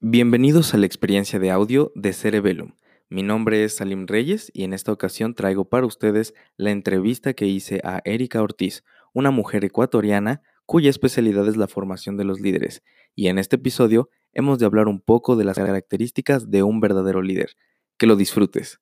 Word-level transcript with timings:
Bienvenidos 0.00 0.74
a 0.74 0.76
la 0.76 0.86
experiencia 0.86 1.40
de 1.40 1.50
audio 1.50 1.90
de 1.96 2.12
Cerebellum. 2.12 2.76
Mi 3.08 3.24
nombre 3.24 3.64
es 3.64 3.74
Salim 3.74 4.06
Reyes 4.06 4.48
y 4.54 4.62
en 4.62 4.72
esta 4.72 4.92
ocasión 4.92 5.34
traigo 5.34 5.68
para 5.68 5.86
ustedes 5.86 6.34
la 6.56 6.70
entrevista 6.70 7.34
que 7.34 7.46
hice 7.46 7.80
a 7.82 8.00
Erika 8.04 8.40
Ortiz, 8.40 8.84
una 9.12 9.32
mujer 9.32 9.64
ecuatoriana 9.64 10.40
cuya 10.66 10.88
especialidad 10.88 11.48
es 11.48 11.56
la 11.56 11.66
formación 11.66 12.16
de 12.16 12.22
los 12.22 12.38
líderes. 12.38 12.84
Y 13.16 13.26
en 13.26 13.40
este 13.40 13.56
episodio 13.56 14.08
hemos 14.32 14.60
de 14.60 14.66
hablar 14.66 14.86
un 14.86 15.00
poco 15.00 15.34
de 15.34 15.42
las 15.42 15.56
características 15.56 16.48
de 16.48 16.62
un 16.62 16.78
verdadero 16.78 17.20
líder. 17.20 17.56
Que 17.96 18.06
lo 18.06 18.14
disfrutes. 18.14 18.78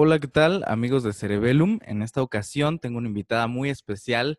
Hola, 0.00 0.20
¿qué 0.20 0.28
tal 0.28 0.62
amigos 0.68 1.02
de 1.02 1.12
Cerebellum? 1.12 1.80
En 1.82 2.02
esta 2.02 2.22
ocasión 2.22 2.78
tengo 2.78 2.98
una 2.98 3.08
invitada 3.08 3.48
muy 3.48 3.68
especial. 3.68 4.38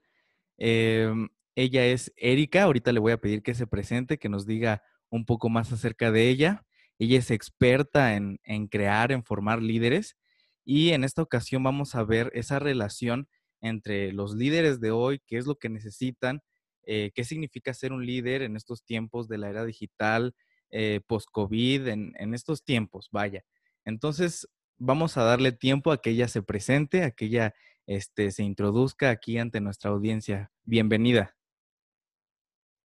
Em, 0.57 1.27
ella 1.53 1.85
es 1.85 2.13
Erika. 2.15 2.63
Ahorita 2.63 2.93
le 2.93 3.01
voy 3.01 3.11
a 3.11 3.17
pedir 3.19 3.43
que 3.43 3.53
se 3.53 3.67
presente, 3.67 4.17
que 4.17 4.29
nos 4.29 4.45
diga 4.45 4.81
un 5.09 5.25
poco 5.25 5.49
más 5.49 5.73
acerca 5.73 6.13
de 6.13 6.29
ella. 6.29 6.65
Ella 6.97 7.19
es 7.19 7.29
experta 7.29 8.15
en, 8.15 8.39
crear, 8.69 9.11
en 9.11 9.25
formar 9.25 9.61
líderes. 9.61 10.15
Y 10.63 10.91
en 10.91 11.03
esta 11.03 11.23
ocasión 11.23 11.61
vamos 11.61 11.93
a 11.93 12.05
ver 12.05 12.31
esa 12.33 12.59
relación 12.59 13.27
entre 13.59 14.13
los 14.13 14.35
líderes 14.35 14.79
de 14.79 14.91
hoy, 14.91 15.21
qué 15.27 15.39
es 15.39 15.45
lo 15.45 15.55
que 15.55 15.67
necesitan, 15.67 16.39
eh, 16.83 17.11
qué 17.13 17.25
significa 17.25 17.73
ser 17.73 17.91
un 17.91 18.05
líder 18.05 18.43
en 18.43 18.55
estos 18.55 18.85
tiempos 18.85 19.27
de 19.27 19.37
la 19.39 19.49
era 19.49 19.65
digital, 19.65 20.33
eh, 20.69 21.01
post-COVID, 21.05 21.85
en, 21.89 22.13
en 22.17 22.33
estos 22.33 22.63
tiempos, 22.63 23.09
vaya. 23.11 23.43
Entonces, 23.83 24.47
vamos 24.79 25.17
a 25.17 25.23
darle 25.23 25.51
tiempo 25.51 25.91
a 25.91 26.01
que 26.01 26.11
ella 26.11 26.27
se 26.27 26.41
presente, 26.41 27.03
a 27.03 27.11
que 27.11 27.25
ella 27.25 27.53
este, 27.85 28.31
se 28.31 28.43
introduzca 28.43 29.09
aquí 29.09 29.37
ante 29.37 29.61
nuestra 29.61 29.91
audiencia. 29.91 30.51
Bienvenida. 30.63 31.35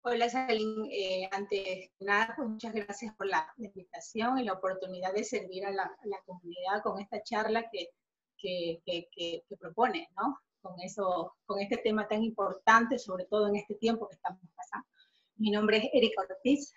Hola, 0.04 0.30
Salim. 0.30 0.86
Eh, 0.92 1.30
antes 1.32 1.64
de 1.64 1.92
nada, 2.00 2.34
pues 2.36 2.50
muchas 2.50 2.74
gracias 2.74 3.14
por 3.16 3.28
la 3.28 3.46
invitación 3.58 4.40
y 4.40 4.46
la 4.46 4.54
oportunidad 4.54 5.14
de 5.14 5.24
servir 5.24 5.66
a 5.66 5.72
la, 5.72 5.92
comunidad 6.26 6.82
con 6.82 7.00
esta 7.00 7.22
charla 7.22 7.70
que, 7.72 7.90
que, 8.38 8.82
que, 9.12 9.44
propone, 9.60 10.08
¿no? 10.16 10.40
Con, 10.62 10.80
eso, 10.80 11.36
con 11.46 11.60
este 11.60 11.78
tema 11.78 12.08
tan 12.08 12.24
importante, 12.24 12.98
sobre 12.98 13.26
todo 13.26 13.48
en 13.50 13.58
este 13.58 13.76
tiempo 13.76 14.08
que 14.08 14.16
estamos 14.16 14.42
pasando. 14.56 14.88
Mi 15.36 15.52
nombre 15.52 15.78
es 15.78 15.90
Erika 15.94 16.22
Ortiz, 16.22 16.74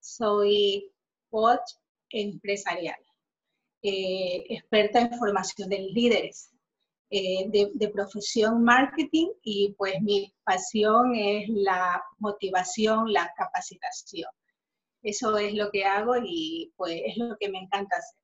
soy 0.00 0.90
coach 1.28 1.72
empresarial. 2.08 2.98
Eh, 3.82 4.44
experta 4.50 5.00
en 5.00 5.18
formación 5.18 5.70
de 5.70 5.78
líderes, 5.78 6.52
eh, 7.08 7.48
de, 7.48 7.88
profesión 7.88 8.62
marketing 8.62 9.28
y 9.42 9.74
pues 9.78 9.94
mi 10.02 10.34
pasión 10.44 11.14
es 11.14 11.48
la 11.48 12.02
motivación, 12.18 13.10
la 13.10 13.32
capacitación. 13.36 14.28
Eso 15.02 15.38
es 15.38 15.54
lo 15.54 15.70
que 15.70 15.84
hago 15.84 16.14
y 16.22 16.74
pues 16.76 17.00
es 17.06 17.16
lo 17.16 17.38
que 17.38 17.48
me 17.48 17.58
encanta 17.58 17.96
hacer. 17.96 18.20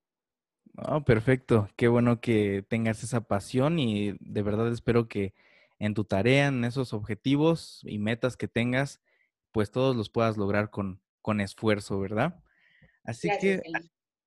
Oh, 0.93 1.03
perfecto, 1.05 1.70
qué 1.77 1.89
bueno 1.89 2.20
que 2.20 2.63
tengas 2.69 3.03
esa 3.03 3.23
pasión 3.23 3.79
y 3.79 4.13
de 4.20 4.43
verdad 4.43 4.70
espero 4.70 5.09
que 5.09 5.33
en 5.79 5.95
tu 5.95 6.05
tarea, 6.05 6.48
en 6.48 6.65
esos 6.67 6.93
objetivos 6.93 7.81
y 7.85 7.98
metas 7.98 8.37
que 8.37 8.47
tengas, 8.47 9.01
pues 9.53 9.70
todos 9.70 9.97
los 9.97 10.11
puedas 10.11 10.37
lograr 10.37 10.69
con, 10.69 11.01
con 11.23 11.41
esfuerzo, 11.41 11.98
¿verdad? 11.98 12.43
Así 13.05 13.31
que 13.41 13.63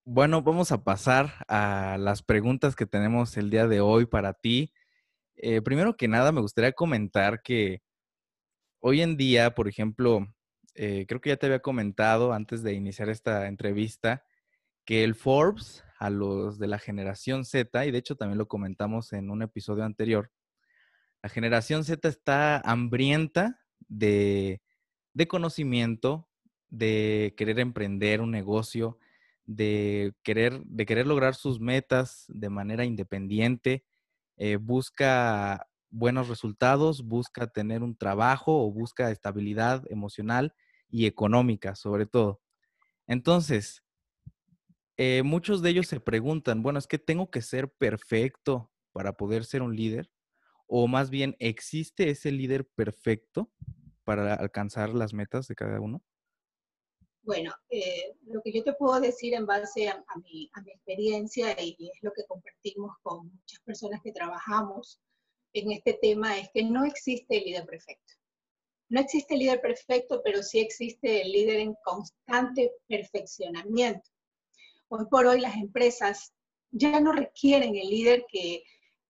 bueno, 0.06 0.42
vamos 0.42 0.72
a 0.72 0.84
pasar 0.84 1.46
a 1.48 1.98
las 2.00 2.24
preguntas 2.24 2.76
que 2.76 2.86
tenemos 2.86 3.38
el 3.38 3.50
día 3.50 3.68
de 3.68 3.82
hoy 3.82 4.06
para 4.06 4.34
ti. 4.34 4.74
Eh, 5.36 5.62
primero 5.62 5.96
que 5.98 6.08
nada, 6.08 6.32
me 6.32 6.42
gustaría 6.42 6.74
comentar 6.74 7.42
que 7.42 7.82
hoy 8.80 9.02
en 9.02 9.18
día, 9.18 9.54
por 9.56 9.68
ejemplo, 9.68 10.28
eh, 10.76 11.06
creo 11.08 11.22
que 11.22 11.30
ya 11.30 11.38
te 11.38 11.46
había 11.46 11.60
comentado 11.60 12.34
antes 12.34 12.64
de 12.64 12.74
iniciar 12.74 13.10
esta 13.10 13.48
entrevista, 13.48 14.24
que 14.86 15.04
el 15.04 15.16
Forbes 15.16 15.84
a 16.00 16.10
los 16.10 16.58
de 16.58 16.68
la 16.68 16.80
generación 16.80 17.46
Z, 17.46 17.86
y 17.86 17.92
de 17.92 17.98
hecho 17.98 18.16
también 18.16 18.38
lo 18.38 18.48
comentamos 18.48 19.14
en 19.14 19.30
un 19.30 19.42
episodio 19.42 19.84
anterior, 19.84 20.32
la 21.22 21.30
generación 21.30 21.84
Z 21.84 22.08
está 22.08 22.60
hambrienta 22.60 23.60
de, 23.88 24.62
de 25.14 25.28
conocimiento, 25.28 26.30
de 26.70 27.34
querer 27.38 27.60
emprender 27.60 28.22
un 28.22 28.32
negocio, 28.32 28.98
de 29.50 30.14
querer, 30.24 30.62
de 30.66 30.86
querer 30.86 31.08
lograr 31.08 31.34
sus 31.36 31.60
metas 31.60 32.26
de 32.28 32.50
manera 32.50 32.86
independiente, 32.86 33.84
eh, 34.38 34.58
busca 34.58 35.68
buenos 35.90 36.30
resultados, 36.30 37.04
busca 37.04 37.48
tener 37.48 37.82
un 37.84 37.96
trabajo 37.98 38.64
o 38.64 38.72
busca 38.72 39.10
estabilidad 39.12 39.84
emocional 39.90 40.54
y 40.90 41.08
económica, 41.08 41.76
sobre 41.76 42.06
todo. 42.06 42.42
Entonces, 43.08 43.84
eh, 44.98 45.24
muchos 45.24 45.62
de 45.62 45.70
ellos 45.70 45.88
se 45.88 46.00
preguntan, 46.00 46.62
bueno, 46.62 46.80
es 46.80 46.88
que 46.88 47.00
tengo 47.00 47.32
que 47.32 47.42
ser 47.42 47.72
perfecto 47.72 48.72
para 48.92 49.14
poder 49.14 49.46
ser 49.46 49.62
un 49.62 49.76
líder, 49.76 50.12
o 50.68 50.88
más 50.88 51.10
bien, 51.10 51.36
¿existe 51.40 52.10
ese 52.10 52.32
líder 52.32 52.68
perfecto 52.68 53.52
para 54.04 54.34
alcanzar 54.36 54.90
las 54.92 55.14
metas 55.14 55.48
de 55.48 55.56
cada 55.56 55.82
uno? 55.82 56.04
Bueno, 57.30 57.54
eh, 57.70 58.16
lo 58.26 58.42
que 58.42 58.52
yo 58.52 58.64
te 58.64 58.74
puedo 58.74 59.00
decir 59.00 59.36
en 59.36 59.46
base 59.46 59.88
a, 59.88 60.04
mi, 60.24 60.50
experiencia 60.66 61.56
y, 61.62 61.76
es 61.80 62.02
lo 62.02 62.12
que 62.12 62.26
compartimos 62.28 62.96
con 63.04 63.28
muchas 63.28 63.60
personas 63.60 64.02
que 64.04 64.12
trabajamos 64.12 65.00
en 65.54 65.72
este 65.72 65.94
tema 66.02 66.40
es 66.40 66.50
que 66.52 66.64
no 66.64 66.86
existe 66.86 67.38
el 67.38 67.44
líder 67.44 67.68
perfecto. 67.68 68.14
No 68.90 69.00
existe 69.00 69.36
el 69.36 69.42
líder 69.42 69.62
perfecto, 69.62 70.24
pero 70.24 70.42
sí 70.42 70.58
existe 70.60 71.22
el 71.22 71.32
líder 71.32 71.60
en 71.60 71.76
constante 71.84 72.72
perfeccionamiento. 72.88 74.10
Hoy 74.88 75.06
por 75.06 75.28
hoy 75.28 75.40
las 75.40 75.56
empresas 75.56 76.34
ya 76.72 77.00
no 77.00 77.12
requieren 77.12 77.76
el 77.76 77.90
líder 77.92 78.26
que, 78.28 78.64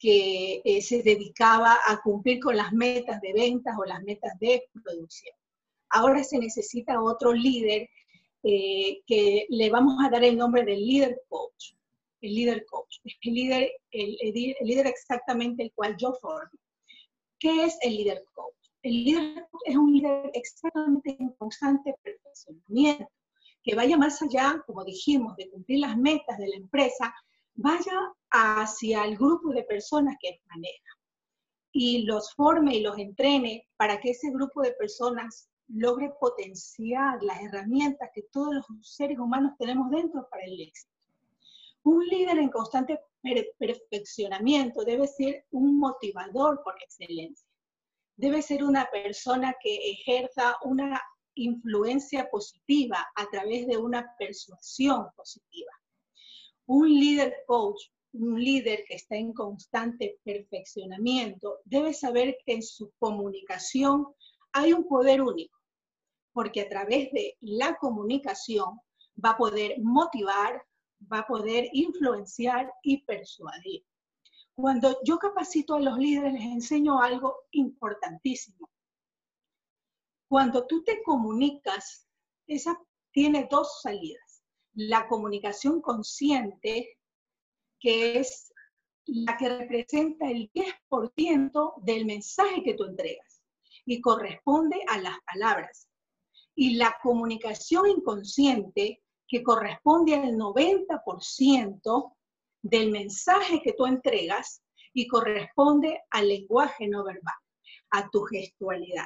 eh, 0.04 0.82
se 0.82 1.04
dedicaba 1.04 1.78
a 1.88 2.02
cumplir 2.02 2.42
con 2.42 2.58
las 2.58 2.74
metas 2.74 3.22
de 3.22 3.32
ventas 3.32 3.78
o 3.80 3.86
las 3.86 4.04
metas 4.04 4.38
de 4.42 4.68
producción. 4.84 5.34
Ahora 5.90 6.22
se 6.26 6.38
necesita 6.38 7.02
otro 7.02 7.32
líder 7.32 7.90
eh, 8.44 9.02
que 9.06 9.46
le 9.50 9.70
vamos 9.70 9.96
a 10.04 10.10
dar 10.10 10.24
el 10.24 10.38
nombre 10.38 10.64
del 10.64 10.86
líder 10.86 11.22
coach. 11.28 11.74
El 12.22 12.36
líder 12.36 12.66
coach. 12.66 12.98
El 13.04 13.34
líder, 13.34 13.72
el, 13.92 14.18
líder 14.62 14.88
exactamente 14.88 15.64
el 15.64 15.74
cual 15.74 15.96
yo 15.98 16.14
formo. 16.14 16.60
¿Qué 17.40 17.66
es 17.66 17.78
el 17.82 17.96
líder 17.96 18.24
coach? 18.34 18.56
El 18.82 19.04
líder 19.04 19.48
es 19.66 19.76
un 19.76 19.94
líder 19.94 20.32
exactamente 20.34 21.16
en 21.20 21.30
constante 21.34 21.94
perfeccionamiento, 22.02 23.08
que 23.64 23.76
vaya 23.76 23.98
más 23.98 24.22
allá, 24.22 24.64
como 24.66 24.86
dijimos, 24.86 25.36
de 25.36 25.50
cumplir 25.50 25.80
las 25.80 25.98
metas 25.98 26.38
de 26.38 26.48
la 26.48 26.56
empresa, 26.56 27.14
vaya 27.56 28.14
hacia 28.32 29.04
el 29.04 29.18
grupo 29.18 29.50
de 29.50 29.64
personas 29.64 30.16
que 30.22 30.40
maneja 30.48 31.00
y 31.72 32.04
los 32.04 32.34
forme 32.34 32.76
y 32.76 32.82
los 32.82 32.98
entrene 32.98 33.68
para 33.78 34.00
que 34.00 34.12
ese 34.12 34.32
grupo 34.32 34.62
de 34.62 34.72
personas 34.74 35.50
logre 35.70 36.12
potenciar 36.20 37.22
las 37.22 37.42
herramientas 37.42 38.10
que 38.14 38.24
todos 38.32 38.56
los 38.56 38.66
seres 38.82 39.20
humanos 39.20 39.54
tenemos 39.58 39.90
dentro 39.92 40.28
para 40.30 40.44
el 40.46 40.60
éxito. 40.60 40.92
Un 41.84 42.06
líder 42.08 42.40
en 42.40 42.50
constante 42.50 43.00
perfeccionamiento 43.58 44.84
debe 44.84 45.08
ser 45.08 45.46
un 45.52 45.80
motivador 45.80 46.62
por 46.64 46.76
excelencia. 46.82 47.48
Debe 48.18 48.42
ser 48.42 48.64
una 48.64 48.90
persona 48.92 49.56
que 49.62 49.92
ejerza 49.92 50.58
una 50.64 51.02
influencia 51.36 52.30
positiva 52.30 53.08
a 53.16 53.30
través 53.30 53.68
de 53.68 53.78
una 53.78 54.14
persuasión 54.18 55.08
positiva. 55.16 55.72
Un 56.66 56.90
líder 56.90 57.34
coach, 57.48 57.82
un 58.14 58.44
líder 58.44 58.84
que 58.88 58.96
está 58.96 59.16
en 59.16 59.34
constante 59.34 60.20
perfeccionamiento, 60.24 61.60
debe 61.64 61.94
saber 61.94 62.38
que 62.46 62.56
en 62.56 62.64
su 62.64 62.92
comunicación 63.00 64.08
hay 64.52 64.74
un 64.74 64.86
poder 64.88 65.22
único 65.22 65.59
porque 66.40 66.62
a 66.62 66.70
través 66.70 67.12
de 67.12 67.38
la 67.42 67.76
comunicación 67.76 68.80
va 69.22 69.32
a 69.32 69.38
poder 69.38 69.76
motivar, 69.82 70.66
va 71.12 71.20
a 71.20 71.28
poder 71.28 71.68
influenciar 71.74 72.72
y 72.82 73.04
persuadir. 73.04 73.84
Cuando 74.56 75.04
yo 75.04 75.20
capacito 75.20 75.76
a 75.76 75.82
los 75.82 75.98
líderes, 75.98 76.32
les 76.32 76.44
enseño 76.44 77.02
algo 77.02 77.36
importantísimo. 77.52 78.70
Cuando 80.30 80.66
tú 80.66 80.82
te 80.82 81.04
comunicas, 81.04 82.08
esa 82.48 82.80
tiene 83.12 83.50
dos 83.52 83.82
salidas. 83.82 84.42
La 84.76 85.10
comunicación 85.10 85.82
consciente, 85.82 87.00
que 87.82 88.18
es 88.18 88.54
la 89.08 89.36
que 89.36 89.50
representa 89.50 90.32
el 90.32 90.50
10% 90.54 91.84
del 91.84 92.06
mensaje 92.06 92.64
que 92.64 92.76
tú 92.76 92.86
entregas 92.86 93.44
y 93.86 94.00
corresponde 94.00 94.82
a 94.88 95.00
las 95.00 95.18
palabras 95.26 95.89
y 96.62 96.76
la 96.76 96.94
comunicación 97.02 97.88
inconsciente, 97.88 99.02
que 99.26 99.42
corresponde 99.42 100.16
al 100.16 100.34
90% 100.36 102.18
del 102.62 102.92
mensaje 102.92 103.62
que 103.62 103.72
tú 103.72 103.86
entregas 103.86 104.62
y 104.94 105.08
corresponde 105.08 106.02
al 106.10 106.28
lenguaje 106.28 106.90
no 106.90 107.06
verbal, 107.06 107.38
a 107.92 108.10
tu 108.10 108.24
gestualidad. 108.24 109.06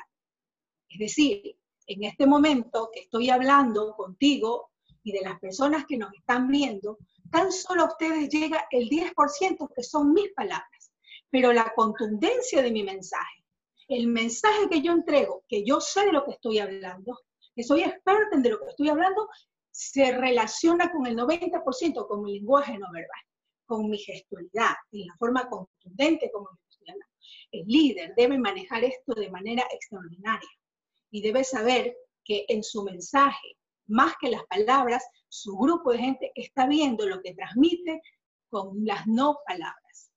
Es 0.90 0.98
decir, 0.98 1.56
en 1.86 2.04
este 2.06 2.26
momento 2.26 2.90
que 2.92 3.02
estoy 3.02 3.30
hablando 3.30 3.94
contigo 3.96 4.72
y 5.04 5.12
de 5.12 5.22
las 5.22 5.40
personas 5.40 5.86
que 5.86 5.98
nos 5.98 6.12
están 6.12 6.48
viendo, 6.48 6.98
tan 7.30 7.52
solo 7.52 7.84
a 7.84 7.90
ustedes 7.90 8.30
llega 8.30 8.66
el 8.72 8.90
10% 8.90 9.72
que 9.76 9.84
son 9.84 10.12
mis 10.12 10.34
palabras, 10.34 10.92
pero 11.30 11.54
la 11.54 11.72
contundencia 11.76 12.64
de 12.64 12.72
mi 12.72 12.82
mensaje, 12.82 13.46
el 13.90 14.08
mensaje 14.08 14.68
que 14.72 14.82
yo 14.82 14.92
entrego, 14.92 15.44
que 15.48 15.64
yo 15.64 15.80
sé 15.80 16.08
de 16.08 16.14
lo 16.14 16.26
que 16.26 16.32
estoy 16.32 16.58
hablando, 16.58 17.20
que 17.56 17.64
soy 17.64 17.84
experta 17.84 18.36
en 18.36 18.44
de 18.44 18.50
lo 18.50 18.60
que 18.60 18.70
estoy 18.70 18.90
hablando, 18.90 19.28
se 19.72 20.12
relaciona 20.12 20.92
con 20.92 21.06
el 21.08 21.16
90% 21.18 22.08
con 22.08 22.24
mi 22.24 22.40
lenguaje 22.40 22.78
no 22.78 22.92
verbal, 22.92 23.22
con 23.66 23.90
mi 23.90 23.98
gestualidad, 23.98 24.76
en 24.92 25.08
la 25.08 25.16
forma 25.18 25.50
contundente 25.50 26.30
como 26.32 26.50
yo 26.50 26.58
estoy 26.70 26.90
hablando. 26.90 27.14
El 27.52 27.66
líder 27.66 28.14
debe 28.16 28.38
manejar 28.38 28.84
esto 28.84 29.14
de 29.14 29.32
manera 29.32 29.64
extraordinaria 29.72 30.50
y 31.12 31.22
debe 31.22 31.44
saber 31.44 31.96
que 32.24 32.46
en 32.48 32.64
su 32.64 32.84
mensaje, 32.84 33.58
más 33.88 34.14
que 34.20 34.30
las 34.30 34.44
palabras, 34.46 35.04
su 35.28 35.56
grupo 35.58 35.92
de 35.92 36.00
gente 36.00 36.32
está 36.36 36.68
viendo 36.68 37.08
lo 37.08 37.22
que 37.22 37.34
transmite 37.34 38.02
con 38.50 38.86
las 38.86 39.06
no 39.08 39.40
palabras. 39.46 40.12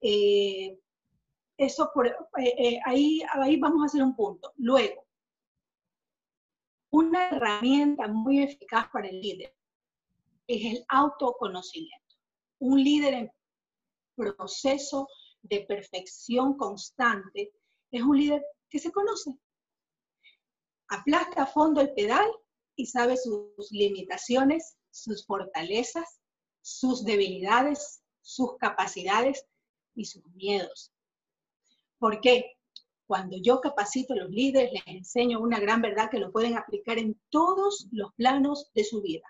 Eh, 0.00 0.78
eso 1.56 1.90
por, 1.92 2.06
eh, 2.06 2.14
eh, 2.36 2.80
ahí, 2.84 3.22
ahí 3.32 3.56
vamos 3.58 3.82
a 3.82 3.86
hacer 3.86 4.02
un 4.02 4.14
punto. 4.14 4.52
Luego, 4.56 5.03
una 6.94 7.28
herramienta 7.28 8.06
muy 8.06 8.40
eficaz 8.40 8.88
para 8.92 9.08
el 9.08 9.20
líder 9.20 9.52
es 10.46 10.76
el 10.76 10.84
autoconocimiento. 10.88 12.14
Un 12.60 12.84
líder 12.84 13.14
en 13.14 13.32
proceso 14.14 15.08
de 15.42 15.62
perfección 15.62 16.56
constante 16.56 17.52
es 17.90 18.00
un 18.00 18.16
líder 18.16 18.44
que 18.70 18.78
se 18.78 18.92
conoce, 18.92 19.36
aplasta 20.86 21.42
a 21.42 21.46
fondo 21.46 21.80
el 21.80 21.92
pedal 21.94 22.30
y 22.76 22.86
sabe 22.86 23.16
sus 23.16 23.72
limitaciones, 23.72 24.76
sus 24.92 25.26
fortalezas, 25.26 26.20
sus 26.62 27.04
debilidades, 27.04 28.04
sus 28.20 28.56
capacidades 28.58 29.44
y 29.96 30.04
sus 30.04 30.24
miedos. 30.36 30.92
¿Por 31.98 32.20
qué? 32.20 32.53
Cuando 33.06 33.36
yo 33.40 33.60
capacito 33.60 34.14
a 34.14 34.16
los 34.16 34.30
líderes, 34.30 34.72
les 34.72 34.86
enseño 34.86 35.40
una 35.40 35.60
gran 35.60 35.82
verdad 35.82 36.10
que 36.10 36.18
lo 36.18 36.32
pueden 36.32 36.56
aplicar 36.56 36.98
en 36.98 37.20
todos 37.30 37.88
los 37.92 38.12
planos 38.14 38.70
de 38.74 38.84
su 38.84 39.02
vida. 39.02 39.26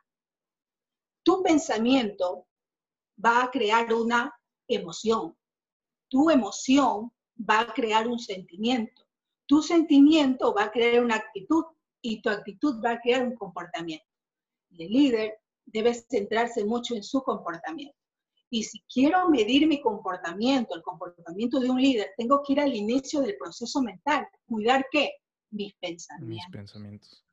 Tu 1.24 1.42
pensamiento 1.42 2.46
va 3.22 3.44
a 3.44 3.50
crear 3.50 3.92
una 3.92 4.34
emoción. 4.68 5.36
Tu 6.08 6.30
emoción 6.30 7.12
va 7.38 7.60
a 7.60 7.72
crear 7.72 8.06
un 8.06 8.18
sentimiento 8.18 9.04
tu 9.46 9.62
sentimiento 9.62 10.54
va 10.54 10.64
a 10.64 10.70
crear 10.70 11.02
una 11.02 11.16
actitud 11.16 11.64
y 12.00 12.22
tu 12.22 12.30
actitud 12.30 12.82
va 12.82 12.92
a 12.92 13.00
crear 13.00 13.26
un 13.26 13.34
comportamiento. 13.36 14.04
el 14.70 14.90
líder 14.90 15.38
debe 15.66 15.94
centrarse 15.94 16.64
mucho 16.64 16.94
en 16.94 17.02
su 17.02 17.22
comportamiento. 17.22 17.96
Y 18.54 18.62
si 18.62 18.80
quiero 18.82 19.28
medir 19.30 19.66
mi 19.66 19.80
comportamiento, 19.80 20.76
el 20.76 20.82
comportamiento 20.82 21.58
de 21.58 21.70
un 21.70 21.82
líder, 21.82 22.12
tengo 22.16 22.40
que 22.40 22.52
ir 22.52 22.60
al 22.60 22.72
inicio 22.72 23.20
del 23.20 23.36
proceso 23.36 23.82
mental. 23.82 24.28
¿Cuidar 24.46 24.86
qué? 24.92 25.10
Mis 25.50 25.74
pensamientos. 25.74 26.28
Mis 26.28 26.46
pensamientos. 26.52 27.24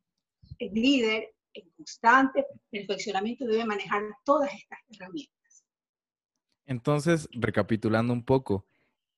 El 0.58 0.74
líder 0.74 1.32
en 1.54 1.70
constante 1.78 2.44
perfeccionamiento 2.72 3.46
debe 3.46 3.66
manejar 3.66 4.02
todas 4.26 4.52
estas 4.52 4.80
herramientas. 4.90 5.64
Entonces, 6.66 7.30
recapitulando 7.34 8.14
un 8.14 8.26
poco, 8.26 8.66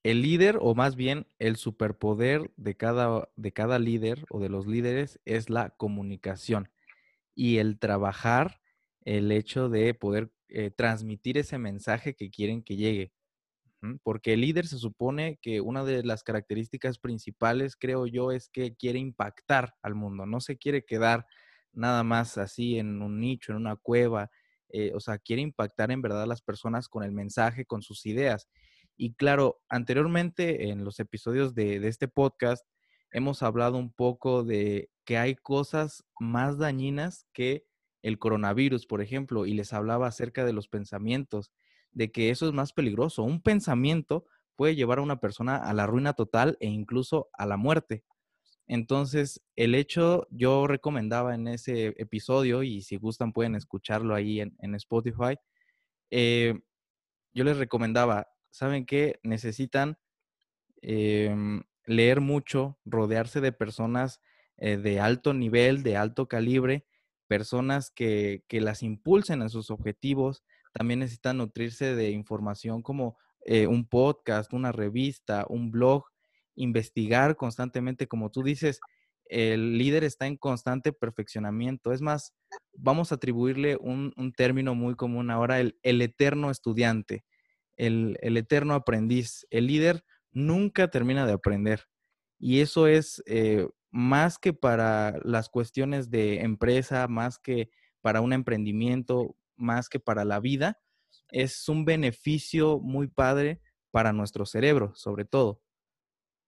el 0.03 0.23
líder, 0.23 0.57
o 0.59 0.75
más 0.75 0.97
bien 0.97 1.25
el 1.39 1.55
superpoder 1.55 2.51
de 2.57 2.75
cada, 2.75 3.29
de 3.37 3.53
cada 3.53 3.79
líder 3.79 4.25
o 4.29 4.41
de 4.41 4.49
los 4.49 4.67
líderes 4.67 5.21
es 5.23 5.49
la 5.49 5.69
comunicación 5.69 6.69
y 7.33 7.59
el 7.59 7.79
trabajar 7.79 8.59
el 9.05 9.31
hecho 9.31 9.69
de 9.69 9.93
poder 9.93 10.32
eh, 10.49 10.71
transmitir 10.71 11.37
ese 11.37 11.57
mensaje 11.57 12.15
que 12.15 12.29
quieren 12.29 12.63
que 12.63 12.75
llegue. 12.75 13.13
Porque 14.01 14.33
el 14.33 14.41
líder 14.41 14.65
se 14.65 14.77
supone 14.77 15.39
que 15.41 15.59
una 15.59 15.83
de 15.83 16.03
las 16.03 16.23
características 16.23 16.99
principales, 16.99 17.75
creo 17.75 18.07
yo, 18.07 18.31
es 18.31 18.47
que 18.47 18.75
quiere 18.75 18.99
impactar 18.99 19.75
al 19.81 19.93
mundo, 19.93 20.25
no 20.25 20.39
se 20.39 20.57
quiere 20.57 20.85
quedar 20.85 21.25
nada 21.73 22.03
más 22.03 22.37
así 22.37 22.77
en 22.77 23.01
un 23.01 23.19
nicho, 23.19 23.51
en 23.51 23.57
una 23.57 23.75
cueva, 23.75 24.31
eh, 24.69 24.91
o 24.95 24.99
sea, 24.99 25.17
quiere 25.17 25.41
impactar 25.41 25.91
en 25.91 26.01
verdad 26.01 26.23
a 26.23 26.27
las 26.27 26.41
personas 26.41 26.87
con 26.87 27.03
el 27.03 27.11
mensaje, 27.11 27.65
con 27.65 27.81
sus 27.81 28.05
ideas. 28.05 28.47
Y 28.95 29.13
claro, 29.13 29.61
anteriormente 29.69 30.69
en 30.69 30.83
los 30.83 30.99
episodios 30.99 31.53
de, 31.55 31.87
este 31.87 32.07
podcast 32.07 32.65
hemos 33.11 33.43
hablado 33.43 33.77
un 33.77 33.91
poco 33.91 34.43
de 34.43 34.89
que 35.05 35.17
hay 35.17 35.35
cosas 35.35 36.03
más 36.19 36.57
dañinas 36.57 37.27
que 37.33 37.65
el 38.03 38.19
coronavirus, 38.19 38.85
por 38.85 39.01
ejemplo, 39.01 39.45
y 39.47 39.53
les 39.53 39.73
hablaba 39.73 40.07
acerca 40.07 40.45
de 40.45 40.53
los 40.53 40.67
pensamientos, 40.67 41.51
de 41.93 42.11
que 42.11 42.29
eso 42.29 42.47
es 42.47 42.53
más 42.53 42.73
peligroso. 42.73 43.23
Un 43.23 43.41
pensamiento 43.41 44.25
puede 44.55 44.75
llevar 44.75 44.99
a 44.99 45.03
una 45.03 45.19
persona 45.19 45.55
a 45.55 45.73
la 45.73 45.87
ruina 45.87 46.13
total 46.13 46.57
e 46.59 46.67
incluso 46.67 47.29
a 47.33 47.45
la 47.47 47.57
muerte. 47.57 48.03
Entonces, 48.67 49.41
el 49.55 49.73
hecho, 49.73 50.27
yo 50.29 50.67
recomendaba 50.67 51.33
en 51.33 51.47
ese 51.47 51.87
episodio, 51.97 52.63
y 52.63 52.81
si 52.81 52.97
gustan 52.97 53.33
pueden 53.33 53.55
escucharlo 53.55 54.15
ahí 54.15 54.41
en, 54.41 54.75
Spotify, 54.75 55.37
eh, 56.11 56.59
yo 57.33 57.43
les 57.43 57.57
recomendaba, 57.57 58.27
¿saben 58.51 58.85
qué? 58.85 59.19
Necesitan 59.23 59.97
em, 60.81 61.63
leer 61.85 62.21
mucho, 62.21 62.77
rodearse 62.85 63.41
de 63.41 63.51
personas 63.51 64.21
eh, 64.57 64.77
de 64.77 64.99
alto 64.99 65.33
nivel, 65.33 65.83
de 65.83 65.97
alto 65.97 66.27
calibre, 66.27 66.85
personas 67.27 67.91
que, 67.91 68.43
las 68.49 68.83
impulsen 68.83 69.41
en 69.41 69.49
sus 69.49 69.69
objetivos. 69.69 70.43
También 70.73 70.99
necesitan 70.99 71.37
nutrirse 71.37 71.95
de 71.95 72.11
información 72.11 72.81
como 72.81 73.17
eh, 73.45 73.67
un 73.67 73.87
podcast, 73.87 74.53
una 74.53 74.71
revista, 74.71 75.45
un 75.49 75.71
blog, 75.71 76.05
investigar 76.55 77.35
constantemente, 77.35 78.07
como 78.07 78.31
tú 78.31 78.43
dices, 78.43 78.79
el 79.25 79.77
líder 79.77 80.03
está 80.03 80.27
en 80.27 80.37
constante 80.37 80.93
perfeccionamiento. 80.93 81.93
Es 81.93 82.01
más, 82.01 82.33
vamos 82.73 83.11
a 83.11 83.15
atribuirle 83.15 83.77
un, 83.79 84.13
término 84.35 84.75
muy 84.75 84.95
común 84.95 85.31
ahora, 85.31 85.59
el, 85.59 85.77
el 85.81 86.01
eterno 86.01 86.51
estudiante 86.51 87.23
el, 87.77 88.37
eterno 88.37 88.73
aprendiz. 88.73 89.45
El 89.49 89.67
líder 89.67 90.03
nunca 90.31 90.89
termina 90.89 91.25
de 91.25 91.33
aprender. 91.33 91.85
Y 92.39 92.61
eso 92.61 92.87
es 92.87 93.23
eh, 93.25 93.67
más 93.93 94.39
que 94.39 94.53
para 94.53 95.19
las 95.23 95.49
cuestiones 95.49 96.09
de 96.09 96.41
empresa, 96.41 97.07
más 97.07 97.37
que 97.37 97.69
para 98.01 98.21
un 98.21 98.33
emprendimiento, 98.33 99.37
más 99.55 99.87
que 99.87 99.99
para 99.99 100.25
la 100.25 100.39
vida, 100.39 100.81
es 101.29 101.69
un 101.69 101.85
beneficio 101.85 102.79
muy 102.79 103.07
padre 103.07 103.61
para 103.91 104.11
nuestro 104.11 104.47
cerebro, 104.47 104.95
sobre 104.95 105.25
todo. 105.25 105.61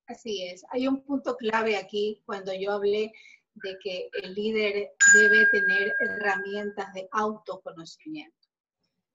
Así 0.08 0.44
es. 0.44 0.66
Hay 0.72 0.88
un 0.88 1.04
punto 1.04 1.38
clave 1.38 1.78
aquí 1.78 2.24
cuando 2.26 2.52
yo 2.52 2.72
hablé 2.72 3.14
de 3.54 3.78
que 3.82 4.10
el 4.24 4.34
líder 4.34 4.92
debe 5.14 5.46
tener 5.52 5.94
herramientas 6.00 6.94
de 6.96 7.08
autoconocimiento. 7.12 8.36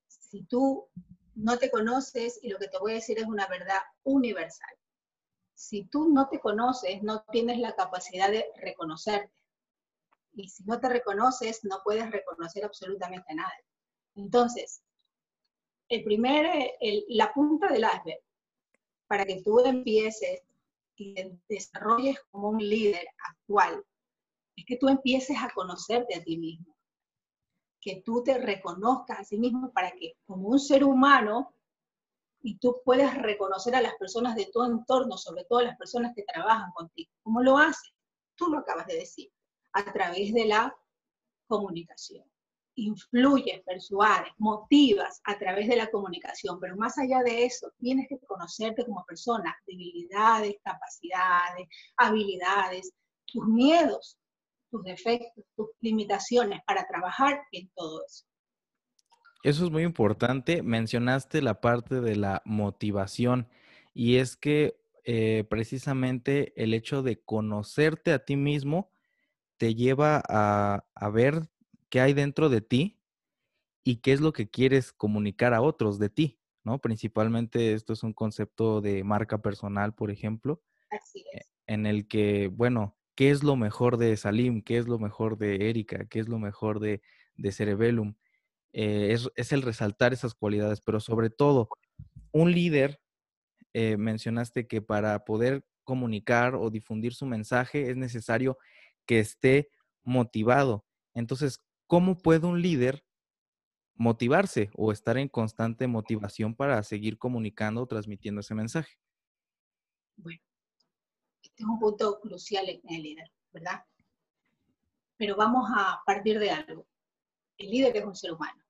Si 0.07 0.45
tú 0.45 0.89
no 1.35 1.59
te 1.59 1.69
conoces 1.69 2.39
y 2.43 2.49
lo 2.49 2.59
que 2.59 2.69
te 2.69 2.79
voy 2.79 2.93
a 2.93 2.97
decir 2.97 3.19
es 3.19 3.27
una 3.27 3.49
verdad 3.49 3.81
universal. 4.05 4.80
Si 5.61 5.85
tú 5.85 6.09
no 6.09 6.27
te 6.31 6.41
conoces, 6.41 7.03
no 7.03 7.23
tienes 7.31 7.59
la 7.59 7.77
capacidad 7.77 8.31
de 8.31 8.47
reconocerte. 8.57 9.31
Y 10.33 10.49
si 10.49 10.65
no 10.65 10.81
te 10.81 10.89
reconoces, 10.89 11.61
no 11.65 11.83
puedes 11.85 12.11
reconocer 12.11 12.65
absolutamente 12.65 13.35
nada. 13.35 13.53
Entonces, 14.15 14.83
el 15.91 16.03
primer, 16.03 16.73
la 17.09 17.31
punta 17.35 17.69
del 17.69 17.85
iceberg, 17.85 18.23
para 19.07 19.27
que 19.27 19.43
tú 19.43 19.61
empieces 19.61 20.41
y 20.97 21.13
te 21.15 21.39
desarrolles 21.47 22.19
como 22.31 22.49
un 22.49 22.59
líder 22.59 23.07
actual, 23.29 23.85
es 24.57 24.65
que 24.65 24.79
tú 24.79 24.89
empieces 24.89 25.37
a 25.39 25.51
conocerte 25.51 26.17
a 26.17 26.25
ti 26.25 26.39
mismo 26.39 26.75
que 27.83 28.03
tú 28.05 28.23
te 28.23 28.39
reconozcas 28.39 29.21
a 29.21 29.25
sí 29.25 29.39
mismo 29.39 29.73
para 29.73 29.93
que 29.93 30.15
como 30.27 30.49
un 30.49 30.61
ser 30.61 30.85
humano 30.85 31.55
y 32.43 32.59
tú 32.59 32.81
puedas 32.85 33.17
reconocer 33.19 33.75
a 33.75 33.83
las 33.83 33.95
personas 33.97 34.35
de 34.35 34.51
tu 34.53 34.63
entorno, 34.65 35.17
sobre 35.17 35.45
todo 35.45 35.63
las 35.63 35.77
personas 35.77 36.13
que 36.15 36.25
trabajan 36.25 36.71
contigo. 36.73 37.11
¿Cómo 37.23 37.43
lo 37.43 37.59
haces? 37.59 37.93
Tú 38.35 38.47
lo 38.47 38.59
acabas 38.59 38.87
de 38.87 38.97
decir, 38.97 39.31
a 39.73 39.93
través 39.93 40.33
de 40.33 40.47
la 40.47 40.75
comunicación. 41.47 42.25
Influyes, 42.77 43.63
persuades, 43.65 44.33
motivas 44.39 45.21
a 45.25 45.39
través 45.39 45.69
de 45.69 45.77
la 45.77 45.91
comunicación, 45.91 46.59
pero 46.61 46.77
más 46.77 46.97
allá 46.99 47.23
de 47.23 47.45
eso, 47.45 47.71
tienes 47.79 48.09
que 48.09 48.19
conocerte 48.21 48.87
como 48.87 49.05
persona, 49.05 49.55
debilidades, 49.67 50.57
capacidades, 50.63 51.69
habilidades, 51.97 52.93
tus 53.27 53.47
miedos, 53.47 54.19
tus 54.71 54.83
defectos, 54.85 55.45
tus 55.57 55.69
limitaciones 55.81 56.61
para 56.65 56.87
trabajar 56.87 57.43
en 57.53 57.69
todo 57.75 58.05
eso. 58.07 58.25
Eso 59.43 59.65
es 59.65 59.71
muy 59.71 59.83
importante. 59.85 60.63
Mencionaste 60.63 61.43
la 61.43 61.61
parte 61.61 62.01
de 62.01 62.17
la 62.17 62.43
motivación 62.45 63.49
y 63.95 64.17
es 64.17 64.37
que 64.37 64.81
eh, 65.05 65.45
precisamente 65.49 66.53
el 66.63 66.75
hecho 66.75 67.03
de 67.03 67.23
conocerte 67.23 68.13
a 68.13 68.25
ti 68.25 68.37
mismo 68.37 68.91
te 69.59 69.75
lleva 69.75 70.23
a, 70.29 70.87
a 70.95 71.11
ver 71.11 71.51
qué 71.91 72.01
hay 72.01 72.15
dentro 72.15 72.49
de 72.51 72.61
ti 72.63 73.01
y 73.85 73.97
qué 73.99 74.13
es 74.13 74.21
lo 74.21 74.33
que 74.33 74.51
quieres 74.51 74.93
comunicar 74.93 75.55
a 75.55 75.63
otros 75.63 75.99
de 75.99 76.11
ti, 76.11 76.41
¿no? 76.65 76.81
Principalmente 76.81 77.75
esto 77.75 77.93
es 77.95 78.03
un 78.05 78.15
concepto 78.15 78.81
de 78.83 79.05
marca 79.05 79.43
personal, 79.43 79.95
por 79.95 80.11
ejemplo, 80.11 80.63
Así 80.91 81.25
e 81.33 81.41
es. 81.41 81.53
en 81.67 81.87
el 81.87 82.09
que, 82.09 82.49
bueno, 82.49 82.99
¿qué 83.15 83.31
es 83.31 83.43
lo 83.45 83.57
mejor 83.57 83.97
de 83.97 84.17
Salim? 84.17 84.63
¿Qué 84.63 84.79
es 84.79 84.89
lo 84.89 84.99
mejor 84.99 85.39
de 85.39 85.71
Erika? 85.71 86.07
¿Qué 86.07 86.21
es 86.21 86.29
lo 86.29 86.39
mejor 86.39 86.81
de, 86.81 87.03
de 87.37 87.53
Cerebellum? 87.53 88.17
Eh, 88.73 89.13
es, 89.13 89.29
es, 89.35 89.53
el 89.53 89.63
resaltar 89.63 90.13
esas 90.13 90.35
cualidades, 90.35 90.81
pero 90.81 91.01
sobre 91.01 91.31
todo, 91.31 91.69
un 92.33 92.53
líder, 92.53 93.01
eh, 93.73 93.97
mencionaste 93.97 94.67
que 94.67 94.81
para 94.83 95.25
poder 95.25 95.65
comunicar 95.85 96.55
o 96.55 96.71
difundir 96.71 97.15
su 97.15 97.27
mensaje 97.27 97.91
es 97.91 97.97
necesario 97.97 98.59
que 99.07 99.19
esté 99.19 99.71
motivado. 100.05 100.85
Entonces, 101.15 101.61
¿cómo 101.87 102.19
puede 102.19 102.47
un 102.47 102.63
líder 102.63 103.05
motivarse 103.95 104.71
o 104.77 104.93
estar 104.93 105.19
en 105.19 105.29
constante 105.29 105.87
motivación 105.87 106.55
para 106.55 106.83
seguir 106.83 107.19
comunicando 107.19 107.83
o 107.83 107.87
transmitiendo 107.87 108.41
ese 108.41 108.55
mensaje? 108.55 108.95
Bueno, 110.17 110.41
este 111.43 111.63
es 111.63 111.69
un 111.69 111.79
punto 111.79 112.21
crucial 112.21 112.69
en 112.69 112.81
el 112.89 113.03
líder, 113.03 113.31
¿verdad? 113.53 113.85
Pero 115.17 115.37
vamos 115.37 115.69
a 115.77 116.01
partir 116.07 116.39
de 116.39 116.51
algo. 116.51 116.87
El 117.61 117.71
líder 117.71 117.95
es 117.99 118.05
un 118.07 118.17
ser 118.17 118.33
humano. 118.33 118.65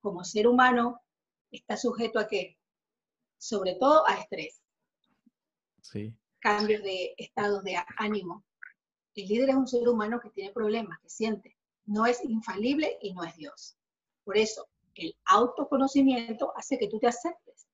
Como 0.00 0.24
ser 0.24 0.48
humano 0.48 1.02
está 1.50 1.76
sujeto 1.76 2.18
a 2.18 2.26
qué? 2.26 2.56
Sobre 3.36 3.74
todo 3.74 4.06
a 4.08 4.14
estrés. 4.14 4.62
Sí. 5.82 6.14
Cambios 6.38 6.82
de 6.82 7.14
estados 7.18 7.62
de 7.64 7.76
ánimo. 7.98 8.46
El 9.14 9.28
líder 9.28 9.50
es 9.50 9.56
un 9.56 9.68
ser 9.68 9.86
humano 9.86 10.20
que 10.20 10.30
tiene 10.30 10.54
problemas, 10.54 10.98
que 11.00 11.10
siente. 11.10 11.58
No 11.84 12.06
es 12.06 12.24
infalible 12.24 12.96
y 13.02 13.12
no 13.12 13.22
es 13.24 13.36
Dios. 13.36 13.76
Por 14.24 14.38
eso, 14.38 14.66
el 14.94 15.14
autoconocimiento 15.26 16.56
hace 16.56 16.78
que 16.78 16.88
tú 16.88 16.98
te 16.98 17.08
aceptes 17.08 17.68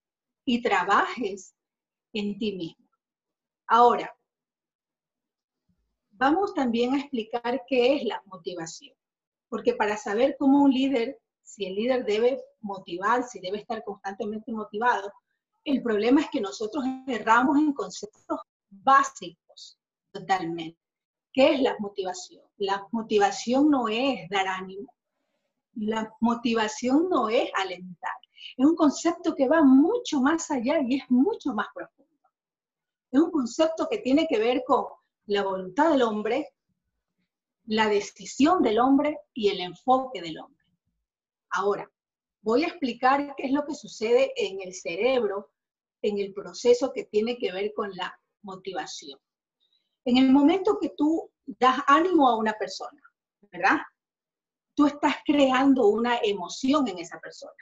y 0.45 0.63
trabajes 0.63 1.55
en 2.13 2.37
ti 2.39 2.57
mismo. 2.57 2.89
Ahora, 3.69 4.19
vamos 6.11 6.53
también 6.55 6.95
a 6.95 6.99
explicar 6.99 7.63
qué 7.69 7.95
es 7.95 8.05
la 8.05 8.21
motivación. 8.27 8.97
Porque 9.55 9.77
para 9.77 9.97
saber 9.97 10.35
cómo 10.37 10.65
un 10.65 10.73
líder, 10.73 11.17
si 11.41 11.65
el 11.65 11.77
líder 11.77 12.05
debe 12.05 12.43
motivar, 12.61 13.23
si 13.23 13.39
debe 13.39 13.59
estar 13.59 13.85
constantemente 13.85 14.51
motivado, 14.51 15.13
el 15.63 15.81
problema 15.81 16.23
es 16.23 16.29
que 16.31 16.41
nosotros 16.41 16.85
erramos 17.07 17.59
en 17.59 17.73
conceptos 17.73 18.41
básicos 18.69 19.79
totalmente. 20.11 20.77
¿Qué 21.33 21.55
es 21.55 21.61
la 21.61 21.77
motivación? 21.79 22.43
La 22.57 22.85
motivación 22.91 23.71
no 23.71 23.87
es 23.87 24.29
dar 24.29 24.49
ánimo. 24.49 24.93
La 25.75 26.13
motivación 26.19 27.09
no 27.09 27.29
es 27.29 27.49
alentar. 27.55 28.17
Es 28.57 28.67
un 28.67 28.75
concepto 28.75 29.37
que 29.37 29.47
va 29.47 29.63
mucho 29.63 30.21
más 30.21 30.51
allá 30.51 30.81
y 30.85 30.97
es 30.97 31.09
mucho 31.11 31.55
más 31.55 31.69
profundo. 31.73 32.29
Es 33.13 33.21
un 33.21 33.31
concepto 33.31 33.87
que 33.89 33.99
tiene 33.99 34.27
que 34.29 34.41
ver 34.41 34.65
con 34.67 34.87
la 35.27 35.45
voluntad 35.45 35.93
del 35.93 36.03
hombre, 36.03 36.55
la 37.67 37.89
decisión 37.89 38.63
del 38.63 38.79
hombre 38.79 39.19
y 39.33 39.49
el 39.49 39.61
enfoque 39.61 40.21
del 40.21 40.39
hombre. 40.39 40.65
Ahora, 41.51 41.91
voy 42.43 42.65
a 42.65 42.69
explicar 42.69 43.35
qué 43.37 43.47
es 43.47 43.53
lo 43.53 43.65
que 43.65 43.75
sucede 43.75 44.33
en 44.37 44.61
el 44.61 44.75
cerebro, 44.75 45.51
en 46.03 46.19
el 46.19 46.35
proceso 46.35 46.93
que 46.93 47.05
tiene 47.05 47.39
que 47.39 47.53
ver 47.53 47.73
con 47.73 47.91
la 47.95 48.19
motivación. 48.43 49.19
En 50.05 50.19
el 50.19 50.31
momento 50.31 50.79
que 50.81 50.91
tú 50.91 51.31
das 51.47 51.79
ánimo 51.87 52.29
a 52.29 52.37
una 52.37 52.53
persona, 52.55 53.01
¿verdad? 53.51 53.79
Tú 54.75 54.87
estás 54.87 55.17
creando 55.25 55.87
una 55.87 56.19
emoción 56.19 56.87
en 56.89 56.99
esa 56.99 57.19
persona. 57.21 57.53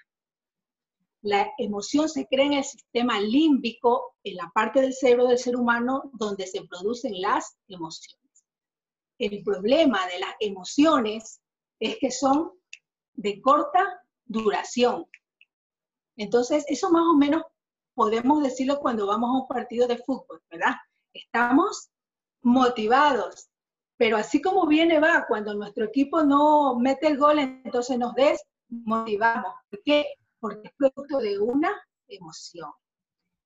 La 1.20 1.48
emoción 1.58 2.08
se 2.08 2.26
crea 2.26 2.46
en 2.46 2.54
el 2.54 2.64
sistema 2.64 3.20
límbico, 3.20 4.16
en 4.24 4.36
la 4.36 4.50
parte 4.52 4.80
del 4.80 4.92
cerebro 4.92 5.28
del 5.28 5.38
ser 5.38 5.54
humano 5.54 6.10
donde 6.14 6.48
se 6.48 6.64
producen 6.64 7.20
las 7.20 7.56
emociones. 7.68 8.21
El 9.22 9.44
problema 9.44 10.04
de 10.08 10.18
las 10.18 10.34
emociones 10.40 11.40
es 11.78 11.96
que 12.00 12.10
son 12.10 12.50
de 13.12 13.40
corta 13.40 14.02
duración. 14.24 15.06
Entonces, 16.16 16.64
eso 16.66 16.90
más 16.90 17.04
o 17.04 17.16
menos 17.16 17.44
podemos 17.94 18.42
decirlo 18.42 18.80
cuando 18.80 19.06
vamos 19.06 19.30
a 19.30 19.42
un 19.42 19.46
partido 19.46 19.86
de 19.86 19.98
fútbol, 19.98 20.42
¿verdad? 20.50 20.74
Estamos 21.14 21.88
motivados. 22.42 23.48
Pero 23.96 24.16
así 24.16 24.42
como 24.42 24.66
viene 24.66 24.98
va, 24.98 25.24
cuando 25.28 25.54
nuestro 25.54 25.84
equipo 25.84 26.24
no 26.24 26.74
mete 26.80 27.06
el 27.06 27.16
gol, 27.16 27.38
entonces 27.38 27.96
nos 27.98 28.14
desmotivamos. 28.16 29.54
¿Por 29.70 29.82
qué? 29.84 30.14
Porque 30.40 30.66
es 30.66 30.74
producto 30.76 31.18
de 31.18 31.38
una 31.38 31.70
emoción. 32.08 32.72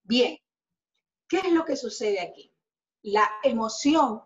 Bien, 0.05 0.39
¿qué 1.29 1.41
es 1.41 1.53
lo 1.53 1.67
que 1.67 1.77
sucede 1.77 2.19
aquí? 2.23 2.51
La 3.03 3.31
emoción 3.43 4.23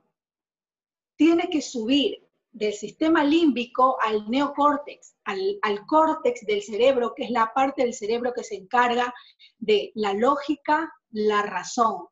tiene 1.20 1.50
que 1.50 1.60
subir 1.60 2.26
del 2.50 2.72
sistema 2.72 3.22
límbico 3.22 3.98
al 4.00 4.30
neocórtex, 4.30 5.16
al, 5.24 5.58
al 5.60 5.84
córtex 5.84 6.46
del 6.46 6.62
cerebro, 6.62 7.12
que 7.14 7.24
es 7.24 7.30
la 7.30 7.52
parte 7.54 7.82
del 7.82 7.92
cerebro 7.92 8.32
que 8.34 8.42
se 8.42 8.54
encarga 8.54 9.12
de 9.58 9.92
la 9.94 10.14
lógica, 10.14 10.90
la 11.10 11.42
razón, 11.42 12.06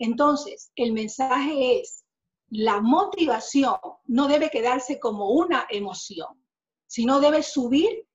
entonces, 0.00 0.72
el 0.76 0.94
mensaje 0.94 1.80
es, 1.80 2.04
la 2.48 2.80
motivación 2.80 3.76
no 4.06 4.28
debe 4.28 4.48
quedarse 4.48 4.98
como 4.98 5.28
una 5.28 5.66
emoción, 5.68 6.42
sino 6.86 7.20
debe 7.20 7.42
subir 7.42 8.06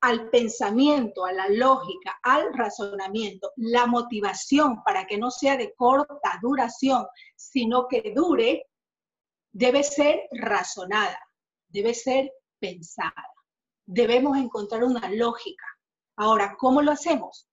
al 0.00 0.30
pensamiento, 0.30 1.24
a 1.24 1.32
la 1.32 1.48
lógica, 1.48 2.18
al 2.24 2.52
razonamiento. 2.52 3.52
La 3.54 3.86
motivación, 3.86 4.82
para 4.82 5.06
que 5.06 5.16
no 5.16 5.30
sea 5.30 5.56
de 5.56 5.72
corta 5.74 6.40
duración, 6.42 7.06
sino 7.36 7.86
que 7.86 8.12
dure, 8.14 8.64
debe 9.52 9.82
ser 9.82 10.20
razonada, 10.32 11.18
debe 11.68 11.94
ser 11.94 12.32
pensada. 12.58 13.26
Debemos 13.86 14.36
encontrar 14.36 14.84
una 14.84 15.10
lógica. 15.10 15.64
Ahora, 16.16 16.56
¿cómo 16.58 16.82
lo 16.82 16.92
hacemos? 16.92 17.48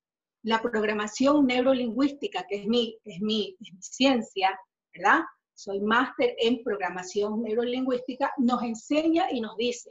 la 0.45 0.61
programación 0.61 1.47
neurolingüística, 1.47 2.45
que 2.47 2.57
es 2.57 2.67
mi, 2.67 2.95
es 3.03 3.19
mi, 3.19 3.57
ciencia, 3.79 4.57
¿verdad? 4.93 5.21
Soy 5.55 5.81
máster 5.81 6.35
en 6.37 6.63
programación 6.63 7.41
neurolingüística, 7.41 8.31
nos 8.37 8.61
enseña 8.61 9.31
y 9.31 9.41
nos 9.41 9.57
dice, 9.57 9.89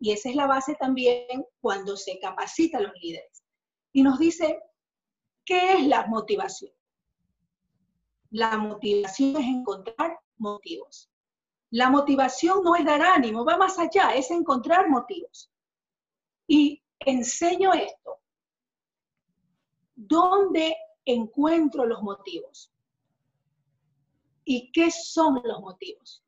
y 0.00 0.10
esa 0.10 0.30
es 0.30 0.34
la 0.34 0.48
base 0.48 0.74
también 0.74 1.46
cuando 1.60 1.96
se 1.96 2.18
capacita 2.18 2.78
a 2.78 2.80
los 2.80 2.92
líderes, 3.00 3.44
y 3.92 4.02
nos 4.02 4.18
dice, 4.18 4.58
¿qué 5.44 5.74
es 5.74 5.86
la 5.86 6.08
motivación? 6.08 6.72
La 8.30 8.58
motivación 8.58 9.36
es 9.36 9.46
encontrar 9.46 10.18
motivos. 10.40 11.10
La 11.70 11.90
motivación 11.90 12.62
no 12.64 12.74
es 12.74 12.84
dar 12.84 13.02
ánimo, 13.02 13.44
va 13.44 13.56
más 13.56 13.78
allá, 13.78 14.14
es 14.14 14.30
encontrar 14.30 14.88
motivos. 14.88 15.50
Y 16.48 16.82
enseño 16.98 17.72
esto 17.72 18.20
¿Dónde 20.02 20.74
encuentro 21.04 21.84
los 21.84 22.02
motivos? 22.02 22.72
¿Y 24.44 24.72
qué 24.72 24.90
son 24.90 25.42
los 25.44 25.60
motivos? 25.60 26.24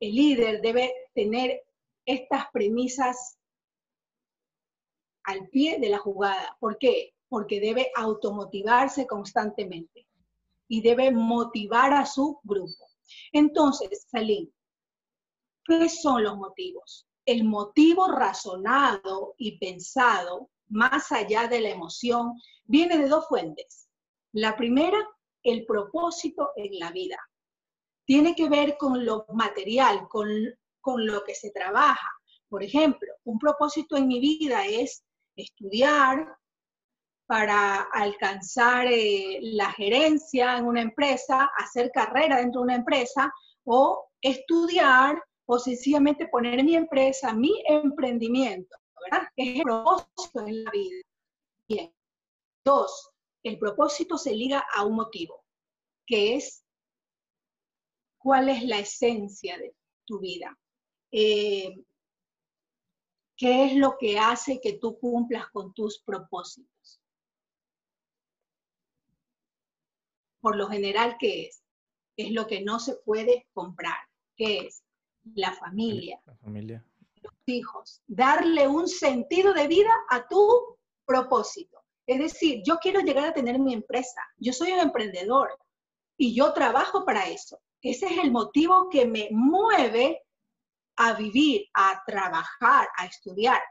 El 0.00 0.14
líder 0.14 0.62
debe 0.62 0.94
tener 1.14 1.62
estas 2.06 2.50
premisas 2.52 3.38
al 5.24 5.46
pie 5.50 5.78
de 5.78 5.90
la 5.90 5.98
jugada. 5.98 6.56
¿Por 6.58 6.78
qué? 6.78 7.14
Porque 7.28 7.60
debe 7.60 7.92
automotivarse 7.94 9.06
constantemente 9.06 10.06
y 10.66 10.80
debe 10.80 11.10
motivar 11.10 11.92
a 11.92 12.06
su 12.06 12.40
grupo. 12.42 12.86
Entonces, 13.32 14.06
Salim, 14.10 14.50
¿qué 15.64 15.88
son 15.88 16.24
los 16.24 16.36
motivos? 16.36 17.06
El 17.24 17.44
motivo 17.44 18.08
razonado 18.08 19.34
y 19.38 19.58
pensado 19.58 20.50
más 20.68 21.12
allá 21.12 21.48
de 21.48 21.60
la 21.60 21.70
emoción, 21.70 22.32
viene 22.64 22.98
de 22.98 23.08
dos 23.08 23.28
fuentes. 23.28 23.88
La 24.32 24.56
primera, 24.56 24.98
el 25.42 25.66
propósito 25.66 26.50
en 26.56 26.78
la 26.78 26.90
vida. 26.90 27.18
Tiene 28.06 28.34
que 28.34 28.48
ver 28.48 28.76
con 28.78 29.04
lo 29.04 29.26
material, 29.34 30.08
con, 30.08 30.28
con 30.80 31.06
lo 31.06 31.22
que 31.24 31.34
se 31.34 31.50
trabaja. 31.50 32.08
Por 32.48 32.62
ejemplo, 32.62 33.12
un 33.24 33.38
propósito 33.38 33.96
en 33.96 34.08
mi 34.08 34.18
vida 34.20 34.66
es 34.66 35.04
estudiar 35.36 36.36
para 37.32 37.84
alcanzar 37.94 38.86
eh, 38.88 39.38
la 39.40 39.72
gerencia 39.72 40.58
en 40.58 40.66
una 40.66 40.82
empresa, 40.82 41.48
hacer 41.56 41.90
carrera 41.90 42.36
dentro 42.36 42.60
de 42.60 42.64
una 42.64 42.74
empresa, 42.74 43.32
o 43.64 44.10
estudiar 44.20 45.18
o 45.46 45.58
sencillamente 45.58 46.28
poner 46.28 46.62
mi 46.62 46.76
empresa, 46.76 47.32
mi 47.32 47.54
emprendimiento, 47.66 48.76
¿verdad? 49.00 49.28
Es 49.34 49.56
el 49.56 49.62
propósito 49.62 50.46
en 50.46 50.62
la 50.62 50.70
vida. 50.72 51.02
Bien. 51.66 51.94
Dos, 52.66 53.10
el 53.42 53.58
propósito 53.58 54.18
se 54.18 54.34
liga 54.34 54.62
a 54.74 54.84
un 54.84 54.96
motivo, 54.96 55.42
que 56.06 56.34
es 56.34 56.62
cuál 58.18 58.50
es 58.50 58.62
la 58.62 58.80
esencia 58.80 59.56
de 59.56 59.74
tu 60.04 60.20
vida. 60.20 60.54
Eh, 61.10 61.82
¿Qué 63.38 63.64
es 63.64 63.74
lo 63.74 63.96
que 63.98 64.18
hace 64.18 64.60
que 64.60 64.74
tú 64.74 64.98
cumplas 64.98 65.46
con 65.48 65.72
tus 65.72 65.98
propósitos? 66.02 67.01
Por 70.42 70.56
lo 70.56 70.66
general, 70.66 71.16
¿qué 71.18 71.46
es? 71.46 71.62
Es 72.16 72.32
lo 72.32 72.46
que 72.48 72.62
no 72.62 72.80
se 72.80 72.96
puede 72.96 73.46
comprar. 73.54 73.96
¿Qué 74.36 74.66
es? 74.66 74.82
La 75.34 75.52
familia. 75.52 76.20
La 76.26 76.36
familia. 76.36 76.84
Los 77.22 77.32
hijos. 77.46 78.02
Darle 78.08 78.66
un 78.66 78.88
sentido 78.88 79.54
de 79.54 79.68
vida 79.68 79.92
a 80.10 80.26
tu 80.26 80.76
propósito. 81.06 81.80
Es 82.06 82.18
decir, 82.18 82.60
yo 82.66 82.78
quiero 82.78 83.00
llegar 83.00 83.26
a 83.26 83.32
tener 83.32 83.60
mi 83.60 83.72
empresa. 83.72 84.20
Yo 84.36 84.52
soy 84.52 84.72
un 84.72 84.80
emprendedor 84.80 85.56
y 86.18 86.34
yo 86.34 86.52
trabajo 86.52 87.04
para 87.04 87.28
eso. 87.28 87.60
Ese 87.80 88.06
es 88.06 88.18
el 88.18 88.32
motivo 88.32 88.88
que 88.90 89.06
me 89.06 89.28
mueve 89.30 90.22
a 90.96 91.12
vivir, 91.14 91.68
a 91.74 92.02
trabajar, 92.04 92.88
a 92.96 93.06
estudiar. 93.06 93.62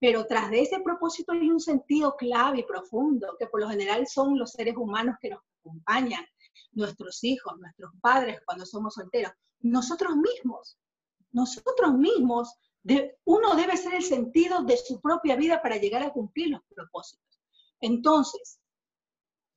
Pero 0.00 0.26
tras 0.26 0.50
de 0.50 0.62
ese 0.62 0.80
propósito 0.80 1.32
hay 1.32 1.50
un 1.50 1.60
sentido 1.60 2.16
clave 2.16 2.60
y 2.60 2.64
profundo, 2.64 3.36
que 3.38 3.46
por 3.46 3.60
lo 3.60 3.68
general 3.68 4.06
son 4.06 4.38
los 4.38 4.52
seres 4.52 4.74
humanos 4.78 5.16
que 5.20 5.28
nos 5.28 5.40
acompañan, 5.60 6.24
nuestros 6.72 7.22
hijos, 7.24 7.58
nuestros 7.58 7.92
padres 8.00 8.40
cuando 8.44 8.64
somos 8.66 8.94
solteros, 8.94 9.32
nosotros 9.60 10.16
mismos. 10.16 10.78
Nosotros 11.32 11.94
mismos, 11.94 12.54
uno 13.24 13.54
debe 13.54 13.76
ser 13.76 13.94
el 13.94 14.02
sentido 14.02 14.62
de 14.62 14.76
su 14.76 15.00
propia 15.00 15.36
vida 15.36 15.62
para 15.62 15.76
llegar 15.76 16.02
a 16.02 16.12
cumplir 16.12 16.50
los 16.50 16.60
propósitos. 16.74 17.40
Entonces, 17.80 18.60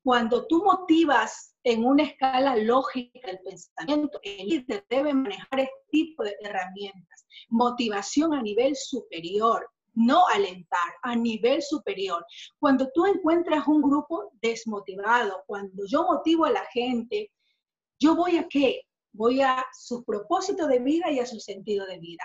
cuando 0.03 0.45
tú 0.47 0.63
motivas 0.63 1.55
en 1.63 1.85
una 1.85 2.03
escala 2.03 2.57
lógica 2.57 3.31
el 3.31 3.39
pensamiento, 3.39 4.19
el 4.21 4.47
líder 4.47 4.85
debe 4.89 5.13
manejar 5.13 5.61
este 5.61 5.81
tipo 5.89 6.23
de 6.23 6.35
herramientas. 6.41 7.25
Motivación 7.49 8.33
a 8.33 8.41
nivel 8.41 8.75
superior, 8.75 9.69
no 9.93 10.27
alentar, 10.27 10.93
a 11.01 11.15
nivel 11.15 11.61
superior. 11.61 12.25
Cuando 12.59 12.89
tú 12.93 13.05
encuentras 13.05 13.67
un 13.67 13.81
grupo 13.81 14.31
desmotivado, 14.41 15.43
cuando 15.45 15.85
yo 15.87 16.03
motivo 16.03 16.45
a 16.45 16.51
la 16.51 16.65
gente, 16.73 17.31
¿yo 17.99 18.15
voy 18.15 18.37
a 18.37 18.47
qué? 18.47 18.81
Voy 19.13 19.41
a 19.41 19.63
su 19.73 20.03
propósito 20.03 20.67
de 20.67 20.79
vida 20.79 21.11
y 21.11 21.19
a 21.19 21.25
su 21.25 21.39
sentido 21.39 21.85
de 21.85 21.99
vida. 21.99 22.23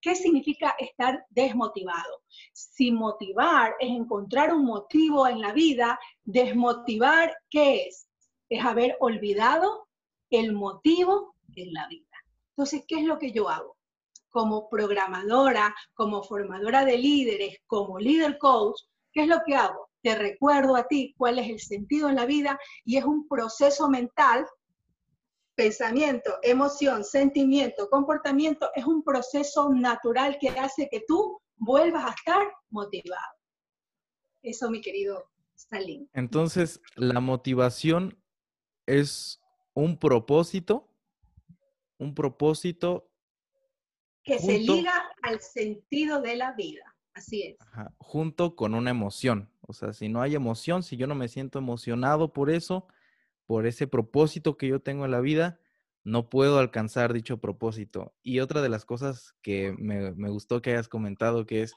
¿Qué 0.00 0.14
significa 0.14 0.74
estar 0.78 1.26
desmotivado? 1.30 2.22
Si 2.52 2.92
motivar 2.92 3.74
es 3.80 3.90
encontrar 3.90 4.54
un 4.54 4.64
motivo 4.64 5.26
en 5.26 5.40
la 5.40 5.52
vida, 5.52 5.98
desmotivar, 6.24 7.36
¿qué 7.50 7.86
es? 7.86 8.08
Es 8.48 8.64
haber 8.64 8.96
olvidado 9.00 9.88
el 10.30 10.52
motivo 10.52 11.34
en 11.56 11.72
la 11.72 11.88
vida. 11.88 12.06
Entonces, 12.50 12.84
¿qué 12.86 13.00
es 13.00 13.04
lo 13.04 13.18
que 13.18 13.32
yo 13.32 13.48
hago? 13.48 13.75
Como 14.36 14.68
programadora, 14.68 15.74
como 15.94 16.22
formadora 16.22 16.84
de 16.84 16.98
líderes, 16.98 17.56
como 17.66 17.98
líder 17.98 18.36
coach, 18.36 18.82
¿qué 19.10 19.22
es 19.22 19.28
lo 19.28 19.38
que 19.46 19.54
hago? 19.54 19.88
Te 20.02 20.14
recuerdo 20.14 20.76
a 20.76 20.86
ti 20.86 21.14
cuál 21.16 21.38
es 21.38 21.48
el 21.48 21.58
sentido 21.58 22.10
en 22.10 22.16
la 22.16 22.26
vida 22.26 22.58
y 22.84 22.98
es 22.98 23.04
un 23.06 23.26
proceso 23.26 23.88
mental 23.88 24.46
pensamiento, 25.54 26.34
emoción, 26.42 27.02
sentimiento, 27.02 27.88
comportamiento 27.88 28.68
es 28.74 28.84
un 28.84 29.02
proceso 29.02 29.70
natural 29.70 30.36
que 30.38 30.50
hace 30.50 30.86
que 30.90 31.02
tú 31.08 31.40
vuelvas 31.56 32.04
a 32.04 32.10
estar 32.10 32.46
motivado. 32.68 33.32
Eso, 34.42 34.70
mi 34.70 34.82
querido 34.82 35.30
Stalin. 35.56 36.10
Entonces, 36.12 36.82
la 36.94 37.20
motivación 37.20 38.22
es 38.84 39.40
un 39.72 39.98
propósito, 39.98 40.90
un 41.96 42.14
propósito 42.14 43.10
que 44.26 44.40
se 44.40 44.58
liga 44.58 44.92
al 45.22 45.40
sentido 45.40 46.20
de 46.20 46.36
la 46.36 46.52
vida. 46.52 46.94
Así 47.14 47.42
es. 47.42 47.56
junto 47.96 48.56
con 48.56 48.74
una 48.74 48.90
emoción. 48.90 49.50
O 49.62 49.72
sea, 49.72 49.94
si 49.94 50.10
no 50.10 50.20
hay 50.20 50.34
emoción, 50.34 50.82
si 50.82 50.98
yo 50.98 51.06
no 51.06 51.14
me 51.14 51.28
siento 51.28 51.58
emocionado 51.58 52.34
por 52.34 52.50
eso, 52.50 52.88
por 53.46 53.66
ese 53.66 53.86
propósito 53.86 54.58
que 54.58 54.68
yo 54.68 54.82
tengo 54.82 55.06
en 55.06 55.12
la 55.12 55.20
vida, 55.20 55.58
no 56.04 56.28
puedo 56.28 56.58
alcanzar 56.58 57.14
dicho 57.14 57.38
propósito. 57.38 58.14
Y 58.22 58.40
otra 58.40 58.60
de 58.60 58.68
las 58.68 58.84
cosas 58.84 59.34
que 59.40 59.74
me, 59.78 60.10
gustó 60.28 60.60
que 60.60 60.72
hayas 60.72 60.88
comentado, 60.88 61.46
que 61.46 61.62
es 61.62 61.72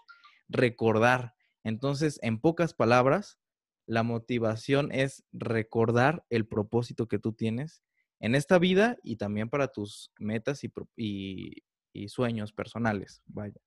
recordar. 0.49 1.35
Entonces, 1.63 2.19
en 2.21 2.41
pocas 2.41 2.73
palabras, 2.73 3.39
la 3.85 4.03
motivación 4.03 4.91
es 4.91 5.23
recordar 5.31 6.25
el 6.29 6.45
propósito 6.47 7.07
que 7.07 7.17
tú 7.17 7.31
tienes 7.31 7.81
en 8.19 8.35
esta 8.35 8.59
vida 8.59 8.97
y 9.03 9.15
también 9.15 9.49
para 9.49 9.69
tus 9.69 10.11
metas 10.19 10.65
y, 10.65 10.71
y 10.97 11.63
sueños 12.07 12.51
personales. 12.53 13.21
Vaya. 13.25 13.59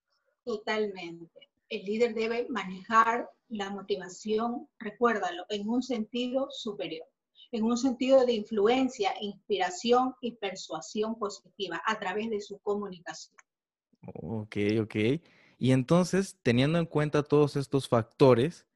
Totalmente. 0.45 1.51
El 1.69 1.85
líder 1.85 2.15
debe 2.15 2.47
manejar 2.49 3.29
la 3.49 3.71
motivación, 3.71 4.69
recuérdalo, 4.79 5.45
en 5.49 5.69
un 5.69 5.83
sentido 5.83 6.49
superior 6.51 7.07
en 7.53 7.65
un 7.65 7.77
sentido 7.77 8.25
de 8.25 8.33
influencia, 8.33 9.13
inspiración 9.21 10.15
y 10.23 10.33
persuasión 10.33 11.19
positiva 11.19 11.81
a 11.87 11.99
través 12.01 12.31
de 12.31 12.41
su 12.41 12.59
comunicación. 12.59 13.37
Ok, 14.15 14.57
ok. 14.81 14.97
Y 15.59 15.71
entonces, 15.71 16.39
teniendo 16.43 16.79
en 16.79 16.87
cuenta 16.87 17.23
todos 17.23 17.57
estos 17.57 17.89
factores, 17.89 18.67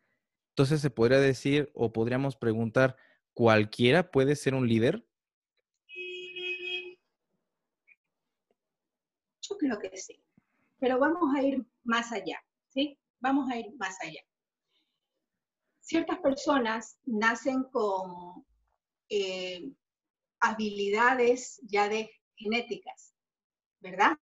entonces 0.50 0.80
se 0.80 0.90
podría 0.90 1.18
decir 1.18 1.70
o 1.74 1.92
podríamos 1.92 2.36
preguntar, 2.36 2.96
¿cualquiera 3.32 4.10
puede 4.10 4.36
ser 4.36 4.54
un 4.54 4.68
líder? 4.68 5.04
Yo 9.48 9.56
creo 9.58 9.78
que 9.78 9.96
sí, 9.96 10.20
pero 10.78 10.98
vamos 10.98 11.34
a 11.34 11.42
ir 11.42 11.64
más 11.84 12.12
allá, 12.12 12.42
¿sí? 12.68 12.98
Vamos 13.20 13.50
a 13.50 13.56
ir 13.56 13.74
más 13.76 13.96
allá. 14.02 14.20
Ciertas 15.80 16.18
personas 16.18 16.98
nacen 17.04 17.64
con 17.64 18.44
eh, 19.08 19.70
habilidades 20.40 21.60
ya 21.62 21.88
de 21.88 22.10
genéticas, 22.34 23.14
¿verdad? 23.80 24.16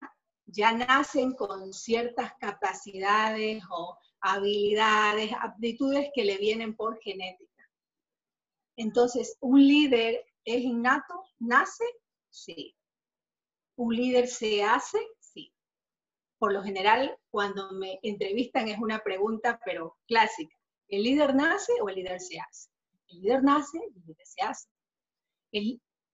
Ya 0.45 0.71
nacen 0.73 1.33
con 1.33 1.71
ciertas 1.71 2.33
capacidades 2.39 3.63
o 3.69 3.97
habilidades, 4.21 5.31
aptitudes 5.39 6.09
que 6.13 6.25
le 6.25 6.37
vienen 6.37 6.75
por 6.75 6.99
genética. 6.99 7.69
Entonces, 8.75 9.37
¿un 9.39 9.59
líder 9.59 10.25
es 10.45 10.61
innato? 10.63 11.25
¿Nace? 11.39 11.85
Sí. 12.29 12.75
¿Un 13.81 13.95
líder 13.95 14.27
se 14.27 14.61
hace? 14.61 14.99
Sí. 15.19 15.51
Por 16.37 16.53
lo 16.53 16.61
general, 16.61 17.17
cuando 17.31 17.71
me 17.71 17.97
entrevistan 18.03 18.67
es 18.67 18.77
una 18.77 18.99
pregunta, 18.99 19.59
pero 19.65 19.97
clásica. 20.05 20.55
¿El 20.87 21.01
líder 21.01 21.33
nace 21.33 21.73
o 21.81 21.89
el 21.89 21.95
líder 21.95 22.21
se 22.21 22.39
hace? 22.39 22.69
El 23.07 23.21
líder 23.21 23.43
nace 23.43 23.79
el 23.79 24.03
líder 24.05 24.23
se 24.23 24.41
hace. 24.43 24.67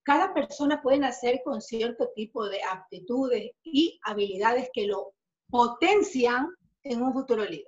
cada 0.02 0.34
persona 0.34 0.82
puede 0.82 1.00
nacer 1.00 1.42
con 1.44 1.62
cierto 1.62 2.10
tipo 2.16 2.48
de 2.48 2.64
aptitudes 2.64 3.52
y 3.64 4.00
habilidades 4.04 4.70
que 4.72 4.88
lo 4.88 5.14
potencian 5.50 6.48
en 6.84 7.02
un 7.02 7.12
futuro 7.12 7.44
líder. 7.44 7.68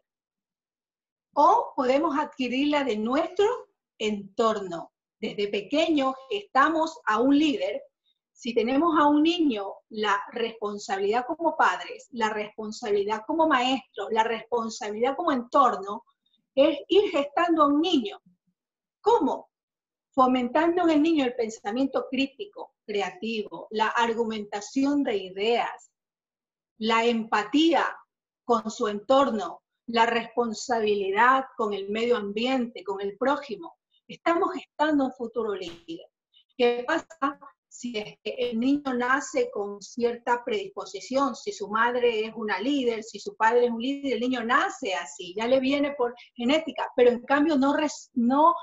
O 1.35 1.73
podemos 1.75 2.17
adquirirla 2.17 2.85
de 2.85 2.95
nuestro 2.95 3.67
entorno. 3.97 4.93
Desde 5.19 5.49
pequeño 5.49 6.15
estamos 6.29 6.97
a 7.05 7.19
un 7.19 7.37
líder. 7.37 7.83
Si 8.39 8.53
tenemos 8.53 8.97
a 8.97 9.05
un 9.05 9.21
niño, 9.21 9.65
la 9.89 10.17
responsabilidad 10.31 11.25
como 11.27 11.57
padres, 11.57 12.07
la 12.11 12.29
responsabilidad 12.29 13.23
como 13.27 13.49
maestros, 13.49 14.07
la 14.11 14.23
responsabilidad 14.23 15.17
como 15.17 15.33
entorno, 15.33 16.05
es 16.55 16.79
ir 16.87 17.11
gestando 17.11 17.63
a 17.63 17.67
un 17.67 17.81
niño 17.81 18.17
¿Cómo? 19.01 19.49
Fomentando 20.13 20.83
en 20.83 20.89
el 20.89 21.01
niño 21.01 21.25
el 21.25 21.35
pensamiento 21.35 22.07
crítico, 22.09 22.75
creativo, 22.85 23.67
la 23.71 23.87
argumentación 23.87 25.03
de 25.03 25.17
ideas, 25.17 25.91
la 26.77 27.03
empatía 27.03 27.85
con 28.45 28.71
su 28.71 28.87
entorno, 28.87 29.63
la 29.87 30.05
responsabilidad 30.05 31.43
con 31.57 31.73
el 31.73 31.89
medio 31.89 32.15
ambiente, 32.15 32.85
con 32.85 33.01
el 33.01 33.17
prójimo. 33.17 33.77
Estamos 34.07 34.53
gestando 34.53 35.07
un 35.07 35.11
futuro 35.11 35.53
líder. 35.53 36.07
¿Qué 36.57 36.85
pasa 36.87 37.37
si 37.79 37.93
el 38.23 38.59
niño 38.59 38.93
nace 38.93 39.49
con 39.51 39.81
cierta 39.81 40.43
predisposición? 40.43 41.33
Si 41.33 41.53
su 41.53 41.69
madre 41.69 42.25
es 42.25 42.33
una 42.35 42.59
líder, 42.59 43.03
si 43.03 43.19
su 43.19 43.37
padre 43.37 43.65
es 43.65 43.71
un 43.71 43.81
líder, 43.81 44.13
el 44.13 44.19
niño 44.19 44.43
nace 44.43 44.93
así, 44.95 45.33
ya 45.37 45.47
le 45.47 45.61
viene 45.61 45.93
por 45.97 46.13
genética, 46.35 46.91
pero 46.97 47.09
en 47.09 47.21
cambio 47.21 47.57
no, 47.57 47.73
no 48.15 48.53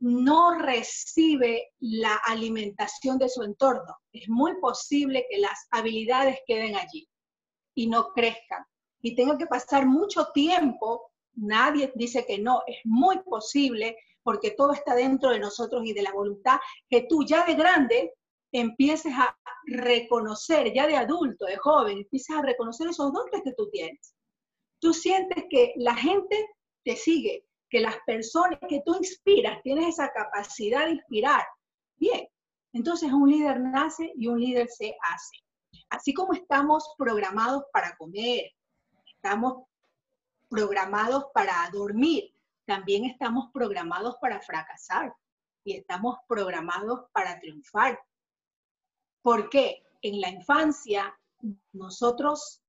no 0.00 0.58
recibe 0.58 1.72
la 1.80 2.16
alimentación 2.26 3.16
de 3.16 3.30
su 3.30 3.42
entorno. 3.42 3.96
Es 4.12 4.28
muy 4.28 4.60
posible 4.60 5.24
que 5.30 5.38
las 5.38 5.66
habilidades 5.70 6.40
queden 6.46 6.76
allí 6.76 7.08
y 7.74 7.86
no 7.86 8.12
crezcan. 8.12 8.64
Y 9.00 9.14
tenga 9.14 9.38
que 9.38 9.46
pasar 9.46 9.86
mucho 9.86 10.26
tiempo, 10.34 11.12
nadie 11.32 11.90
dice 11.94 12.26
que 12.26 12.38
no, 12.38 12.62
es 12.66 12.78
muy 12.84 13.22
posible 13.22 13.96
porque 14.22 14.50
todo 14.50 14.74
está 14.74 14.94
dentro 14.94 15.30
de 15.30 15.38
nosotros 15.38 15.82
y 15.86 15.94
de 15.94 16.02
la 16.02 16.12
voluntad, 16.12 16.58
que 16.90 17.06
tú 17.08 17.24
ya 17.24 17.46
de 17.46 17.54
grande 17.54 18.12
empieces 18.54 19.12
a 19.12 19.36
reconocer, 19.66 20.72
ya 20.72 20.86
de 20.86 20.96
adulto, 20.96 21.44
de 21.46 21.56
joven, 21.56 21.98
empieces 21.98 22.36
a 22.36 22.42
reconocer 22.42 22.88
esos 22.88 23.12
dones 23.12 23.42
que 23.42 23.52
tú 23.52 23.68
tienes. 23.70 24.14
Tú 24.80 24.94
sientes 24.94 25.44
que 25.50 25.72
la 25.76 25.94
gente 25.96 26.36
te 26.84 26.94
sigue, 26.96 27.44
que 27.68 27.80
las 27.80 27.96
personas 28.06 28.60
que 28.68 28.80
tú 28.86 28.94
inspiras, 28.94 29.60
tienes 29.62 29.88
esa 29.88 30.12
capacidad 30.12 30.86
de 30.86 30.92
inspirar. 30.92 31.44
Bien, 31.96 32.28
entonces 32.72 33.12
un 33.12 33.28
líder 33.28 33.60
nace 33.60 34.12
y 34.14 34.28
un 34.28 34.40
líder 34.40 34.68
se 34.68 34.96
hace. 35.02 35.36
Así 35.90 36.14
como 36.14 36.32
estamos 36.32 36.94
programados 36.96 37.64
para 37.72 37.96
comer, 37.96 38.52
estamos 39.06 39.64
programados 40.48 41.24
para 41.34 41.68
dormir, 41.72 42.32
también 42.66 43.04
estamos 43.04 43.50
programados 43.52 44.16
para 44.20 44.40
fracasar 44.40 45.12
y 45.64 45.76
estamos 45.76 46.18
programados 46.28 47.06
para 47.12 47.40
triunfar. 47.40 47.98
¿Por 49.24 49.48
qué? 49.48 49.82
En 50.02 50.20
la 50.20 50.28
infancia 50.28 51.18
nosotros 51.72 52.62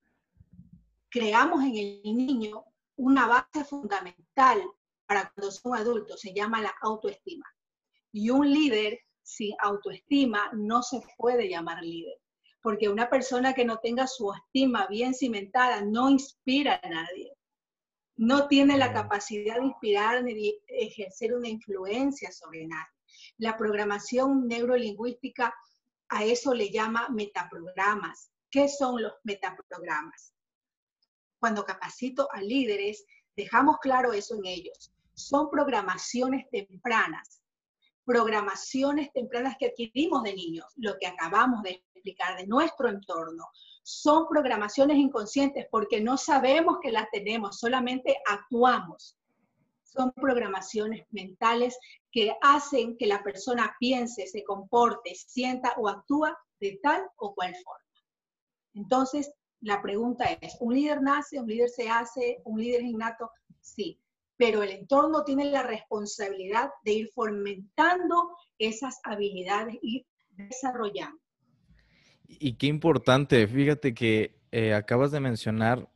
creamos 1.10 1.62
en 1.66 1.76
el 1.76 2.02
niño 2.16 2.64
una 2.96 3.28
base 3.28 3.66
fundamental 3.66 4.64
para 5.06 5.34
cuando 5.34 5.50
es 5.50 5.60
un 5.66 5.76
adulto, 5.76 6.16
se 6.16 6.34
llama 6.34 6.62
la 6.62 6.74
autoestima. 6.82 7.46
Y 8.14 8.30
un 8.30 8.50
líder 8.50 8.98
sin 9.22 9.54
autoestima 9.60 10.50
no 10.54 10.82
se 10.82 11.02
puede 11.18 11.50
llamar 11.50 11.84
líder, 11.84 12.22
porque 12.62 12.88
una 12.88 13.10
persona 13.10 13.54
que 13.54 13.66
no 13.66 13.80
tenga 13.80 14.08
su 14.08 14.32
estima 14.32 14.88
bien 14.88 15.14
cimentada 15.14 15.82
no 15.82 16.10
inspira 16.10 16.80
a 16.82 16.88
nadie, 16.88 17.34
no 18.16 18.48
tiene 18.48 18.78
la 18.78 18.94
capacidad 18.94 19.58
de 19.58 19.66
inspirar 19.66 20.24
ni 20.24 20.34
de 20.34 20.62
ejercer 20.68 21.36
una 21.36 21.50
influencia 21.50 22.32
sobre 22.32 22.66
nadie. 22.66 22.94
La 23.40 23.58
programación 23.58 24.48
neurolingüística 24.48 25.54
a 26.16 26.24
eso 26.24 26.54
le 26.54 26.70
llama 26.72 27.10
metaprogramas. 27.10 28.32
¿Qué 28.50 28.68
son 28.70 29.02
los 29.02 29.14
metaprogramas? 29.24 30.34
Cuando 31.40 31.66
capacito 31.66 32.28
a 32.32 32.42
líderes, 32.42 33.06
dejamos 33.36 33.78
claro 33.80 34.14
eso 34.14 34.36
en 34.36 34.46
ellos 34.46 34.96
son 35.16 35.50
programaciones 35.50 36.46
tempranas, 36.52 37.42
programaciones 38.04 39.12
tempranas 39.14 39.56
que 39.58 39.68
adquirimos 39.68 40.24
de 40.24 40.36
niños, 40.36 40.66
lo 40.76 40.98
que 41.00 41.08
acabamos 41.08 41.64
de 41.64 41.84
explicar 41.94 42.38
de 42.38 42.46
nuestro 42.46 42.90
entorno. 42.90 43.48
Son 43.84 44.28
programaciones 44.28 44.98
inconscientes 44.98 45.68
porque 45.72 46.02
no 46.02 46.18
sabemos 46.18 46.78
que 46.82 46.92
las 46.92 47.10
tenemos, 47.12 47.60
solamente 47.60 48.18
actuamos. 48.30 49.18
Son 49.96 50.12
programaciones 50.14 51.06
mentales 51.12 51.78
que 52.12 52.36
hacen 52.42 52.98
que 52.98 53.08
la 53.08 53.24
persona 53.24 53.76
piense, 53.80 54.28
se 54.28 54.44
comporte, 54.44 55.16
sienta 55.16 55.74
o 55.78 55.88
actúa 55.88 56.38
de 56.60 56.80
tal 56.82 57.08
o 57.18 57.34
cual 57.34 57.56
forma. 57.64 57.86
Entonces, 58.74 59.32
la 59.62 59.82
pregunta 59.82 60.26
es, 60.42 60.58
¿un 60.60 60.74
líder 60.74 61.02
nace, 61.02 61.40
un 61.40 61.48
líder 61.48 61.70
se 61.70 61.90
hace, 61.90 62.42
un 62.44 62.60
líder 62.60 62.82
es 62.82 62.88
innato? 62.88 63.32
Sí, 63.62 64.00
pero 64.38 64.64
el 64.64 64.72
entorno 64.72 65.24
tiene 65.24 65.46
la 65.46 65.64
responsabilidad 65.64 66.70
de 66.84 66.94
ir 66.94 67.10
fomentando 67.14 68.30
esas 68.60 69.00
habilidades 69.04 69.78
y 69.82 70.06
desarrollando. 70.32 71.20
Y 72.28 72.58
qué 72.58 72.68
importante, 72.68 73.48
fíjate 73.48 73.94
que 73.94 74.40
eh, 74.52 74.74
acabas 74.74 75.12
de 75.12 75.20
mencionar 75.20 75.90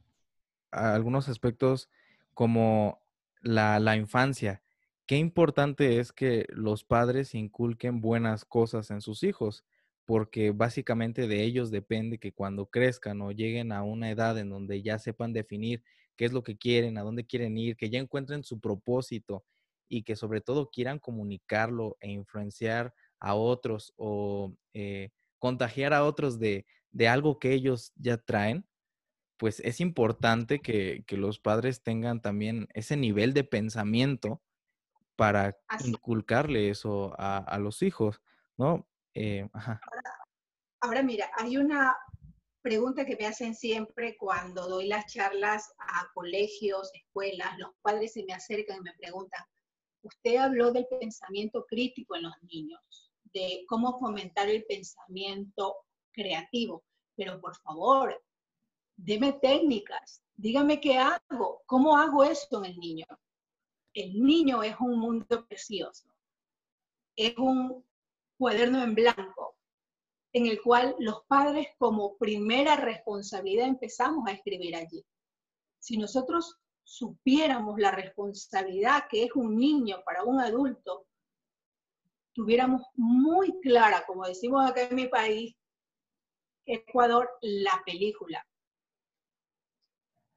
algunos 0.71 1.27
aspectos 1.27 1.89
como 2.33 2.98
la, 3.41 3.80
la 3.80 3.95
infancia. 3.95 4.62
Qué 5.06 5.17
importante 5.17 5.99
es 5.99 6.12
que 6.12 6.45
los 6.49 6.84
padres 6.84 7.34
inculquen 7.34 8.02
buenas 8.02 8.45
cosas 8.45 8.91
en 8.91 9.02
sus 9.02 9.23
hijos, 9.23 9.65
porque 10.06 10.52
básicamente 10.52 11.28
de 11.28 11.43
ellos 11.43 11.71
depende 11.71 12.17
que 12.19 12.32
cuando 12.32 12.67
crezcan 12.67 13.21
o 13.21 13.32
lleguen 13.32 13.71
a 13.71 13.84
una 13.84 14.10
edad 14.10 14.38
en 14.38 14.49
donde 14.49 14.82
ya 14.82 14.99
sepan 14.99 15.34
definir 15.34 15.84
qué 16.15 16.25
es 16.25 16.34
lo 16.34 16.43
que 16.43 16.58
quieren, 16.58 16.97
a 16.97 17.04
dónde 17.04 17.25
quieren 17.25 17.58
ir, 17.58 17.78
que 17.78 17.89
ya 17.89 17.99
encuentren 17.99 18.43
su 18.43 18.60
propósito 18.60 19.45
y 19.88 20.04
que 20.04 20.15
sobre 20.15 20.41
todo 20.41 20.69
quieran 20.69 20.99
comunicarlo 20.99 21.97
e 22.02 22.10
influenciar 22.12 22.93
a 23.19 23.36
otros 23.36 23.93
o 23.97 24.54
eh, 24.73 25.10
contagiar 25.39 25.93
a 25.93 26.04
otros 26.04 26.39
de, 26.39 26.65
algo 27.08 27.39
que 27.39 27.54
ellos 27.54 27.93
ya 27.95 28.17
traen, 28.17 28.65
pues 29.39 29.62
es 29.62 29.80
importante 29.80 30.60
que, 30.60 31.06
los 31.12 31.39
padres 31.39 31.82
tengan 31.82 32.21
también 32.21 32.67
ese 32.73 32.97
nivel 32.97 33.34
de 33.34 33.45
pensamiento 33.45 34.41
para 35.15 35.58
inculcarle 35.86 36.69
eso 36.69 37.15
a, 37.17 37.58
los 37.58 37.82
hijos, 37.82 38.21
¿no? 38.58 38.86
Eh, 39.13 39.49
ahora, 40.82 41.04
mira, 41.04 41.32
hay 41.38 41.56
una 41.56 41.95
pregunta 42.62 43.06
que 43.06 43.15
me 43.15 43.28
hacen 43.28 43.56
siempre 43.56 44.17
cuando 44.17 44.67
doy 44.67 44.88
las 44.88 45.06
charlas 45.12 45.73
a 45.80 46.10
colegios, 46.13 46.91
escuelas, 46.93 47.58
los 47.58 47.71
padres 47.82 48.13
se 48.13 48.25
me 48.25 48.34
acercan 48.34 48.78
y 48.78 48.82
me 48.82 48.93
preguntan, 48.99 49.43
usted 50.04 50.36
habló 50.36 50.73
del 50.73 50.86
pensamiento 50.99 51.65
crítico 51.65 52.17
en 52.17 52.23
los 52.23 52.36
niños, 52.41 53.12
de 53.34 53.63
cómo 53.69 53.97
fomentar 53.99 54.49
el 54.49 54.65
pensamiento 54.65 55.78
creativo, 56.12 56.84
pero 57.15 57.39
por 57.39 57.56
favor, 57.56 58.21
deme 59.01 59.33
técnicas, 59.33 60.21
dígame 60.35 60.81
qué 60.81 60.97
hago, 60.97 61.63
cómo 61.65 61.97
hago 61.97 62.23
esto 62.23 62.63
en 62.63 62.71
el 62.71 62.77
niño. 62.77 63.05
El 63.93 64.21
niño 64.21 64.62
es 64.62 64.75
un 64.79 64.99
mundo 64.99 65.45
precioso, 65.47 66.09
es 67.15 67.38
un 67.38 67.85
cuaderno 68.38 68.83
en 68.83 68.95
blanco, 68.95 69.57
en 70.33 70.47
el 70.47 70.62
cual 70.62 70.95
los 70.99 71.23
padres 71.27 71.67
como 71.77 72.17
primera 72.17 72.75
responsabilidad 72.75 73.67
empezamos 73.67 74.27
a 74.27 74.33
escribir 74.33 74.75
allí. 74.75 75.03
Si 75.79 75.97
nosotros 75.97 76.57
supiéramos 76.83 77.79
la 77.79 77.91
responsabilidad 77.91 79.07
que 79.09 79.23
es 79.23 79.31
un 79.33 79.57
niño 79.57 80.01
para 80.05 80.23
un 80.23 80.39
adulto, 80.39 81.07
tuviéramos 82.33 82.83
muy 82.95 83.59
clara, 83.62 84.05
como 84.05 84.27
decimos 84.27 84.69
acá 84.69 84.83
en 84.83 84.95
mi 84.95 85.07
país, 85.07 85.55
Ecuador, 86.65 87.29
la 87.41 87.81
película, 87.85 88.45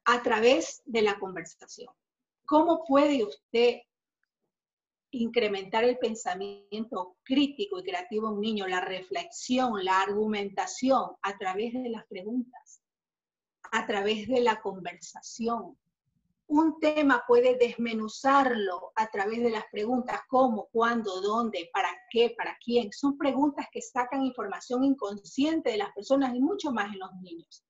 a 0.04 0.22
través 0.22 0.82
de 0.84 1.02
la 1.02 1.18
conversación. 1.18 1.92
¿Cómo 2.44 2.84
puede 2.84 3.24
usted 3.24 3.80
incrementar 5.12 5.84
el 5.84 5.98
pensamiento 5.98 7.16
crítico 7.22 7.78
y 7.78 7.84
creativo 7.84 8.28
en 8.28 8.34
un 8.34 8.40
niño, 8.40 8.66
la 8.66 8.80
reflexión, 8.80 9.84
la 9.84 10.00
argumentación 10.00 11.10
a 11.20 11.36
través 11.36 11.74
de 11.74 11.90
las 11.90 12.06
preguntas, 12.06 12.82
a 13.70 13.86
través 13.86 14.26
de 14.26 14.40
la 14.40 14.60
conversación. 14.60 15.76
Un 16.46 16.80
tema 16.80 17.24
puede 17.26 17.56
desmenuzarlo 17.56 18.92
a 18.96 19.06
través 19.10 19.42
de 19.42 19.50
las 19.50 19.64
preguntas 19.70 20.20
cómo, 20.28 20.68
cuándo, 20.72 21.20
dónde, 21.20 21.70
para 21.72 21.88
qué, 22.10 22.34
para 22.36 22.56
quién. 22.62 22.90
Son 22.92 23.16
preguntas 23.16 23.66
que 23.70 23.80
sacan 23.80 24.22
información 24.22 24.82
inconsciente 24.82 25.70
de 25.70 25.78
las 25.78 25.92
personas 25.92 26.34
y 26.34 26.40
mucho 26.40 26.72
más 26.72 26.92
en 26.92 26.98
los 26.98 27.14
niños. 27.20 27.64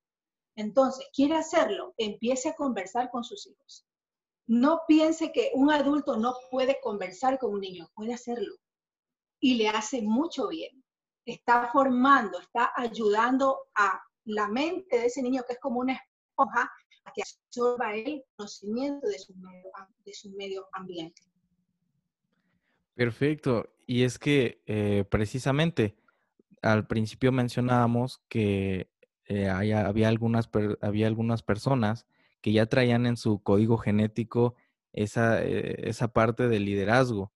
Entonces, 0.57 1.07
¿quiere 1.15 1.37
hacerlo? 1.37 1.95
Empiece 1.97 2.51
a 2.51 2.55
conversar 2.55 3.11
con 3.11 3.25
sus 3.25 3.47
hijos 3.47 3.87
no 4.53 4.83
piense 4.87 5.33
que 5.33 5.51
un 5.55 5.71
adulto 5.71 6.19
no 6.19 6.35
puede 6.51 6.79
conversar 6.83 7.39
con 7.39 7.55
un 7.55 7.61
niño, 7.61 7.89
puede 7.95 8.13
hacerlo. 8.13 8.55
Y 9.41 9.55
le 9.55 9.69
hace 9.69 10.03
mucho 10.03 10.49
bien. 10.49 10.85
Está 11.25 11.71
formando, 11.73 12.39
está 12.39 12.71
ayudando 12.77 13.59
a 13.75 13.99
la 14.25 14.49
mente 14.49 14.99
de 14.99 15.07
ese 15.07 15.23
niño 15.23 15.43
que 15.47 15.55
es 15.55 15.59
como 15.59 15.81
una 15.81 15.95
esponja 15.95 16.71
a 17.05 17.13
que 17.13 17.23
absorba 17.23 17.95
el 17.95 18.23
conocimiento 18.37 19.07
de 19.07 19.19
su 19.19 19.35
medio, 20.31 20.61
de 20.61 20.67
ambiente. 20.73 21.23
Perfecto. 22.95 23.73
Y 23.87 24.03
es 24.03 24.19
que 24.19 24.63
eh, 24.67 25.05
precisamente 25.09 25.97
al 26.61 26.87
principio 26.87 27.33
mencionábamos 27.33 28.23
que 28.29 28.92
eh, 29.27 29.49
había, 29.49 29.87
algunas, 30.09 30.51
había 30.81 31.07
algunas 31.07 31.43
personas 31.43 32.07
que 32.41 32.53
ya 32.53 32.67
traían 32.67 33.07
en 33.07 33.17
su 33.17 33.43
código 33.43 33.79
genético 33.79 34.57
esa, 34.93 35.43
eh, 35.43 35.89
esa 35.89 36.13
parte 36.13 36.49
del 36.49 36.65
liderazgo. 36.65 37.33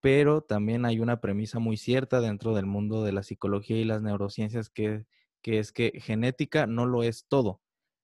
Pero 0.00 0.42
también 0.42 0.84
hay 0.84 1.00
una 1.00 1.20
premisa 1.20 1.58
muy 1.58 1.76
cierta 1.76 2.20
dentro 2.20 2.54
del 2.54 2.66
mundo 2.66 3.04
de 3.04 3.12
la 3.12 3.22
psicología 3.22 3.78
y 3.78 3.84
las 3.84 4.02
neurociencias 4.02 4.70
que, 4.70 5.06
que 5.42 5.58
es 5.58 5.72
que 5.72 6.00
genética 6.00 6.66
no 6.66 6.86
lo 6.86 7.02
es 7.02 7.26
todo. 7.28 7.60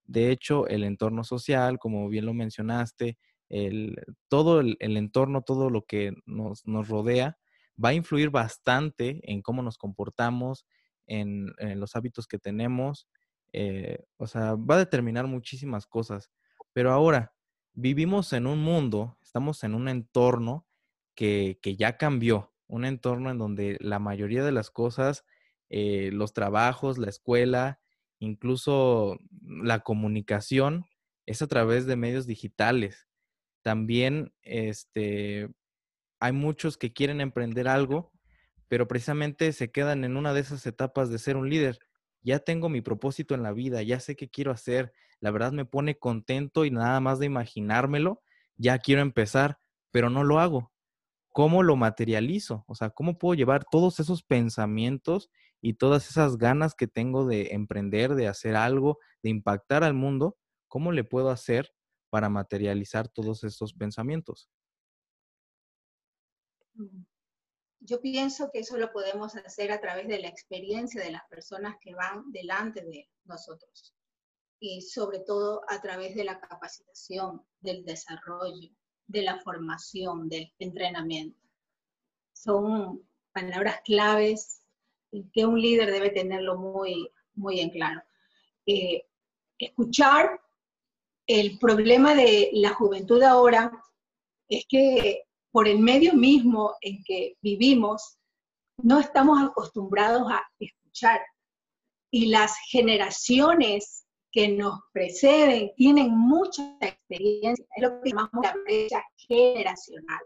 De 0.06 0.30
hecho, 0.30 0.66
el 0.68 0.84
entorno 0.84 1.24
social, 1.24 1.78
como 1.78 2.08
bien 2.08 2.26
lo 2.26 2.34
mencionaste, 2.34 3.16
todo 4.28 4.60
el, 4.60 4.76
entorno, 4.80 5.42
todo 5.42 5.70
lo 5.70 5.82
que 5.82 6.12
nos, 6.26 6.64
rodea, 6.64 7.38
va 7.82 7.90
a 7.90 7.94
influir 7.94 8.30
bastante 8.30 9.20
en 9.22 9.42
cómo 9.42 9.62
nos 9.62 9.78
comportamos, 9.78 10.66
en, 11.06 11.52
los 11.76 11.96
hábitos 11.96 12.26
que 12.26 12.38
tenemos, 12.38 13.06
eh, 13.54 14.04
o 14.16 14.26
sea, 14.26 14.56
va 14.56 14.74
a 14.74 14.78
determinar 14.78 15.26
muchísimas 15.26 15.86
cosas. 15.86 16.30
Pero 16.72 16.92
ahora, 16.92 17.34
vivimos 17.72 18.32
en 18.32 18.46
un 18.46 18.60
mundo, 18.60 19.16
estamos 19.22 19.62
en 19.64 19.74
un 19.74 19.88
entorno 19.88 20.66
que, 21.14 21.58
ya 21.78 21.96
cambió, 21.96 22.52
un 22.66 22.84
entorno 22.84 23.30
en 23.30 23.38
donde 23.38 23.76
la 23.80 24.00
mayoría 24.00 24.44
de 24.44 24.52
las 24.52 24.70
cosas, 24.70 25.24
eh, 25.70 26.10
los 26.12 26.32
trabajos, 26.32 26.98
la 26.98 27.08
escuela, 27.08 27.80
incluso 28.18 29.18
la 29.40 29.80
comunicación, 29.80 30.86
es 31.26 31.40
a 31.40 31.46
través 31.46 31.86
de 31.86 31.96
medios 31.96 32.26
digitales. 32.26 33.08
También 33.62 34.34
este, 34.42 35.48
hay 36.18 36.32
muchos 36.32 36.76
que 36.76 36.92
quieren 36.92 37.20
emprender 37.20 37.68
algo, 37.68 38.12
pero 38.66 38.88
precisamente 38.88 39.52
se 39.52 39.70
quedan 39.70 40.04
en 40.04 40.16
una 40.16 40.32
de 40.34 40.40
esas 40.40 40.66
etapas 40.66 41.08
de 41.10 41.18
ser 41.18 41.36
un 41.36 41.48
líder. 41.48 41.78
Ya 42.24 42.40
tengo 42.40 42.68
mi 42.68 42.80
propósito 42.82 43.34
en 43.37 43.42
la 43.44 43.52
vida, 43.52 43.82
ya 43.82 44.00
sé 44.00 44.16
qué 44.16 44.28
quiero 44.30 44.52
hacer, 44.52 44.92
la 45.20 45.30
verdad 45.30 45.52
me 45.52 45.66
pone 45.66 45.98
contento 45.98 46.64
y 46.64 46.70
nada 46.72 47.00
más 47.00 47.18
de 47.20 47.26
imaginármelo, 47.26 48.22
ya 48.56 48.78
quiero 48.78 49.02
empezar, 49.02 49.58
pero 49.92 50.10
no 50.10 50.24
lo 50.24 50.40
hago. 50.40 50.72
¿Cómo 51.30 51.62
lo 51.62 51.76
materializo? 51.76 52.64
O 52.68 52.74
sea, 52.74 52.90
¿cómo 52.90 53.18
puedo 53.18 53.34
llevar 53.34 53.64
todos 53.70 54.00
esos 54.00 54.22
pensamientos 54.22 55.30
y 55.60 55.74
todas 55.74 56.08
esas 56.10 56.38
ganas 56.38 56.74
que 56.74 56.87
tengo 56.87 57.26
de 57.26 57.48
emprender, 57.54 58.14
de 58.14 58.28
hacer 58.28 58.56
algo, 58.56 58.98
de 59.22 59.30
impactar 59.30 59.84
al 59.84 59.94
mundo? 59.94 60.37
¿Cómo 60.68 60.92
le 60.92 61.04
puedo 61.04 61.30
hacer 61.30 61.72
para 62.10 62.28
materializar 62.30 63.08
todos 63.08 63.44
esos 63.44 63.74
pensamientos? 63.74 64.48
Mm. 66.78 67.04
Yo 67.86 68.00
pienso 68.00 68.50
que 68.50 68.60
eso 68.60 68.78
lo 68.78 68.90
podemos 68.92 69.36
hacer 69.36 69.70
a 69.70 69.80
través 69.80 70.08
de 70.08 70.18
la 70.18 70.28
experiencia 70.28 71.02
de 71.02 71.12
las 71.12 71.22
personas 71.28 71.76
que 71.82 71.94
van 71.94 72.32
delante 72.32 72.82
de 72.82 73.10
nosotros 73.24 73.94
y 74.58 74.80
sobre 74.80 75.18
todo 75.18 75.60
a 75.68 75.82
través 75.82 76.14
de 76.14 76.24
la 76.24 76.40
capacitación, 76.40 77.44
del 77.60 77.84
desarrollo, 77.84 78.70
de 79.06 79.22
la 79.22 79.38
formación, 79.40 80.30
del 80.30 80.50
entrenamiento. 80.58 81.38
Son 82.32 83.06
palabras 83.32 83.82
claves 83.84 84.62
que 85.34 85.44
un 85.44 85.60
líder 85.60 85.92
debe 85.92 86.08
tenerlo 86.08 86.56
muy, 86.56 87.10
muy 87.34 87.60
en 87.60 87.68
claro. 87.68 88.02
Eh, 88.64 89.06
escuchar 89.58 90.40
el 91.26 91.58
problema 91.58 92.14
de 92.14 92.48
la 92.54 92.70
juventud 92.70 93.22
ahora 93.22 93.70
es 94.48 94.64
que 94.66 95.23
por 95.54 95.68
el 95.68 95.78
medio 95.78 96.14
mismo 96.14 96.74
en 96.80 97.00
que 97.04 97.36
vivimos, 97.40 98.18
no 98.82 98.98
estamos 98.98 99.40
acostumbrados 99.40 100.28
a 100.28 100.42
escuchar. 100.58 101.20
Y 102.10 102.26
las 102.26 102.56
generaciones 102.70 104.04
que 104.32 104.48
nos 104.48 104.80
preceden 104.92 105.70
tienen 105.76 106.10
mucha 106.10 106.76
experiencia, 106.80 107.64
es 107.76 107.82
lo 107.84 108.00
que 108.00 108.10
llamamos 108.10 108.42
la 108.42 108.56
brecha 108.64 109.00
generacional. 109.16 110.18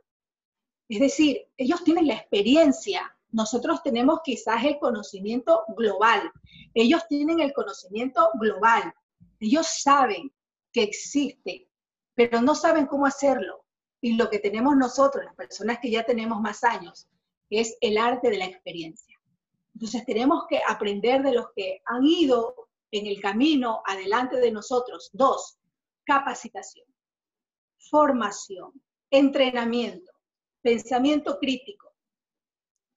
Es 0.89 0.99
decir, 0.99 1.47
ellos 1.59 1.85
tienen 1.85 2.07
la 2.07 2.15
experiencia, 2.15 3.15
nosotros 3.31 3.83
tenemos 3.83 4.21
quizás 4.25 4.65
el 4.65 4.79
conocimiento 4.79 5.65
global, 5.77 6.33
ellos 6.73 7.07
tienen 7.07 7.41
el 7.41 7.53
conocimiento 7.53 8.31
global, 8.41 8.95
ellos 9.41 9.67
saben 9.83 10.33
que 10.73 10.85
existe, 10.85 11.69
pero 12.15 12.41
no 12.41 12.55
saben 12.55 12.87
cómo 12.87 13.05
hacerlo. 13.05 13.68
Y 14.01 14.17
lo 14.17 14.31
que 14.31 14.39
tenemos 14.39 14.77
nosotros, 14.77 15.25
las 15.25 15.35
personas 15.35 15.79
que 15.81 15.91
ya 15.91 16.05
tenemos 16.05 16.41
más 16.41 16.63
años, 16.65 17.09
es 17.51 17.77
el 17.81 17.99
arte 17.99 18.31
de 18.31 18.39
la 18.39 18.45
experiencia. 18.45 19.19
Entonces 19.75 20.05
tenemos 20.05 20.45
que 20.49 20.61
aprender 20.67 21.23
de 21.23 21.33
los 21.33 21.47
que 21.55 21.81
han 21.87 22.05
ido 22.05 22.69
en 22.91 23.07
el 23.07 23.21
camino 23.21 23.83
adelante 23.87 24.37
de 24.37 24.51
nosotros. 24.51 25.11
Dos, 25.13 25.59
capacitación, 26.05 26.87
formación, 27.91 28.73
entrenamiento, 29.11 30.13
pensamiento 30.63 31.39
crítico, 31.39 31.95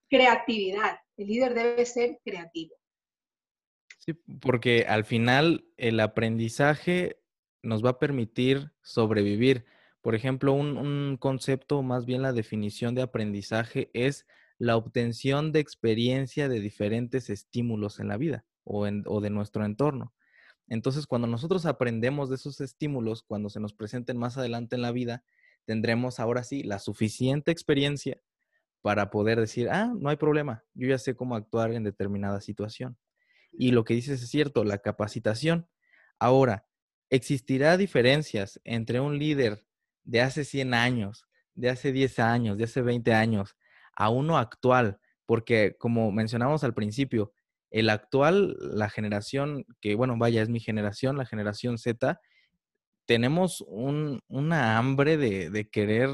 creatividad. 0.09 0.99
El 1.17 1.27
líder 1.27 1.53
debe 1.53 1.85
ser 1.85 2.19
creativo. 2.23 2.75
Sí, 3.99 4.13
porque 4.41 4.85
al 4.87 5.05
final 5.05 5.65
el 5.77 5.99
aprendizaje 5.99 7.21
nos 7.61 7.85
va 7.85 7.91
a 7.91 7.99
permitir 7.99 8.71
sobrevivir. 8.81 9.65
Por 10.01 10.15
ejemplo, 10.15 10.53
un, 10.53 11.17
concepto, 11.19 11.83
más 11.83 12.05
bien 12.05 12.21
la 12.21 12.33
definición 12.33 12.95
de 12.95 13.03
aprendizaje 13.03 13.89
es 13.93 14.25
la 14.57 14.75
obtención 14.75 15.51
de 15.51 15.59
experiencia 15.59 16.49
de 16.49 16.59
diferentes 16.59 17.29
estímulos 17.29 17.99
en 17.99 18.07
la 18.07 18.17
vida 18.17 18.45
o, 18.63 18.87
o 19.05 19.21
de 19.21 19.29
nuestro 19.29 19.65
entorno. 19.65 20.13
Entonces, 20.67 21.05
cuando 21.05 21.27
nosotros 21.27 21.65
aprendemos 21.65 22.29
de 22.29 22.35
esos 22.35 22.61
estímulos, 22.61 23.23
cuando 23.23 23.49
se 23.49 23.59
nos 23.59 23.73
presenten 23.73 24.17
más 24.17 24.37
adelante 24.37 24.75
en 24.75 24.81
la 24.81 24.91
vida, 24.91 25.23
tendremos 25.65 26.19
ahora 26.19 26.43
sí 26.43 26.63
la 26.63 26.79
suficiente 26.79 27.51
experiencia 27.51 28.21
para 28.81 29.11
poder 29.11 29.39
decir, 29.39 29.69
ah, 29.69 29.93
no 29.95 30.09
hay 30.09 30.15
problema, 30.15 30.63
yo 30.73 30.87
ya 30.87 30.97
sé 30.97 31.15
cómo 31.15 31.35
actuar 31.35 31.73
en 31.73 31.83
determinada 31.83 32.41
situación. 32.41 32.97
Y 33.51 33.71
lo 33.71 33.83
que 33.83 33.93
dices 33.93 34.23
es 34.23 34.29
cierto, 34.29 34.63
la 34.63 34.79
capacitación. 34.79 35.67
Ahora, 36.19 36.65
existirá 37.09 37.77
diferencias 37.77 38.59
entre 38.63 38.99
un 38.99 39.19
líder 39.19 39.65
de 40.03 40.21
hace 40.21 40.45
100 40.45 40.73
años, 40.73 41.25
de 41.53 41.69
hace 41.69 41.91
10 41.91 42.19
años, 42.19 42.57
de 42.57 42.65
hace 42.65 42.81
20 42.81 43.13
años, 43.13 43.55
a 43.95 44.09
uno 44.09 44.37
actual, 44.37 44.99
porque 45.25 45.75
como 45.77 46.11
mencionamos 46.11 46.63
al 46.63 46.73
principio, 46.73 47.33
el 47.69 47.89
actual, 47.89 48.57
la 48.59 48.89
generación, 48.89 49.65
que 49.79 49.95
bueno, 49.95 50.15
vaya, 50.17 50.41
es 50.41 50.49
mi 50.49 50.59
generación, 50.59 51.17
la 51.17 51.25
generación 51.25 51.77
Z, 51.77 52.19
tenemos 53.05 53.63
un, 53.67 54.21
una 54.27 54.77
hambre 54.77 55.17
de, 55.17 55.49
de 55.49 55.69
querer 55.69 56.09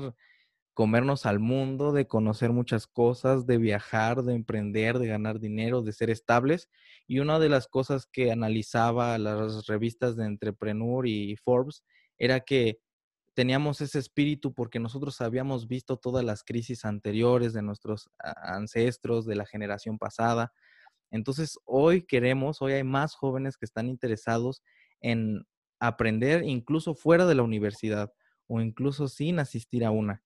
comernos 0.78 1.26
al 1.26 1.40
mundo, 1.40 1.92
de 1.92 2.06
conocer 2.06 2.52
muchas 2.52 2.86
cosas, 2.86 3.48
de 3.48 3.58
viajar, 3.58 4.22
de 4.22 4.36
emprender, 4.36 5.00
de 5.00 5.08
ganar 5.08 5.40
dinero, 5.40 5.82
de 5.82 5.92
ser 5.92 6.12
estables. 6.12 6.70
Y 7.08 7.18
una 7.18 7.40
de 7.40 7.50
las 7.50 7.68
cosas 7.68 8.06
que 8.06 8.32
analizaba 8.32 9.18
las 9.18 9.66
revistas 9.66 10.16
de 10.16 10.26
Entrepreneur 10.26 11.08
y 11.08 11.36
Forbes 11.38 11.84
era 12.20 12.42
que 12.42 12.78
teníamos 13.38 13.82
ese 13.82 14.00
espíritu 14.00 14.52
porque 14.52 14.80
nosotros 14.80 15.22
habíamos 15.22 15.68
visto 15.68 15.98
todas 15.98 16.26
las 16.26 16.44
crisis 16.44 16.86
anteriores 16.86 17.54
de 17.54 17.62
nuestros 17.62 18.10
ancestros, 18.18 19.28
de 19.28 19.36
la 19.36 19.46
generación 19.46 20.00
pasada. 20.00 20.52
Entonces, 21.12 21.60
hoy 21.64 22.02
queremos, 22.02 22.64
hoy 22.64 22.74
hay 22.74 22.84
más 22.84 23.14
jóvenes 23.14 23.56
que 23.56 23.66
están 23.66 23.90
interesados 23.90 24.64
en 25.02 25.46
aprender 25.80 26.46
incluso 26.46 26.96
fuera 26.96 27.28
de 27.28 27.36
la 27.36 27.44
universidad 27.44 28.12
o 28.48 28.60
incluso 28.60 29.08
sin 29.08 29.38
asistir 29.38 29.86
a 29.86 29.92
una. 29.92 30.24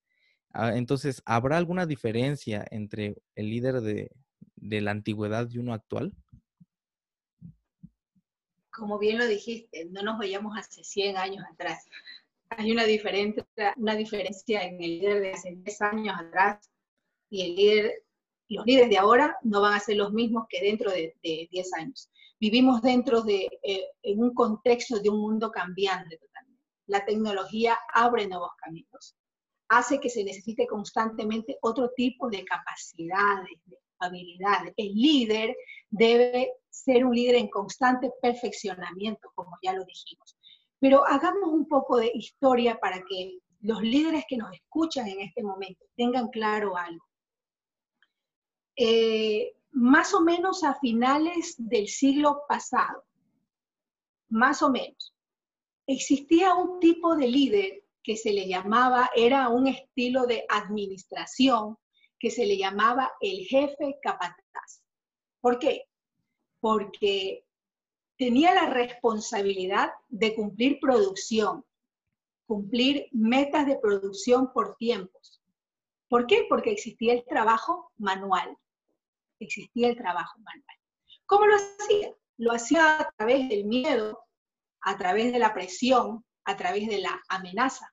Ah, 0.53 0.77
entonces, 0.77 1.21
¿habrá 1.25 1.57
alguna 1.57 1.85
diferencia 1.85 2.65
entre 2.71 3.21
el 3.35 3.49
líder 3.49 3.81
de, 3.81 4.09
la 4.55 4.91
antigüedad 4.91 5.49
y 5.49 5.57
uno 5.57 5.73
actual? 5.73 6.13
Como 8.69 8.97
bien 8.97 9.17
lo 9.17 9.27
dijiste, 9.27 9.83
no 9.91 10.01
nos 10.01 10.17
veíamos 10.17 10.57
hace 10.57 10.81
100 10.81 11.17
años 11.17 11.43
atrás. 11.51 11.85
Hay 12.57 12.71
una, 12.71 12.83
diferente, 12.83 13.45
una 13.77 13.95
diferencia 13.95 14.63
en 14.63 14.81
el 14.81 14.99
líder 14.99 15.21
de 15.21 15.31
hace 15.33 15.55
10 15.55 15.81
años 15.81 16.15
atrás 16.19 16.69
y 17.29 17.41
el 17.43 17.55
líder, 17.55 18.03
los 18.49 18.65
líderes 18.65 18.89
de 18.89 18.97
ahora 18.97 19.37
no 19.43 19.61
van 19.61 19.73
a 19.73 19.79
ser 19.79 19.97
los 19.97 20.11
mismos 20.11 20.45
que 20.49 20.61
dentro 20.61 20.91
de, 20.91 21.15
10 21.21 21.73
años. 21.73 22.09
Vivimos 22.39 22.81
dentro 22.81 23.21
de 23.21 23.49
eh, 23.63 23.85
en 24.03 24.21
un 24.21 24.33
contexto 24.33 24.99
de 24.99 25.09
un 25.09 25.21
mundo 25.21 25.51
cambiante. 25.51 26.19
La 26.87 27.05
tecnología 27.05 27.77
abre 27.93 28.27
nuevos 28.27 28.51
caminos 28.57 29.15
hace 29.71 30.01
que 30.01 30.09
se 30.09 30.23
necesite 30.23 30.67
constantemente 30.67 31.57
otro 31.61 31.91
tipo 31.95 32.29
de 32.29 32.43
capacidades, 32.43 33.57
de 33.65 33.77
habilidades. 33.99 34.73
El 34.75 34.93
líder 34.93 35.55
debe 35.89 36.51
ser 36.69 37.05
un 37.05 37.15
líder 37.15 37.35
en 37.35 37.47
constante 37.47 38.11
perfeccionamiento, 38.21 39.31
como 39.33 39.51
ya 39.63 39.71
lo 39.71 39.85
dijimos. 39.85 40.35
Pero 40.81 41.05
hagamos 41.07 41.47
un 41.47 41.67
poco 41.67 41.97
de 41.97 42.11
historia 42.13 42.79
para 42.79 43.03
que 43.07 43.37
los 43.59 43.81
líderes 43.81 44.25
que 44.27 44.35
nos 44.35 44.51
escuchan 44.51 45.07
en 45.07 45.21
este 45.21 45.43
momento 45.43 45.85
tengan 45.95 46.27
claro 46.29 46.75
algo. 46.75 47.05
Eh, 48.75 49.53
más 49.73 50.13
o 50.15 50.21
menos 50.21 50.63
a 50.63 50.73
finales 50.79 51.53
del 51.57 51.87
siglo 51.87 52.41
pasado, 52.49 53.05
más 54.29 54.63
o 54.63 54.71
menos, 54.71 55.13
existía 55.85 56.55
un 56.55 56.79
tipo 56.79 57.15
de 57.15 57.27
líder 57.27 57.83
que 58.03 58.17
se 58.17 58.33
le 58.33 58.47
llamaba, 58.47 59.11
era 59.15 59.49
un 59.49 59.67
estilo 59.67 60.25
de 60.25 60.45
administración 60.49 61.77
que 62.17 62.31
se 62.31 62.47
le 62.47 62.57
llamaba 62.57 63.11
el 63.19 63.45
jefe 63.45 63.99
capataz. 64.01 64.83
¿Por 65.41 65.59
qué? 65.59 65.83
Porque 66.59 67.45
tenía 68.21 68.53
la 68.53 68.67
responsabilidad 68.67 69.89
de 70.09 70.35
cumplir 70.35 70.79
producción, 70.79 71.65
cumplir 72.45 73.07
metas 73.11 73.65
de 73.65 73.79
producción 73.79 74.53
por 74.53 74.75
tiempos. 74.75 75.41
¿Por 76.07 76.27
qué? 76.27 76.45
Porque 76.47 76.71
existía 76.71 77.13
el 77.13 77.25
trabajo 77.25 77.91
manual. 77.97 78.55
Existía 79.39 79.87
el 79.87 79.97
trabajo 79.97 80.37
manual. 80.37 80.77
¿Cómo 81.25 81.47
lo 81.47 81.55
hacía? 81.55 82.13
Lo 82.37 82.51
hacía 82.53 82.99
a 82.99 83.11
través 83.17 83.49
del 83.49 83.65
miedo, 83.65 84.19
a 84.81 84.95
través 84.99 85.33
de 85.33 85.39
la 85.39 85.51
presión, 85.55 86.23
a 86.43 86.55
través 86.55 86.87
de 86.89 86.99
la 86.99 87.19
amenaza. 87.27 87.91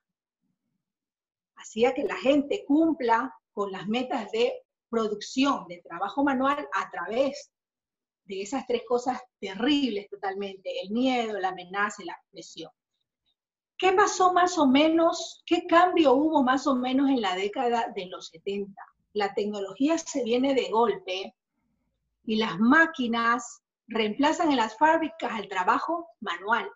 Hacía 1.55 1.95
que 1.95 2.03
la 2.03 2.17
gente 2.17 2.65
cumpla 2.67 3.35
con 3.51 3.71
las 3.71 3.87
metas 3.87 4.31
de 4.31 4.53
producción, 4.89 5.65
de 5.67 5.81
trabajo 5.81 6.23
manual 6.23 6.69
a 6.71 6.91
través 6.91 7.51
de 8.29 8.43
esas 8.43 8.67
tres 8.67 8.83
cosas 8.87 9.19
terribles 9.39 10.07
totalmente, 10.07 10.69
el 10.83 10.91
miedo, 10.91 11.39
la 11.39 11.49
amenaza 11.49 12.03
y 12.03 12.05
la 12.05 12.17
presión. 12.31 12.71
¿Qué 13.75 13.91
pasó 13.93 14.33
más 14.33 14.57
o 14.59 14.67
menos, 14.67 15.41
qué 15.47 15.65
cambio 15.65 16.13
hubo 16.13 16.43
más 16.43 16.67
o 16.67 16.75
menos 16.75 17.09
en 17.09 17.21
la 17.21 17.35
década 17.35 17.91
de 17.95 18.05
los 18.05 18.27
70? 18.27 18.71
La 19.13 19.33
tecnología 19.33 19.97
se 19.97 20.23
viene 20.23 20.53
de 20.53 20.69
golpe 20.69 21.35
y 22.23 22.35
las 22.35 22.59
máquinas 22.59 23.63
reemplazan 23.87 24.51
en 24.51 24.57
las 24.57 24.77
fábricas 24.77 25.39
el 25.39 25.49
trabajo 25.49 26.09
manual. 26.19 26.69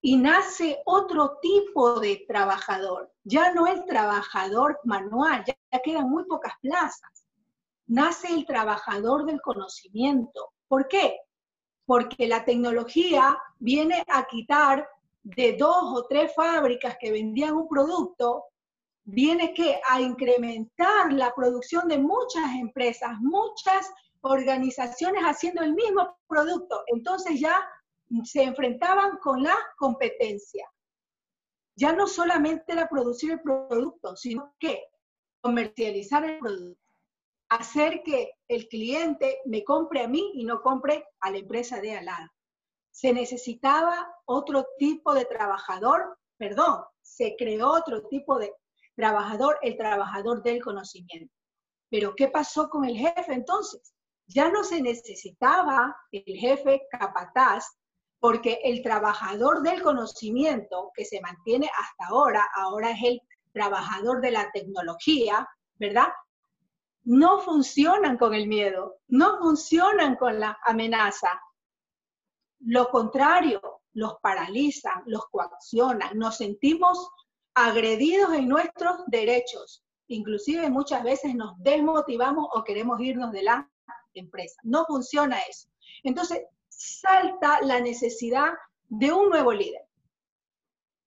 Y 0.00 0.16
nace 0.16 0.82
otro 0.86 1.38
tipo 1.40 2.00
de 2.00 2.24
trabajador, 2.26 3.12
ya 3.22 3.54
no 3.54 3.68
el 3.68 3.84
trabajador 3.84 4.80
manual, 4.82 5.44
ya 5.46 5.54
quedan 5.82 6.10
muy 6.10 6.24
pocas 6.24 6.54
plazas 6.60 7.23
nace 7.86 8.28
el 8.32 8.46
trabajador 8.46 9.26
del 9.26 9.40
conocimiento. 9.40 10.52
¿Por 10.68 10.88
qué? 10.88 11.18
Porque 11.86 12.26
la 12.26 12.44
tecnología 12.44 13.36
viene 13.58 14.04
a 14.08 14.24
quitar 14.24 14.88
de 15.22 15.56
dos 15.56 15.84
o 15.94 16.06
tres 16.06 16.34
fábricas 16.34 16.96
que 17.00 17.12
vendían 17.12 17.54
un 17.54 17.68
producto, 17.68 18.44
viene 19.04 19.52
que 19.52 19.80
a 19.88 20.00
incrementar 20.00 21.12
la 21.12 21.34
producción 21.34 21.88
de 21.88 21.98
muchas 21.98 22.54
empresas, 22.58 23.12
muchas 23.20 23.90
organizaciones 24.22 25.22
haciendo 25.22 25.62
el 25.62 25.74
mismo 25.74 26.16
producto. 26.26 26.82
Entonces 26.86 27.40
ya 27.40 27.66
se 28.24 28.42
enfrentaban 28.42 29.18
con 29.18 29.42
la 29.42 29.56
competencia. 29.76 30.66
Ya 31.76 31.92
no 31.92 32.06
solamente 32.06 32.72
era 32.72 32.88
producir 32.88 33.32
el 33.32 33.40
producto, 33.40 34.16
sino 34.16 34.54
que 34.58 34.84
comercializar 35.42 36.24
el 36.24 36.38
producto 36.38 36.83
hacer 37.48 38.02
que 38.04 38.32
el 38.48 38.68
cliente 38.68 39.40
me 39.44 39.64
compre 39.64 40.02
a 40.02 40.08
mí 40.08 40.32
y 40.34 40.44
no 40.44 40.60
compre 40.60 41.06
a 41.20 41.30
la 41.30 41.38
empresa 41.38 41.80
de 41.80 41.96
al 41.96 42.06
lado. 42.06 42.28
Se 42.90 43.12
necesitaba 43.12 44.06
otro 44.24 44.66
tipo 44.78 45.14
de 45.14 45.24
trabajador, 45.24 46.16
perdón, 46.36 46.84
se 47.02 47.34
creó 47.36 47.72
otro 47.72 48.06
tipo 48.08 48.38
de 48.38 48.52
trabajador, 48.96 49.58
el 49.62 49.76
trabajador 49.76 50.42
del 50.42 50.62
conocimiento. 50.62 51.32
Pero 51.90 52.14
¿qué 52.14 52.28
pasó 52.28 52.68
con 52.68 52.84
el 52.84 52.96
jefe 52.96 53.32
entonces? 53.32 53.94
Ya 54.26 54.50
no 54.50 54.64
se 54.64 54.80
necesitaba 54.80 55.94
el 56.12 56.36
jefe 56.36 56.82
capataz 56.90 57.66
porque 58.20 58.58
el 58.64 58.82
trabajador 58.82 59.62
del 59.62 59.82
conocimiento 59.82 60.90
que 60.94 61.04
se 61.04 61.20
mantiene 61.20 61.68
hasta 61.78 62.06
ahora, 62.06 62.48
ahora 62.54 62.92
es 62.92 63.02
el 63.02 63.20
trabajador 63.52 64.22
de 64.22 64.30
la 64.30 64.50
tecnología, 64.52 65.46
¿verdad? 65.78 66.08
No 67.04 67.40
funcionan 67.40 68.16
con 68.16 68.34
el 68.34 68.46
miedo, 68.46 68.98
no 69.08 69.38
funcionan 69.38 70.16
con 70.16 70.40
la 70.40 70.58
amenaza. 70.64 71.40
Lo 72.60 72.88
contrario, 72.88 73.82
los 73.92 74.16
paralizan, 74.20 75.02
los 75.06 75.26
coaccionan, 75.26 76.18
nos 76.18 76.38
sentimos 76.38 77.10
agredidos 77.54 78.32
en 78.32 78.48
nuestros 78.48 79.04
derechos. 79.06 79.84
Inclusive 80.08 80.68
muchas 80.70 81.02
veces 81.02 81.34
nos 81.34 81.54
desmotivamos 81.58 82.48
o 82.52 82.64
queremos 82.64 83.00
irnos 83.00 83.32
de 83.32 83.42
la 83.42 83.70
empresa. 84.14 84.56
No 84.62 84.84
funciona 84.86 85.38
eso. 85.40 85.68
Entonces, 86.02 86.42
salta 86.68 87.60
la 87.62 87.80
necesidad 87.80 88.52
de 88.88 89.12
un 89.12 89.28
nuevo 89.28 89.52
líder. 89.52 89.82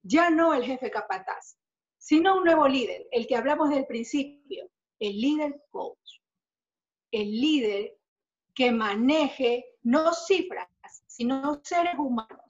Ya 0.04 0.30
no 0.30 0.54
el 0.54 0.64
jefe 0.64 0.90
capataz, 0.90 1.58
sino 1.98 2.38
un 2.38 2.46
nuevo 2.46 2.68
líder, 2.68 3.08
el 3.12 3.28
que 3.28 3.36
hablamos 3.36 3.70
del 3.70 3.86
principio, 3.86 4.70
el 5.00 5.20
líder 5.20 5.62
coach, 5.72 6.20
el 7.12 7.32
líder 7.32 7.98
que 8.54 8.72
maneje 8.72 9.66
no 9.84 10.14
cifras, 10.14 10.68
sino 11.06 11.62
seres 11.64 11.96
humanos, 11.98 12.46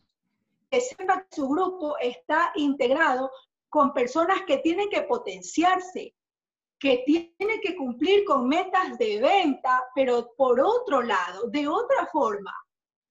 que 0.69 0.81
sepa 0.81 1.21
que 1.21 1.35
su 1.35 1.47
grupo 1.47 1.97
está 1.99 2.51
integrado 2.55 3.29
con 3.69 3.93
personas 3.93 4.41
que 4.47 4.57
tienen 4.59 4.89
que 4.89 5.01
potenciarse, 5.03 6.15
que 6.79 7.03
tienen 7.05 7.59
que 7.61 7.75
cumplir 7.75 8.23
con 8.23 8.47
metas 8.47 8.97
de 8.97 9.19
venta, 9.19 9.83
pero 9.95 10.33
por 10.37 10.59
otro 10.61 11.01
lado, 11.01 11.49
de 11.49 11.67
otra 11.67 12.07
forma, 12.11 12.53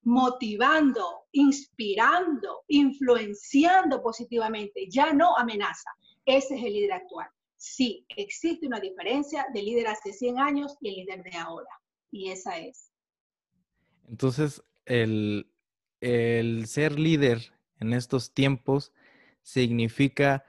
motivando, 0.03 1.25
inspirando, 1.33 2.62
influenciando 2.68 4.01
positivamente, 4.03 4.88
ya 4.88 5.12
no 5.12 5.37
amenaza. 5.37 5.90
Ese 6.25 6.55
es 6.55 6.64
el 6.64 6.72
líder 6.72 6.92
actual 6.92 7.29
sí, 7.66 8.07
existe 8.09 8.66
una 8.66 8.81
diferencia 8.81 9.46
del 9.52 9.64
líder 9.64 9.88
hace 9.88 10.12
100 10.12 10.38
años 10.38 10.76
y 10.81 10.88
el 10.88 10.94
líder 10.96 11.22
de 11.24 11.37
ahora. 11.37 11.68
Y 12.11 12.31
esa 12.31 12.59
es. 12.59 12.92
Entonces, 14.09 14.62
el, 14.85 15.50
ser 16.66 16.98
líder 16.98 17.52
en 17.81 17.92
estos 17.92 18.33
tiempos 18.33 18.92
significa, 19.42 20.44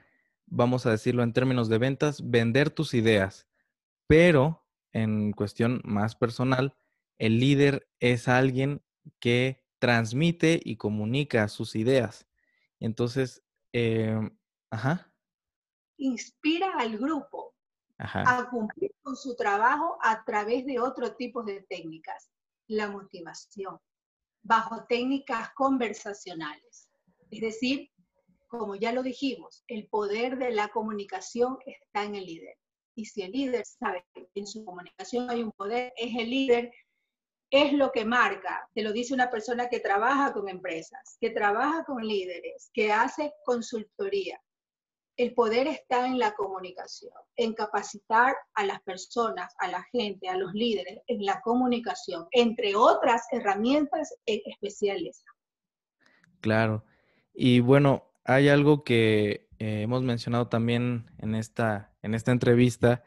vamos 0.46 0.86
a 0.86 0.92
decirlo 0.92 1.24
en 1.24 1.34
términos 1.34 1.70
de 1.70 1.80
ventas, 1.80 2.30
vender 2.30 2.70
tus 2.70 2.94
ideas. 2.94 3.48
Pero 4.06 4.64
en 4.94 5.32
cuestión 5.32 5.82
más 5.84 6.16
personal, 6.16 6.76
el 7.18 7.40
líder 7.40 7.90
es 8.00 8.28
alguien 8.28 8.84
que 9.20 9.64
transmite 9.80 10.62
y 10.64 10.78
comunica 10.78 11.48
sus 11.48 11.76
ideas. 11.76 12.28
Entonces, 12.80 13.44
em, 13.74 14.38
ajá 14.70 15.12
inspira 15.98 16.74
al 16.78 16.98
grupo 16.98 17.54
a 18.00 18.48
cumplir 18.50 18.92
con 19.02 19.16
su 19.16 19.36
trabajo 19.36 19.98
a 20.02 20.24
través 20.24 20.66
de 20.66 20.80
otro 20.80 21.16
tipo 21.16 21.44
de 21.44 21.62
técnicas, 21.64 22.30
la 22.68 22.90
motivación, 22.90 23.80
bajo 24.44 24.86
técnicas 24.86 25.52
conversacionales. 25.56 26.92
Es 27.32 27.42
decir, 27.42 27.90
como 28.48 28.76
ya 28.76 28.92
lo 28.92 29.04
dijimos, 29.04 29.64
el 29.68 29.88
poder 29.88 30.38
de 30.38 30.52
la 30.52 30.70
comunicación 30.70 31.58
está 31.66 32.04
en 32.04 32.16
el 32.16 32.26
líder. 32.26 32.58
Y 32.96 33.06
si 33.06 33.24
el 33.24 33.32
líder 33.32 33.66
sabe 33.66 34.06
que 34.14 34.30
en 34.36 34.48
su 34.48 34.64
comunicación 34.64 35.30
hay 35.30 35.44
un 35.44 35.52
poder, 35.52 35.94
es 35.98 36.16
el 36.16 36.30
líder, 36.30 36.72
es 37.50 37.74
lo 37.74 37.92
que 37.92 38.06
marca. 38.06 38.70
Te 38.74 38.84
lo 38.84 38.94
dice 38.94 39.14
una 39.14 39.30
persona 39.30 39.70
que 39.70 39.80
trabaja 39.80 40.34
con 40.34 40.50
empresas, 40.50 41.18
que 41.20 41.32
trabaja 41.32 41.84
con 41.84 42.06
líderes, 42.06 42.70
que 42.74 42.92
hace 42.92 43.34
consultoría 43.44 44.40
el 45.18 45.34
poder 45.34 45.68
está 45.68 46.06
en 46.06 46.20
la 46.20 46.34
comunicación, 46.34 47.12
en 47.36 47.54
capacitar 47.54 48.36
a 48.54 48.66
las 48.66 48.82
personas, 48.84 49.54
a 49.58 49.68
la 49.68 49.84
gente, 49.92 50.30
a 50.30 50.38
los 50.38 50.54
líderes, 50.54 51.02
en 51.08 51.26
la 51.26 51.42
comunicación, 51.42 52.28
entre 52.32 52.76
otras 52.76 53.24
herramientas 53.32 54.16
especiales. 54.26 55.24
Claro. 56.40 56.86
Y 57.34 57.60
bueno, 57.62 58.04
hay 58.24 58.48
algo 58.50 58.84
que 58.84 59.48
eh, 59.58 59.82
hemos 59.82 60.04
mencionado 60.04 60.50
también 60.50 61.10
en 61.18 61.34
esta, 61.34 61.96
en 62.04 62.14
esta 62.14 62.32
entrevista, 62.32 63.04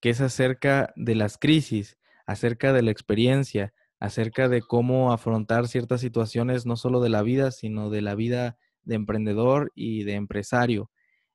que 0.00 0.10
es 0.10 0.20
acerca 0.20 0.92
de 0.96 1.14
las 1.14 1.38
crisis, 1.38 1.98
acerca 2.26 2.74
de 2.74 2.82
la 2.82 2.90
experiencia, 2.90 3.72
acerca 3.98 4.50
de 4.50 4.60
cómo 4.60 5.12
afrontar 5.12 5.66
ciertas 5.66 6.02
situaciones, 6.02 6.66
no 6.66 6.76
solo 6.76 7.00
de 7.00 7.08
la 7.08 7.22
vida, 7.22 7.50
sino 7.52 7.88
de 7.88 8.02
la 8.02 8.14
vida 8.14 8.58
de 8.82 8.96
emprendedor 8.96 9.72
y 9.74 10.04
de 10.04 10.14
empresario. 10.14 10.90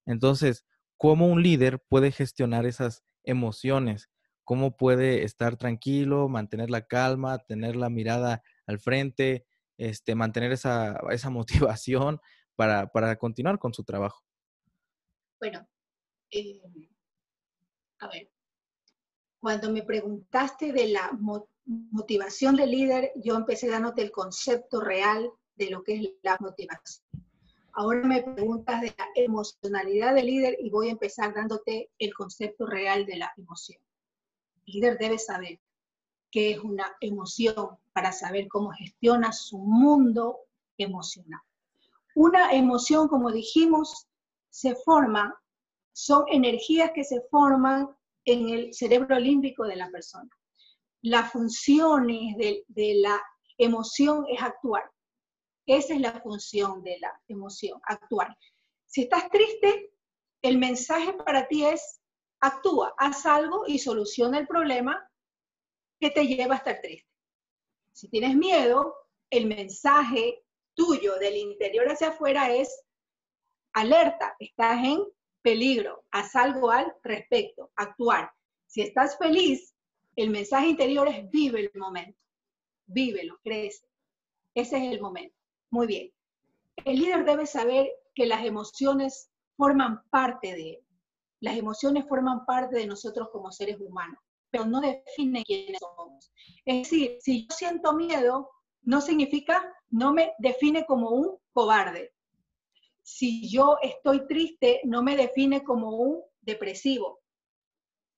Entonces, 0.10 0.66
¿cómo 0.98 1.28
un 1.28 1.44
líder 1.44 1.84
puede 1.88 2.12
gestionar 2.12 2.66
esas 2.66 3.04
emociones? 3.24 4.10
¿Cómo 4.44 4.76
puede 4.76 5.24
estar 5.24 5.56
tranquilo, 5.56 6.28
mantener 6.28 6.72
la 6.72 6.88
calma, 6.88 7.38
tener 7.46 7.76
la 7.76 7.92
mirada 7.92 8.42
al 8.66 8.80
frente, 8.80 9.46
este, 9.78 10.16
mantener 10.16 10.52
esa, 10.52 11.00
motivación 11.30 12.20
para, 12.56 13.16
continuar 13.18 13.60
con 13.60 13.72
su 13.72 13.84
trabajo? 13.84 14.26
Bueno, 15.40 15.70
eh, 16.32 16.60
a 18.00 18.08
ver, 18.08 18.32
cuando 19.40 19.72
me 19.72 19.84
preguntaste 19.84 20.74
de 20.74 20.88
la 20.88 21.12
motivación 21.66 22.56
del 22.56 22.72
líder, 22.72 23.12
yo 23.16 23.36
empecé 23.36 23.70
dándote 23.70 24.02
el 24.02 24.12
concepto 24.12 24.82
real 24.82 25.32
de 25.54 25.70
lo 25.70 25.84
que 25.84 25.98
es 25.98 26.10
la 26.24 26.36
motivación. 26.40 27.09
Ahora 27.74 28.02
me 28.06 28.22
preguntas 28.24 28.82
de 28.82 28.94
la 28.98 29.08
emocionalidad 29.16 30.14
del 30.16 30.26
líder 30.26 30.58
y 30.60 30.70
voy 30.70 30.90
a 30.90 30.92
empezar 30.92 31.34
dándote 31.34 31.90
el 32.00 32.14
concepto 32.14 32.66
real 32.66 33.06
de 33.06 33.18
la 33.18 33.32
emoción. 33.38 33.80
El 34.66 34.74
líder 34.74 34.98
debe 34.98 35.18
saber 35.18 35.60
qué 36.32 36.52
es 36.52 36.60
una 36.60 36.96
emoción 37.00 37.78
para 37.94 38.12
saber 38.12 38.48
cómo 38.48 38.72
gestiona 38.72 39.32
su 39.32 39.58
mundo 39.58 40.40
emocional. 40.78 41.42
Una 42.16 42.54
emoción, 42.54 43.08
como 43.08 43.32
dijimos, 43.32 44.08
se 44.50 44.76
forman, 44.76 45.34
son 45.94 46.26
energías 46.28 46.92
que 46.94 47.04
se 47.04 47.22
forman 47.30 47.90
en 48.26 48.50
el 48.50 48.74
cerebro 48.74 49.20
límbico 49.20 49.64
de 49.64 49.76
la 49.76 49.90
persona. 49.90 50.30
Las 51.02 51.32
funciones 51.32 52.36
de, 52.38 52.66
de 52.68 52.96
la 52.96 53.22
emoción 53.58 54.26
es 54.30 54.42
actuar. 54.42 54.84
Esa 55.70 55.94
es 55.94 56.02
la 56.02 56.20
función 56.20 56.82
de 56.84 56.98
la 56.98 57.22
emoción, 57.28 57.80
actuar. 57.84 58.36
Si 58.88 59.04
estás 59.04 59.30
triste, 59.30 59.92
el 60.42 60.58
mensaje 60.58 61.14
para 61.14 61.48
ti 61.48 61.64
es 61.64 62.02
actúa, 62.40 62.96
haz 62.98 63.28
algo 63.28 63.66
y 63.68 63.78
soluciona 63.78 64.40
el 64.40 64.48
problema 64.48 65.08
que 66.00 66.10
te 66.10 66.26
lleva 66.26 66.56
a 66.56 66.58
estar 66.58 66.82
triste. 66.82 67.08
Si 67.94 68.10
tienes 68.10 68.36
miedo, 68.36 68.96
el 69.30 69.46
mensaje 69.46 70.44
tuyo 70.74 71.20
del 71.20 71.38
interior 71.38 71.88
hacia 71.88 72.10
afuera 72.10 72.52
es 72.52 72.84
alerta, 73.74 74.36
estás 74.40 74.84
en 74.84 75.04
peligro, 75.44 76.04
haz 76.10 76.36
algo 76.36 76.72
al 76.72 76.92
respecto, 77.04 77.72
actuar. 77.76 78.32
Si 78.66 78.82
estás 78.82 79.20
feliz, 79.20 79.76
el 80.16 80.32
mensaje 80.32 80.70
interior 80.70 81.08
es 81.10 81.30
vive 81.30 81.60
el 81.60 81.80
momento, 81.80 82.20
vívelo, 82.88 83.38
crece. 83.44 83.88
Ese 84.56 84.78
es 84.78 84.94
el 84.94 85.00
momento. 85.00 85.39
Muy 85.72 85.88
bien. 85.88 86.12
El 86.86 87.00
líder 87.00 87.26
debe 87.26 87.46
saber 87.46 87.90
que 88.16 88.26
las 88.26 88.44
emociones 88.46 89.30
forman 89.56 90.04
parte 90.10 90.54
de 90.54 90.70
él. 90.72 90.86
Las 91.42 91.58
emociones 91.58 92.06
forman 92.08 92.46
parte 92.46 92.76
de 92.76 92.88
nosotros 92.88 93.30
como 93.32 93.52
seres 93.52 93.78
humanos, 93.80 94.20
pero 94.50 94.66
no 94.66 94.82
definen 94.82 95.44
quiénes 95.44 95.80
somos. 95.80 96.32
Es 96.66 96.84
decir, 96.84 97.18
si 97.22 97.48
yo 97.48 97.56
siento 97.56 97.94
miedo, 97.94 98.50
no 98.82 99.02
significa, 99.02 99.74
no 99.90 100.14
me 100.14 100.34
define 100.40 100.86
como 100.86 101.10
un 101.12 101.38
cobarde. 101.54 102.14
Si 103.04 103.50
yo 103.50 103.78
estoy 103.82 104.28
triste, 104.28 104.82
no 104.84 105.02
me 105.02 105.16
define 105.16 105.64
como 105.64 105.98
un 105.98 106.22
depresivo. 106.42 107.20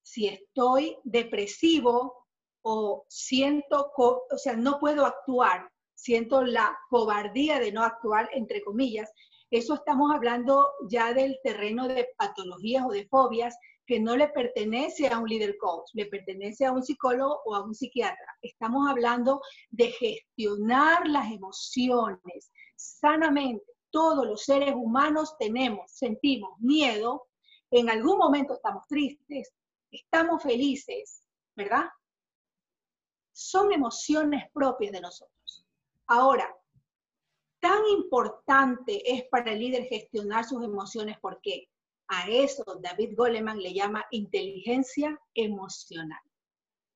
Si 0.02 0.28
estoy 0.28 0.98
depresivo 1.04 2.26
o 2.64 3.06
siento, 3.08 3.92
o 3.96 4.38
sea, 4.38 4.56
no 4.56 4.80
puedo 4.80 5.06
actuar, 5.06 5.72
siento 6.02 6.44
la 6.44 6.76
cobardía 6.90 7.60
de 7.60 7.72
no 7.72 7.84
actuar, 7.84 8.28
entre 8.34 8.64
comillas, 8.64 9.12
eso 9.52 9.76
estamos 9.76 10.12
hablando 10.12 10.68
ya 10.90 11.14
del 11.14 11.38
terreno 11.44 11.88
de 11.88 12.08
patologías 12.18 12.86
o 12.86 12.90
de 12.90 13.08
fobias 13.08 13.56
que 13.86 14.00
no 14.00 14.16
le 14.16 14.30
pertenece 14.30 15.10
a 15.10 15.20
un 15.20 15.28
líder 15.28 15.58
coach, 15.58 15.90
le 15.94 16.08
pertenece 16.08 16.66
a 16.66 16.72
un 16.72 16.82
psicólogo 16.82 17.42
o 17.46 17.54
a 17.54 17.64
un 17.64 17.76
psiquiatra. 17.76 18.38
Estamos 18.42 18.90
hablando 18.90 19.42
de 19.70 19.92
gestionar 19.92 21.08
las 21.08 21.32
emociones 21.32 22.52
sanamente. 22.76 23.66
Todos 23.92 24.26
los 24.26 24.44
seres 24.44 24.74
humanos 24.74 25.36
tenemos, 25.38 25.92
sentimos 25.92 26.58
miedo, 26.60 27.28
en 27.70 27.90
algún 27.90 28.18
momento 28.18 28.54
estamos 28.56 28.88
tristes, 28.88 29.54
estamos 29.92 30.42
felices, 30.42 31.24
¿verdad? 31.56 31.86
Son 33.34 33.72
emociones 33.72 34.46
propias 34.54 34.94
de 34.94 35.02
nosotros. 35.02 35.41
Ahora, 36.14 36.54
tan 37.62 37.88
importante 37.88 39.14
es 39.14 39.24
para 39.30 39.54
el 39.54 39.60
líder 39.60 39.86
gestionar 39.86 40.44
sus 40.44 40.62
emociones 40.62 41.18
porque 41.22 41.70
a 42.10 42.30
eso 42.30 42.66
David 42.82 43.14
Goleman 43.16 43.62
le 43.62 43.74
llama 43.74 44.06
inteligencia 44.12 45.18
emocional. 45.34 46.20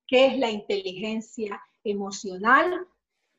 ¿Qué 0.05 0.25
es 0.25 0.37
la 0.37 0.51
inteligencia 0.51 1.63
emocional? 1.85 2.89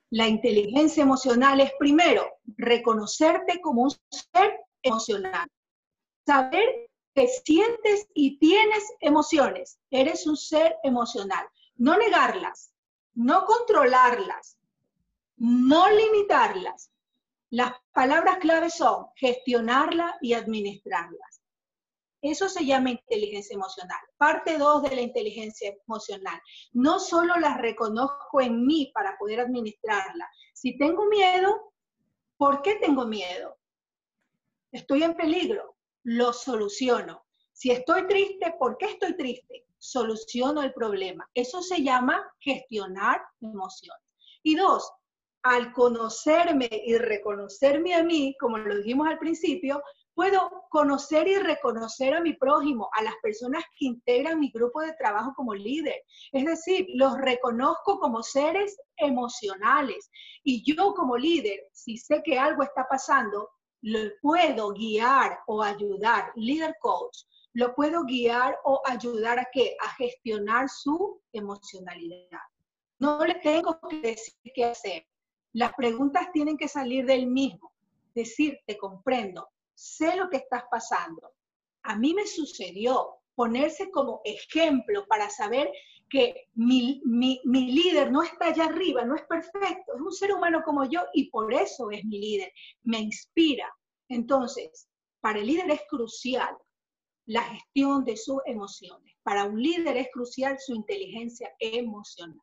La 0.08 0.26
inteligencia 0.26 1.02
emocional 1.02 1.60
es 1.60 1.72
primero 1.78 2.26
reconocerte 2.56 3.60
como 3.60 3.82
un 3.82 3.90
ser 3.90 4.58
emocional, 4.82 5.46
saber 6.24 6.88
que 7.14 7.28
sientes 7.28 8.08
y 8.14 8.38
tienes 8.38 8.82
emociones, 9.00 9.78
eres 9.90 10.26
un 10.26 10.38
ser 10.38 10.74
emocional, 10.84 11.46
no 11.74 11.98
negarlas, 11.98 12.72
no 13.12 13.44
controlarlas, 13.44 14.55
no 15.36 15.90
limitarlas, 15.90 16.90
las 17.50 17.72
palabras 17.92 18.38
clave 18.38 18.70
son 18.70 19.06
gestionarla 19.14 20.16
y 20.20 20.32
administrarlas. 20.32 21.42
Eso 22.22 22.48
se 22.48 22.64
llama 22.64 22.90
inteligencia 22.90 23.54
emocional. 23.54 24.00
Parte 24.16 24.58
2 24.58 24.82
de 24.82 24.96
la 24.96 25.02
inteligencia 25.02 25.76
emocional. 25.86 26.40
No 26.72 26.98
solo 26.98 27.36
las 27.36 27.58
reconozco 27.58 28.40
en 28.40 28.66
mí 28.66 28.90
para 28.92 29.16
poder 29.16 29.40
administrarla. 29.40 30.28
Si 30.52 30.76
tengo 30.76 31.06
miedo, 31.06 31.72
¿por 32.36 32.62
qué 32.62 32.76
tengo 32.76 33.06
miedo? 33.06 33.56
Estoy 34.72 35.04
en 35.04 35.14
peligro, 35.14 35.76
lo 36.02 36.32
soluciono. 36.32 37.24
Si 37.52 37.70
estoy 37.70 38.08
triste, 38.08 38.54
¿por 38.58 38.76
qué 38.76 38.86
estoy 38.86 39.16
triste? 39.16 39.66
Soluciono 39.78 40.62
el 40.62 40.72
problema. 40.72 41.28
Eso 41.32 41.62
se 41.62 41.82
llama 41.82 42.28
gestionar 42.40 43.22
emociones. 43.40 44.02
Y 44.42 44.56
dos, 44.56 44.90
al 45.48 45.72
conocerme 45.72 46.68
y 46.84 46.96
reconocerme 46.96 47.94
a 47.94 48.02
mí, 48.02 48.34
como 48.40 48.58
lo 48.58 48.76
dijimos 48.76 49.06
al 49.06 49.18
principio, 49.18 49.82
puedo 50.14 50.50
conocer 50.70 51.28
y 51.28 51.36
reconocer 51.36 52.14
a 52.14 52.20
mi 52.20 52.32
prójimo, 52.32 52.88
a 52.94 53.02
las 53.02 53.14
personas 53.22 53.62
que 53.78 53.86
integran 53.86 54.40
mi 54.40 54.50
grupo 54.50 54.80
de 54.80 54.94
trabajo 54.94 55.34
como 55.36 55.54
líder. 55.54 56.02
Es 56.32 56.44
decir, 56.46 56.86
los 56.94 57.16
reconozco 57.18 58.00
como 58.00 58.22
seres 58.22 58.76
emocionales. 58.96 60.10
Y 60.42 60.64
yo 60.64 60.94
como 60.94 61.16
líder, 61.16 61.60
si 61.72 61.96
sé 61.96 62.22
que 62.24 62.38
algo 62.38 62.62
está 62.62 62.86
pasando, 62.88 63.50
lo 63.82 64.00
puedo 64.22 64.72
guiar 64.72 65.38
o 65.46 65.62
ayudar, 65.62 66.32
líder 66.34 66.74
coach, 66.80 67.18
lo 67.52 67.74
puedo 67.74 68.04
guiar 68.04 68.58
o 68.64 68.82
ayudar 68.86 69.38
a 69.38 69.46
qué? 69.52 69.76
A 69.80 69.90
gestionar 69.94 70.68
su 70.68 71.20
emocionalidad. 71.32 72.40
No 72.98 73.24
le 73.24 73.34
tengo 73.36 73.78
que 73.88 74.00
decir 74.00 74.34
qué 74.54 74.64
hacer. 74.64 75.06
Las 75.56 75.72
preguntas 75.72 76.30
tienen 76.34 76.58
que 76.58 76.68
salir 76.68 77.06
del 77.06 77.28
mismo. 77.28 77.72
Decir, 78.14 78.58
te 78.66 78.76
comprendo, 78.76 79.48
sé 79.74 80.14
lo 80.14 80.28
que 80.28 80.36
estás 80.36 80.64
pasando. 80.70 81.32
A 81.82 81.96
mí 81.96 82.12
me 82.12 82.26
sucedió 82.26 83.20
ponerse 83.34 83.90
como 83.90 84.20
ejemplo 84.26 85.06
para 85.06 85.30
saber 85.30 85.72
que 86.10 86.48
mi, 86.52 87.00
mi, 87.06 87.40
líder 87.72 88.12
no 88.12 88.22
está 88.22 88.48
allá 88.48 88.66
arriba, 88.66 89.06
no 89.06 89.14
es 89.14 89.22
perfecto, 89.22 89.94
es 89.94 90.00
un 90.02 90.12
ser 90.12 90.34
humano 90.34 90.60
como 90.62 90.84
yo 90.84 91.00
y 91.14 91.30
por 91.30 91.54
eso 91.54 91.90
es 91.90 92.04
mi 92.04 92.20
líder, 92.20 92.52
me 92.82 92.98
inspira. 92.98 93.74
Entonces, 94.10 94.90
para 95.22 95.38
el 95.38 95.46
líder 95.46 95.70
es 95.70 95.80
crucial 95.88 96.54
la 97.24 97.44
gestión 97.44 98.04
de 98.04 98.18
sus 98.18 98.42
emociones. 98.44 99.16
Para 99.22 99.44
un 99.44 99.62
líder 99.62 99.96
es 99.96 100.08
crucial 100.12 100.58
su 100.60 100.74
inteligencia 100.74 101.50
emocional. 101.60 102.42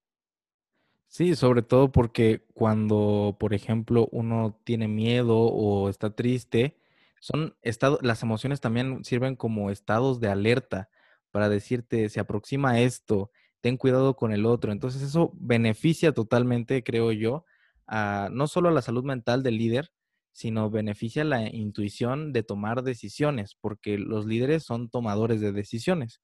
Sí, 1.14 1.36
sobre 1.36 1.62
todo 1.62 1.92
porque 1.92 2.44
cuando, 2.56 3.38
por 3.40 3.54
ejemplo, 3.54 4.10
uno 4.12 4.60
tiene 4.64 4.88
miedo 4.88 5.38
o 5.38 5.88
está 5.88 6.16
triste, 6.16 6.76
son 7.22 7.56
estados, 7.62 8.00
las 8.02 8.24
emociones 8.24 8.62
también 8.62 9.04
sirven 9.06 9.36
como 9.36 9.70
estados 9.70 10.20
de 10.20 10.30
alerta 10.30 10.90
para 11.30 11.50
decirte, 11.50 12.10
se 12.10 12.20
aproxima 12.20 12.80
esto, 12.80 13.30
ten 13.62 13.78
cuidado 13.78 14.16
con 14.16 14.34
el 14.34 14.48
otro. 14.48 14.72
Entonces 14.72 15.04
eso 15.04 15.32
beneficia 15.36 16.14
totalmente, 16.14 16.84
creo 16.84 17.12
yo, 17.12 17.46
a, 17.86 18.30
no 18.32 18.48
solo 18.48 18.70
a 18.70 18.72
la 18.72 18.82
salud 18.82 19.04
mental 19.04 19.44
del 19.44 19.60
líder, 19.60 19.92
sino 20.32 20.72
beneficia 20.72 21.24
la 21.24 21.48
intuición 21.48 22.34
de 22.34 22.42
tomar 22.42 22.82
decisiones, 22.82 23.54
porque 23.62 24.00
los 24.00 24.26
líderes 24.26 24.64
son 24.64 24.90
tomadores 24.90 25.42
de 25.42 25.52
decisiones. 25.52 26.24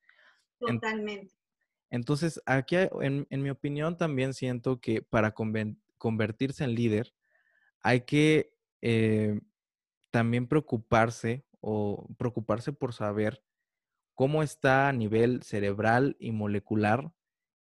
Totalmente. 0.60 1.39
Entonces, 1.90 2.42
aquí, 2.46 2.76
en, 3.02 3.26
mi 3.30 3.50
opinión, 3.50 3.98
también 3.98 4.34
siento 4.34 4.80
que 4.80 5.02
para 5.02 5.34
convertirse 5.98 6.64
en 6.64 6.76
líder 6.76 7.14
hay 7.82 8.02
que 8.02 8.54
eh, 8.82 9.40
también 10.12 10.48
preocuparse 10.48 11.46
o 11.62 12.08
preocuparse 12.18 12.74
por 12.74 12.94
saber 12.94 13.44
cómo 14.14 14.44
está 14.44 14.90
a 14.90 14.94
nivel 14.94 15.44
cerebral 15.44 16.16
y 16.20 16.32
molecular 16.32 17.12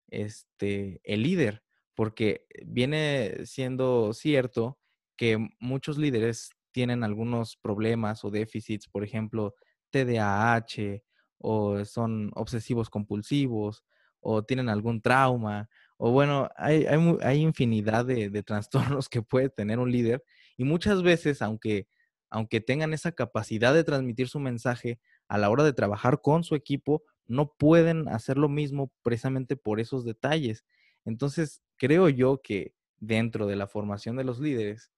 este, 0.10 1.02
el 1.04 1.24
líder, 1.24 1.64
porque 1.96 2.46
viene 2.66 3.46
siendo 3.46 4.14
cierto 4.14 4.78
que 5.16 5.50
muchos 5.60 5.98
líderes 5.98 6.52
tienen 6.72 7.04
algunos 7.04 7.58
problemas 7.58 8.24
o 8.24 8.30
déficits, 8.30 8.88
por 8.88 9.04
ejemplo, 9.04 9.56
TDAH 9.90 11.02
o 11.40 11.84
son 11.86 12.32
obsesivos 12.36 12.90
compulsivos 12.90 13.84
o 14.20 14.43
tienen 14.43 14.70
algún 14.70 15.01
trauma, 15.01 15.70
o 15.97 16.11
bueno, 16.11 16.49
hay, 16.55 16.86
hay, 16.86 17.41
infinidad 17.41 18.05
de, 18.05 18.30
de, 18.30 18.43
trastornos 18.43 19.09
que 19.09 19.22
puede 19.22 19.49
tener 19.49 19.80
un 19.80 19.91
líder 19.91 20.24
y 20.57 20.63
muchas 20.63 21.03
veces, 21.03 21.41
aunque, 21.41 21.88
aunque 22.30 22.61
tengan 22.61 22.93
esa 22.93 23.11
capacidad 23.11 23.74
de 23.74 23.84
transmitir 23.84 24.30
su 24.30 24.39
mensaje 24.39 24.99
a 25.28 25.38
la 25.38 25.49
hora 25.49 25.63
de 25.63 25.74
trabajar 25.74 26.22
con 26.22 26.43
su 26.43 26.55
equipo, 26.55 27.03
no 27.28 27.53
pueden 27.53 28.07
hacer 28.07 28.38
lo 28.38 28.49
mismo 28.49 28.91
precisamente 29.03 29.55
por 29.55 29.80
esos 29.80 30.03
detalles. 30.03 30.65
Entonces, 31.05 31.61
creo 31.78 32.09
yo 32.09 32.41
que 32.41 32.74
dentro 32.97 33.45
de 33.45 33.55
la 33.55 33.67
formación 33.67 34.15
de 34.15 34.24
los 34.24 34.39
líderes, 34.39 34.91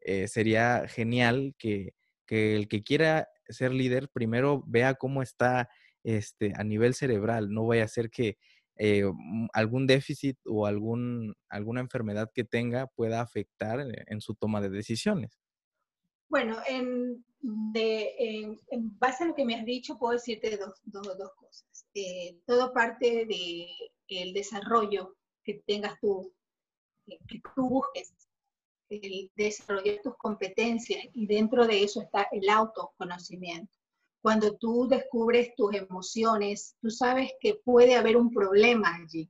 eh, 0.00 0.28
sería 0.28 0.86
genial 0.88 1.54
que, 1.58 1.94
que 2.26 2.56
el 2.56 2.68
que 2.68 2.82
quiera 2.82 3.28
ser 3.48 3.72
líder, 3.72 4.08
primero 4.08 4.64
vea 4.66 4.94
cómo 4.94 5.22
está 5.22 5.68
este, 6.04 6.52
a 6.56 6.64
nivel 6.64 6.94
cerebral. 6.94 7.50
No 7.52 7.66
vaya 7.66 7.84
a 7.84 7.88
ser 7.88 8.10
que 8.10 8.38
eh, 8.84 9.04
mm, 9.04 9.46
algún 9.52 9.86
déficit 9.86 10.36
o 10.44 10.66
algún, 10.66 11.36
alguna 11.48 11.80
enfermedad 11.80 12.32
que 12.34 12.42
tenga 12.42 12.88
pueda 12.88 13.20
afectar 13.20 13.78
en, 13.80 14.20
su 14.20 14.34
toma 14.34 14.60
de 14.60 14.70
decisiones. 14.70 15.38
Bueno, 16.28 16.56
en, 16.66 17.24
base 18.98 19.22
a 19.22 19.28
lo 19.28 19.36
que 19.36 19.44
me 19.44 19.54
has 19.54 19.64
dicho, 19.64 19.96
puedo 20.00 20.14
decirte 20.14 20.56
dos, 20.56 20.80
cosas. 21.36 21.86
Eh, 21.94 22.40
todo 22.44 22.72
parte 22.72 23.24
del 23.24 24.32
desarrollo 24.32 25.16
que 25.44 25.62
tengas 25.64 26.00
tú, 26.00 26.34
que 27.06 27.40
tú 27.54 27.68
busques 27.68 28.12
el 28.88 29.30
desarrollar 29.36 30.00
tus 30.02 30.16
competencias 30.16 31.04
y 31.12 31.28
dentro 31.28 31.68
de 31.68 31.84
eso 31.84 32.02
está 32.02 32.26
el 32.32 32.48
autoconocimiento. 32.48 33.78
Cuando 34.22 34.56
tú 34.56 34.86
descubres 34.88 35.52
tus 35.56 35.74
emociones, 35.74 36.76
tú 36.80 36.90
sabes 36.90 37.32
que 37.40 37.56
puede 37.64 37.96
haber 37.96 38.16
un 38.16 38.30
problema 38.30 38.94
allí. 38.94 39.28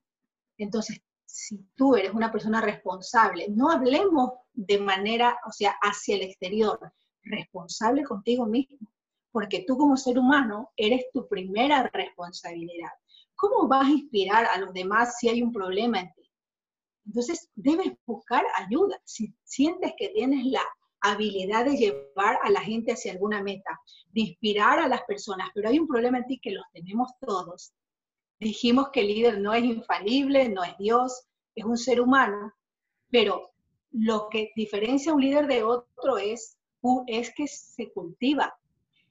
Entonces, 0.58 1.00
si 1.24 1.66
tú 1.74 1.96
eres 1.96 2.12
una 2.12 2.30
persona 2.30 2.60
responsable, 2.60 3.48
no 3.48 3.70
hablemos 3.70 4.32
de 4.52 4.78
manera, 4.78 5.38
o 5.48 5.50
sea, 5.50 5.74
hacia 5.80 6.16
el 6.16 6.22
exterior, 6.22 6.78
responsable 7.22 8.04
contigo 8.04 8.44
mismo, 8.44 8.86
porque 9.30 9.64
tú 9.66 9.78
como 9.78 9.96
ser 9.96 10.18
humano 10.18 10.70
eres 10.76 11.06
tu 11.10 11.26
primera 11.26 11.90
responsabilidad. 11.90 12.90
¿Cómo 13.34 13.66
vas 13.66 13.86
a 13.86 13.92
inspirar 13.92 14.44
a 14.44 14.58
los 14.58 14.74
demás 14.74 15.16
si 15.18 15.30
hay 15.30 15.42
un 15.42 15.52
problema 15.52 16.00
en 16.00 16.12
ti? 16.12 16.30
Entonces, 17.06 17.48
debes 17.54 17.92
buscar 18.04 18.44
ayuda. 18.56 19.00
Si 19.04 19.34
sientes 19.42 19.94
que 19.96 20.10
tienes 20.10 20.44
la 20.44 20.62
habilidad 21.02 21.64
de 21.64 21.76
llevar 21.76 22.38
a 22.42 22.50
la 22.50 22.60
gente 22.60 22.92
hacia 22.92 23.12
alguna 23.12 23.42
meta, 23.42 23.78
de 24.12 24.22
inspirar 24.22 24.78
a 24.78 24.88
las 24.88 25.02
personas, 25.02 25.50
pero 25.54 25.68
hay 25.68 25.78
un 25.78 25.86
problema 25.86 26.18
en 26.18 26.26
ti 26.26 26.38
que 26.40 26.52
los 26.52 26.64
tenemos 26.72 27.10
todos. 27.20 27.72
Dijimos 28.40 28.90
que 28.90 29.00
el 29.00 29.08
líder 29.08 29.40
no 29.40 29.52
es 29.54 29.64
infalible, 29.64 30.48
no 30.48 30.64
es 30.64 30.76
Dios, 30.78 31.26
es 31.54 31.64
un 31.64 31.76
ser 31.76 32.00
humano, 32.00 32.52
pero 33.10 33.50
lo 33.90 34.28
que 34.30 34.52
diferencia 34.56 35.12
un 35.12 35.20
líder 35.20 35.46
de 35.46 35.62
otro 35.62 36.18
es, 36.18 36.58
es 37.06 37.32
que 37.34 37.46
se 37.46 37.92
cultiva, 37.92 38.56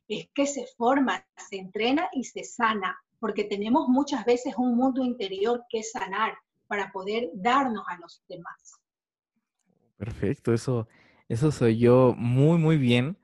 es 0.08 0.28
que 0.34 0.48
se 0.48 0.66
forma, 0.78 1.26
se 1.50 1.58
entrena 1.58 2.10
y 2.14 2.24
se 2.24 2.44
sana, 2.44 3.00
porque 3.20 3.44
tenemos 3.44 3.88
muchas 3.88 4.26
veces 4.26 4.56
un 4.58 4.76
mundo 4.76 5.04
interior 5.04 5.64
que 5.70 5.84
sanar, 5.84 6.34
para 6.72 6.89
poder 6.89 7.30
darnos 7.34 7.84
a 7.89 7.98
los 7.98 8.24
demás. 8.30 8.80
Perfecto, 9.98 10.54
eso, 10.54 10.88
eso 11.32 11.49
soy 11.51 11.77
yo 11.77 12.13
muy, 12.17 12.57
muy 12.57 12.75
bien. 12.77 13.17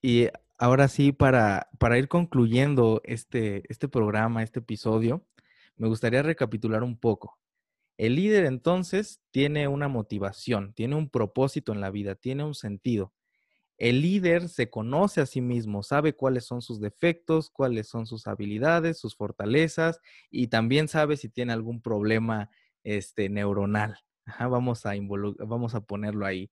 Y 0.00 0.28
ahora 0.58 0.88
sí, 0.88 1.12
para, 1.12 1.68
para 1.78 1.98
ir 1.98 2.08
concluyendo 2.08 3.02
este, 3.04 3.64
este 3.68 3.86
programa, 3.86 4.42
este 4.42 4.60
episodio, 4.60 5.26
me 5.76 5.86
gustaría 5.86 6.22
recapitular 6.22 6.82
un 6.82 6.98
poco. 6.98 7.38
El 7.98 8.16
líder 8.16 8.46
entonces 8.46 9.20
tiene 9.30 9.68
una 9.68 9.88
motivación, 9.88 10.72
tiene 10.72 10.96
un 10.96 11.10
propósito 11.10 11.72
en 11.74 11.82
la 11.82 11.90
vida, 11.90 12.14
tiene 12.14 12.44
un 12.44 12.54
sentido. 12.54 13.12
El 13.76 14.00
líder 14.00 14.48
se 14.48 14.70
conoce 14.70 15.20
a 15.20 15.26
sí 15.26 15.42
mismo, 15.42 15.82
sabe 15.82 16.14
cuáles 16.14 16.46
son 16.46 16.62
sus 16.62 16.80
defectos, 16.80 17.50
cuáles 17.50 17.88
son 17.88 18.06
sus 18.06 18.26
habilidades, 18.26 18.98
sus 18.98 19.16
fortalezas 19.16 20.00
y 20.30 20.48
también 20.48 20.88
sabe 20.88 21.18
si 21.18 21.28
tiene 21.28 21.52
algún 21.52 21.82
problema 21.82 22.50
este, 22.84 23.28
neuronal. 23.28 23.98
vamos, 24.40 24.86
a 24.86 24.94
vamos 25.46 25.74
a 25.74 25.80
ponerlo 25.82 26.24
ahí. 26.24 26.50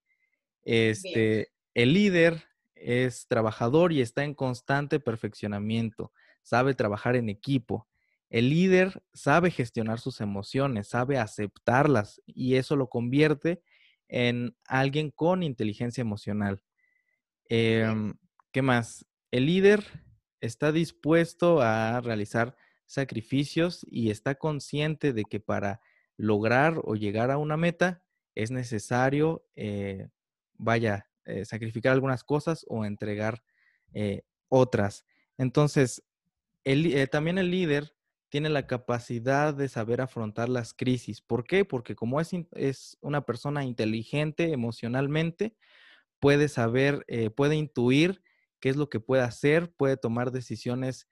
Este, 0.70 1.50
el 1.72 1.94
líder 1.94 2.44
es 2.74 3.26
trabajador 3.26 3.90
y 3.90 4.02
está 4.02 4.24
en 4.24 4.34
constante 4.34 5.00
perfeccionamiento, 5.00 6.12
sabe 6.42 6.74
trabajar 6.74 7.16
en 7.16 7.30
equipo. 7.30 7.88
El 8.28 8.50
líder 8.50 9.02
sabe 9.14 9.50
gestionar 9.50 9.98
sus 9.98 10.20
emociones, 10.20 10.88
sabe 10.88 11.16
aceptarlas 11.16 12.20
y 12.26 12.56
eso 12.56 12.76
lo 12.76 12.90
convierte 12.90 13.62
en 14.08 14.54
alguien 14.66 15.10
con 15.10 15.42
inteligencia 15.42 16.02
emocional. 16.02 16.62
Em, 17.48 18.12
¿Qué 18.52 18.60
más? 18.60 19.06
El 19.30 19.46
líder 19.46 19.86
está 20.42 20.70
dispuesto 20.70 21.62
a 21.62 22.02
realizar 22.02 22.54
sacrificios 22.84 23.86
y 23.88 24.10
está 24.10 24.34
consciente 24.34 25.14
de 25.14 25.24
que 25.24 25.40
para 25.40 25.80
lograr 26.18 26.78
o 26.84 26.94
llegar 26.94 27.30
a 27.30 27.38
una 27.38 27.56
meta, 27.56 28.02
es 28.34 28.50
necesario, 28.50 29.46
eh, 29.56 30.08
vaya, 30.58 31.08
eh, 31.24 31.44
sacrificar 31.44 31.92
algunas 31.92 32.24
cosas 32.24 32.64
o 32.68 32.84
entregar 32.84 33.42
eh, 33.92 34.22
otras. 34.48 35.04
Entonces, 35.36 36.02
también 37.10 37.38
el 37.38 37.50
líder 37.50 37.94
tiene 38.28 38.50
la 38.50 38.66
capacidad 38.66 39.54
de 39.54 39.68
saber 39.68 40.02
afrontar 40.02 40.50
las 40.50 40.74
crisis. 40.74 41.22
¿Por 41.22 41.44
qué? 41.44 41.64
Porque 41.64 41.94
como 41.94 42.20
es, 42.20 42.30
es 42.52 42.98
una 43.00 43.22
persona 43.22 43.64
inteligente 43.64 44.52
emocionalmente, 44.52 45.56
puede 46.20 46.48
saber, 46.48 47.06
puede 47.36 47.56
intuir 47.56 48.22
qué 48.60 48.68
es 48.68 48.76
lo 48.76 48.90
que 48.90 49.00
puede 49.00 49.22
hacer, 49.22 49.72
puede 49.72 49.96
tomar 49.96 50.30
decisiones 50.30 51.08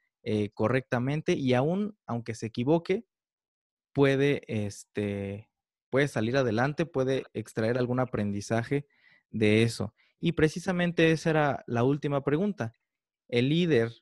correctamente 0.52 1.32
y 1.32 1.54
aún, 1.54 1.96
aunque 2.06 2.34
se 2.34 2.46
equivoque, 2.46 3.06
puede, 3.96 4.42
este, 4.46 5.48
puede 5.88 6.08
salir 6.08 6.36
adelante, 6.36 6.84
puede 6.84 7.24
extraer 7.32 7.78
algún 7.78 7.98
aprendizaje 7.98 8.86
de 9.30 9.62
eso. 9.62 9.94
Y 10.20 10.32
precisamente 10.32 11.12
esa 11.12 11.30
era 11.30 11.64
la 11.66 11.84
última 11.84 12.22
pregunta. 12.24 12.72
¿El 13.28 13.48
líder 13.48 13.92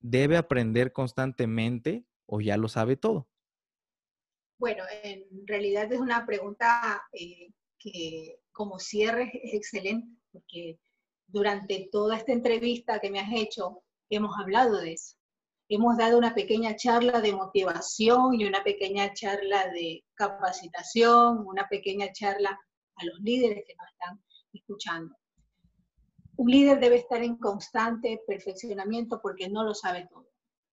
debe 0.00 0.36
aprender 0.36 0.92
constantemente 0.92 2.04
o 2.26 2.40
ya 2.40 2.56
lo 2.56 2.68
sabe 2.68 2.96
todo? 2.96 3.28
Bueno, 4.58 4.84
en 5.02 5.46
realidad 5.46 5.92
es 5.92 6.00
una 6.00 6.26
pregunta 6.26 7.02
eh, 7.12 7.52
que 7.78 8.40
como 8.52 8.78
cierre 8.78 9.30
es 9.42 9.54
excelente, 9.54 10.08
porque 10.32 10.78
durante 11.26 11.88
toda 11.92 12.16
esta 12.16 12.32
entrevista 12.32 12.98
que 12.98 13.10
me 13.10 13.20
has 13.20 13.32
hecho 13.32 13.82
hemos 14.10 14.36
hablado 14.38 14.80
de 14.80 14.94
eso 14.94 15.18
hemos 15.68 15.98
dado 15.98 16.16
una 16.16 16.34
pequeña 16.34 16.76
charla 16.76 17.20
de 17.20 17.32
motivación 17.32 18.40
y 18.40 18.46
una 18.46 18.64
pequeña 18.64 19.12
charla 19.12 19.68
de 19.68 20.04
capacitación, 20.14 21.46
una 21.46 21.68
pequeña 21.68 22.10
charla 22.12 22.58
a 22.96 23.04
los 23.04 23.20
líderes 23.20 23.64
que 23.66 23.74
nos 23.74 23.86
están 23.90 24.22
escuchando. 24.52 25.14
Un 26.36 26.50
líder 26.50 26.78
debe 26.78 26.96
estar 26.96 27.22
en 27.22 27.36
constante 27.36 28.20
perfeccionamiento 28.26 29.20
porque 29.20 29.48
no 29.48 29.64
lo 29.64 29.74
sabe 29.74 30.06
todo, 30.10 30.28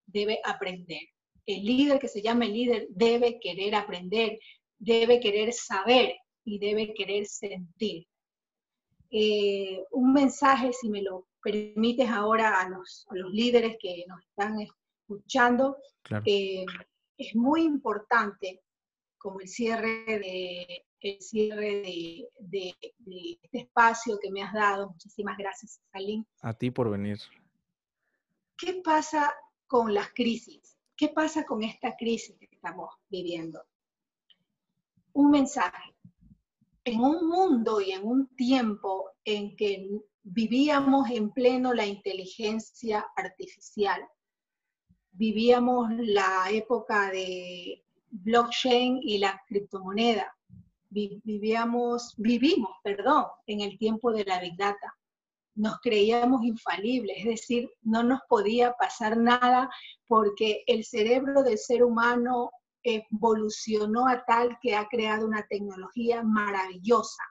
debe 0.06 0.40
aprender. 0.44 1.02
El 1.46 1.64
líder 1.64 2.00
que 2.00 2.08
se 2.08 2.22
llama 2.22 2.46
líder 2.46 2.88
debe 2.90 3.40
querer 3.40 3.76
aprender, 3.76 4.40
debe 4.78 5.20
querer 5.20 5.54
saber 5.54 6.16
y 6.44 6.60
debe 6.60 6.94
querer 6.94 7.26
sentir. 7.26 8.08
Eh, 9.10 9.84
un 9.92 10.14
mensaje, 10.14 10.74
si 10.74 10.90
me 10.90 11.02
lo 11.02 11.28
permites 11.42 12.10
ahora 12.10 12.60
a 12.60 12.70
los, 12.70 13.06
a 13.10 13.16
los 13.16 13.32
líderes 13.32 13.78
que 13.80 14.04
nos 14.08 14.22
están 14.22 14.60
escuchando, 14.60 15.78
eh, 16.26 16.66
es 17.18 17.36
muy 17.36 17.64
importante 17.64 18.62
como 19.18 19.40
el 19.40 19.48
cierre 19.48 20.06
de, 20.06 20.86
el 21.06 21.22
cierre 21.22 22.28
de, 22.40 22.76
este 23.44 23.60
espacio 23.60 24.18
que 24.20 24.32
me 24.32 24.42
has 24.42 24.54
dado. 24.54 24.90
Muchísimas 24.90 25.38
gracias, 25.38 25.80
Salim. 25.92 26.26
A 26.42 26.54
ti 26.54 26.72
por 26.72 26.90
venir. 26.90 27.20
¿Qué 28.58 28.82
pasa 28.84 29.32
con 29.68 29.94
las 29.94 30.10
crisis? 30.14 30.78
¿Qué 30.98 31.10
pasa 31.10 31.46
con 31.46 31.62
esta 31.62 31.96
crisis 31.96 32.36
que 32.40 32.50
estamos 32.52 32.90
viviendo? 33.10 33.62
Un 35.14 35.30
mensaje. 35.30 35.96
En 36.84 37.02
un 37.02 37.28
mundo 37.28 37.82
y 37.82 37.92
en 37.92 38.04
un 38.04 38.28
tiempo 38.36 39.12
en 39.24 39.56
que 39.56 39.88
vivíamos 40.24 41.10
en 41.12 41.32
pleno 41.32 41.74
la 41.74 41.86
inteligencia 41.86 43.06
artificial, 43.16 44.02
vivíamos 45.12 45.90
la 45.98 46.48
época 46.50 47.12
de 47.12 47.84
blockchain 48.10 49.00
y 49.04 49.20
la 49.20 49.42
criptomoneda. 49.48 50.36
Vivíamos, 50.96 52.14
vivimos, 52.18 52.72
perdón, 52.84 53.26
en 53.48 53.62
el 53.62 53.78
tiempo 53.78 54.14
de 54.14 54.24
la 54.24 54.40
Big 54.40 54.56
Data. 54.58 54.96
Nos 55.56 55.80
creíamos 55.82 56.44
infalibles, 56.44 57.18
es 57.20 57.26
decir, 57.26 57.70
no 57.82 58.04
nos 58.04 58.22
podía 58.30 58.74
pasar 58.74 59.18
nada 59.18 59.70
porque 60.08 60.64
el 60.68 60.86
cerebro 60.86 61.44
del 61.44 61.58
ser 61.58 61.84
humano 61.84 62.52
evolucionó 62.84 64.08
a 64.08 64.24
tal 64.26 64.58
que 64.62 64.76
ha 64.76 64.88
creado 64.88 65.26
una 65.26 65.46
tecnología 65.50 66.24
maravillosa, 66.24 67.24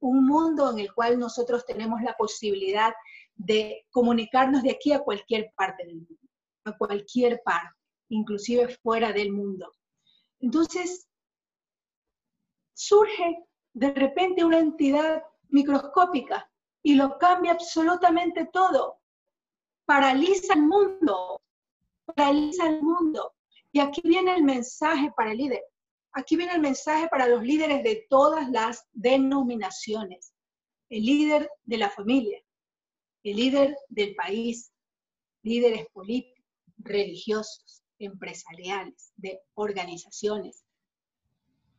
un 0.00 0.26
mundo 0.26 0.70
en 0.72 0.80
el 0.80 0.92
cual 0.92 1.18
nosotros 1.18 1.64
tenemos 1.64 2.02
la 2.02 2.14
posibilidad 2.14 2.92
de 3.36 3.86
comunicarnos 3.90 4.62
de 4.62 4.72
aquí 4.72 4.92
a 4.92 5.00
cualquier 5.00 5.52
parte 5.56 5.86
del 5.86 5.96
mundo 5.96 6.28
a 6.68 6.76
cualquier 6.76 7.40
parte, 7.44 7.74
inclusive 8.10 8.68
fuera 8.82 9.12
del 9.12 9.32
mundo. 9.32 9.72
Entonces, 10.40 11.07
surge 12.78 13.44
de 13.72 13.90
repente 13.90 14.44
una 14.44 14.60
entidad 14.60 15.24
microscópica 15.48 16.48
y 16.80 16.94
lo 16.94 17.18
cambia 17.18 17.52
absolutamente 17.52 18.48
todo. 18.52 19.00
paraliza 19.84 20.54
el 20.54 20.62
mundo, 20.62 21.42
paraliza 22.04 22.68
el 22.68 22.82
mundo. 22.82 23.34
Y 23.72 23.80
aquí 23.80 24.02
viene 24.04 24.34
el 24.36 24.44
mensaje 24.44 25.10
para 25.16 25.32
el 25.32 25.38
líder. 25.38 25.64
Aquí 26.12 26.36
viene 26.36 26.52
el 26.52 26.60
mensaje 26.60 27.08
para 27.08 27.26
los 27.26 27.42
líderes 27.42 27.82
de 27.82 28.06
todas 28.08 28.48
las 28.50 28.86
denominaciones. 28.92 30.32
El 30.88 31.04
líder 31.04 31.50
de 31.64 31.78
la 31.78 31.90
familia, 31.90 32.40
el 33.24 33.36
líder 33.36 33.76
del 33.88 34.14
país, 34.14 34.70
líderes 35.42 35.86
políticos, 35.92 36.44
religiosos, 36.76 37.82
empresariales, 37.98 39.12
de 39.16 39.40
organizaciones. 39.54 40.64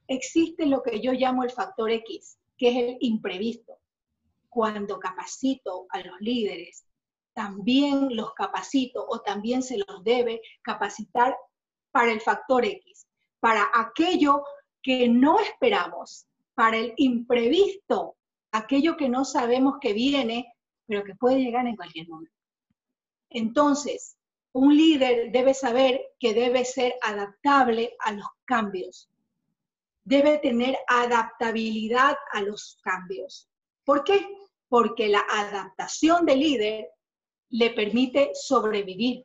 Existe 0.09 0.65
lo 0.65 0.81
que 0.81 0.99
yo 0.99 1.13
llamo 1.13 1.43
el 1.43 1.51
factor 1.51 1.91
X, 1.91 2.39
que 2.57 2.69
es 2.69 2.75
el 2.75 2.97
imprevisto. 2.99 3.77
Cuando 4.49 4.99
capacito 4.99 5.85
a 5.89 5.99
los 5.99 6.19
líderes, 6.19 6.83
también 7.33 8.15
los 8.15 8.33
capacito 8.33 9.05
o 9.07 9.21
también 9.21 9.61
se 9.61 9.77
los 9.77 10.03
debe 10.03 10.41
capacitar 10.63 11.37
para 11.91 12.11
el 12.11 12.21
factor 12.21 12.65
X, 12.65 13.05
para 13.39 13.69
aquello 13.71 14.43
que 14.81 15.07
no 15.07 15.39
esperamos, 15.39 16.27
para 16.55 16.77
el 16.77 16.93
imprevisto, 16.97 18.17
aquello 18.51 18.97
que 18.97 19.09
no 19.09 19.23
sabemos 19.25 19.75
que 19.79 19.93
viene, 19.93 20.51
pero 20.87 21.03
que 21.03 21.13
puede 21.13 21.39
llegar 21.39 21.67
en 21.67 21.75
cualquier 21.75 22.09
momento. 22.09 22.35
Entonces, 23.29 24.17
un 24.53 24.75
líder 24.75 25.31
debe 25.31 25.53
saber 25.53 26.01
que 26.19 26.33
debe 26.33 26.65
ser 26.65 26.95
adaptable 27.03 27.95
a 27.99 28.11
los 28.13 28.25
cambios. 28.45 29.07
Debe 30.09 30.39
tener 30.39 30.75
adaptabilidad 30.87 32.17
a 32.31 32.41
los 32.41 32.79
cambios. 32.81 33.47
¿Por 33.85 34.03
qué? 34.03 34.27
Porque 34.67 35.07
la 35.07 35.23
adaptación 35.29 36.25
del 36.25 36.39
líder 36.39 36.87
le 37.49 37.69
permite 37.69 38.31
sobrevivir. 38.33 39.23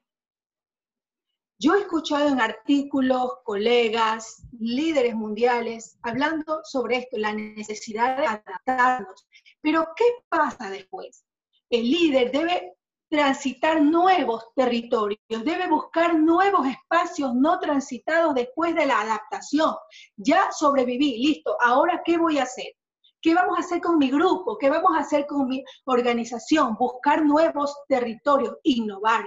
Yo 1.59 1.75
he 1.75 1.81
escuchado 1.81 2.29
en 2.29 2.39
artículos, 2.39 3.39
colegas, 3.45 4.47
líderes 4.61 5.15
mundiales, 5.15 5.97
hablando 6.03 6.61
sobre 6.65 6.99
esto, 6.99 7.17
la 7.17 7.33
necesidad 7.33 8.19
de 8.19 8.27
adaptarnos. 8.27 9.27
Pero 9.63 9.87
¿qué 9.97 10.05
pasa 10.29 10.69
después? 10.69 11.25
El 11.71 11.91
líder 11.91 12.31
debe 12.31 12.75
transitar 13.09 13.81
nuevos 13.83 14.45
territorios, 14.55 15.21
debe 15.29 15.69
buscar 15.69 16.19
nuevos 16.19 16.67
espacios 16.67 17.35
no 17.35 17.59
transitados 17.59 18.35
después 18.35 18.75
de 18.75 18.87
la 18.87 19.01
adaptación. 19.01 19.75
Ya 20.17 20.51
sobreviví, 20.53 21.19
listo, 21.19 21.57
ahora 21.61 22.03
¿qué 22.05 22.19
voy 22.19 22.39
a 22.39 22.45
hacer? 22.45 22.75
¿Qué 23.21 23.35
vamos 23.35 23.57
a 23.57 23.61
hacer 23.61 23.81
con 23.81 23.99
mi 23.99 24.11
grupo? 24.11 24.59
¿Qué 24.59 24.69
vamos 24.69 24.93
a 24.97 25.01
hacer 25.01 25.27
con 25.27 25.49
mi 25.49 25.65
organización? 25.85 26.77
Buscar 26.79 27.25
nuevos 27.25 27.75
territorios, 27.89 28.57
innovar. 28.63 29.25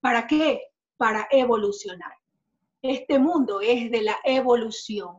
¿Para 0.00 0.26
qué? 0.26 0.62
Para 0.96 1.28
evolucionar. 1.30 2.12
Este 2.80 3.18
mundo 3.18 3.60
es 3.60 3.90
de 3.90 4.02
la 4.02 4.16
evolución. 4.24 5.18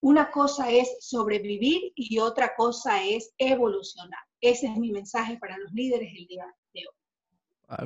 Una 0.00 0.30
cosa 0.30 0.70
es 0.70 0.96
sobrevivir 1.00 1.92
y 1.94 2.18
otra 2.18 2.54
cosa 2.54 3.02
es 3.02 3.32
evolucionar. 3.38 4.20
Ese 4.40 4.66
es 4.66 4.76
mi 4.76 4.92
mensaje 4.92 5.38
para 5.38 5.56
los 5.56 5.72
líderes 5.72 6.12
del 6.12 6.26
día 6.26 6.54
de 6.74 6.80
hoy 6.80 7.05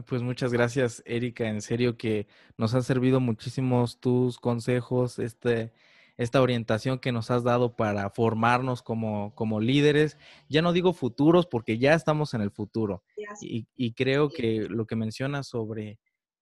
pues 0.06 0.22
muchas 0.22 0.52
gracias, 0.52 1.02
Erika. 1.06 1.48
En 1.48 1.62
serio 1.62 1.96
que 1.96 2.26
nos 2.56 2.74
han 2.74 2.82
servido 2.82 3.20
muchísimos 3.20 3.98
tus 3.98 4.38
consejos, 4.38 5.18
este, 5.18 5.72
esta 6.16 6.42
orientación 6.42 6.98
que 6.98 7.12
nos 7.12 7.30
has 7.30 7.44
dado 7.44 7.76
para 7.76 8.10
formarnos 8.10 8.82
como, 8.82 9.34
como 9.34 9.58
líderes. 9.58 10.18
Ya 10.48 10.60
no 10.60 10.74
digo 10.74 10.92
futuros 10.92 11.46
porque 11.46 11.78
ya 11.78 11.94
estamos 11.94 12.34
en 12.34 12.42
el 12.42 12.50
futuro. 12.50 13.02
Y, 13.40 13.94
creo 13.94 14.28
que 14.28 14.66
lo 14.68 14.86
que 14.86 14.96
mencionas 14.96 15.48
sobre 15.48 15.98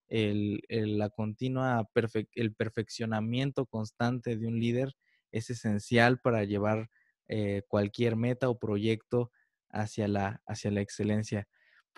el, 0.09 0.61
la 0.69 1.09
continua, 1.09 1.87
el 2.33 2.53
perfeccionamiento 2.53 3.65
constante 3.67 4.35
de 4.35 4.47
un 4.47 4.59
líder 4.59 4.95
es 5.31 5.49
esencial 5.49 6.19
para 6.19 6.43
llevar 6.43 6.89
eh, 7.29 7.61
cualquier 7.67 8.15
meta 8.15 8.49
o 8.49 8.59
proyecto 8.59 9.31
hacia 9.69 10.07
la, 10.07 10.41
hacia 10.45 10.71
la 10.71 10.81
excelencia. 10.81 11.47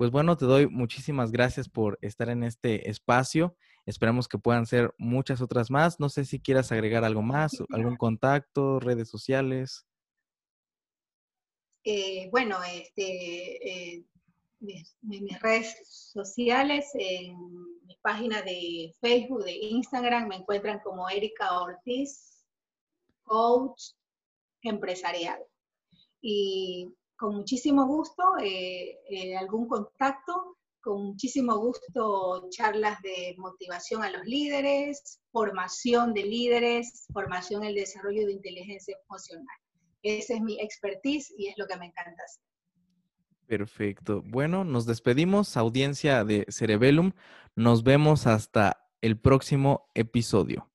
Pues 0.02 0.10
bueno, 0.10 0.36
te 0.36 0.46
doy 0.46 0.66
muchísimas 0.66 1.32
gracias 1.32 1.70
por 1.70 2.00
estar 2.02 2.30
en 2.30 2.44
este 2.44 2.90
espacio. 2.90 3.56
Esperamos 3.86 4.28
que 4.28 4.40
puedan 4.40 4.66
ser 4.66 4.96
muchas 4.98 5.42
otras 5.42 5.70
más. 5.70 6.00
No 6.00 6.10
sé 6.10 6.26
si 6.26 6.40
quieras 6.40 6.72
agregar 6.72 7.04
algo 7.04 7.22
más, 7.22 7.52
algún 7.70 7.98
contacto, 7.98 8.80
redes 8.80 9.10
sociales. 9.10 9.86
Eh, 11.84 12.32
bueno, 12.32 12.58
este, 12.64 13.94
eh, 13.94 14.06
mis, 14.60 14.98
mis, 15.04 15.40
redes 15.40 15.78
sociales, 15.88 16.90
en 16.96 17.38
mi 17.86 17.96
página 18.02 18.42
de 18.42 18.96
Facebook, 19.02 19.44
de 19.44 19.54
Instagram, 19.54 20.30
me 20.30 20.38
encuentran 20.38 20.80
como 20.80 21.08
Erika 21.10 21.62
Ortiz, 21.62 22.44
coach 23.22 23.92
empresarial. 24.64 25.44
Y 26.24 26.92
con 27.22 27.36
muchísimo 27.36 27.86
gusto 27.86 28.24
eh, 28.44 28.98
eh, 29.08 29.38
algún 29.38 29.68
contacto, 29.68 30.58
con 30.82 31.04
muchísimo 31.04 31.56
gusto 31.56 32.50
charlas 32.50 33.00
de 33.04 33.36
motivación 33.38 34.02
a 34.02 34.10
los 34.10 34.26
líderes, 34.26 35.22
formación 35.32 36.16
de 36.16 36.24
líderes, 36.24 37.06
formación 37.14 37.62
en 37.62 37.70
el 37.70 37.76
desarrollo 37.76 38.26
de 38.26 38.34
inteligencia 38.34 38.98
emocional. 39.08 39.56
Esa 40.02 40.34
es 40.34 40.42
mi 40.42 40.60
expertise 40.60 41.32
y 41.38 41.50
es 41.50 41.60
lo 41.60 41.68
que 41.68 41.78
me 41.78 41.86
encanta 41.86 42.24
hacer. 42.24 42.44
Perfecto. 43.46 44.24
Bueno, 44.26 44.64
nos 44.64 44.88
despedimos, 44.88 45.58
audiencia 45.58 46.24
de 46.24 46.48
Cerebellum. 46.50 47.12
Nos 47.56 47.84
vemos 47.84 48.26
hasta 48.26 48.90
el 49.02 49.20
próximo 49.20 49.92
episodio. 49.94 50.71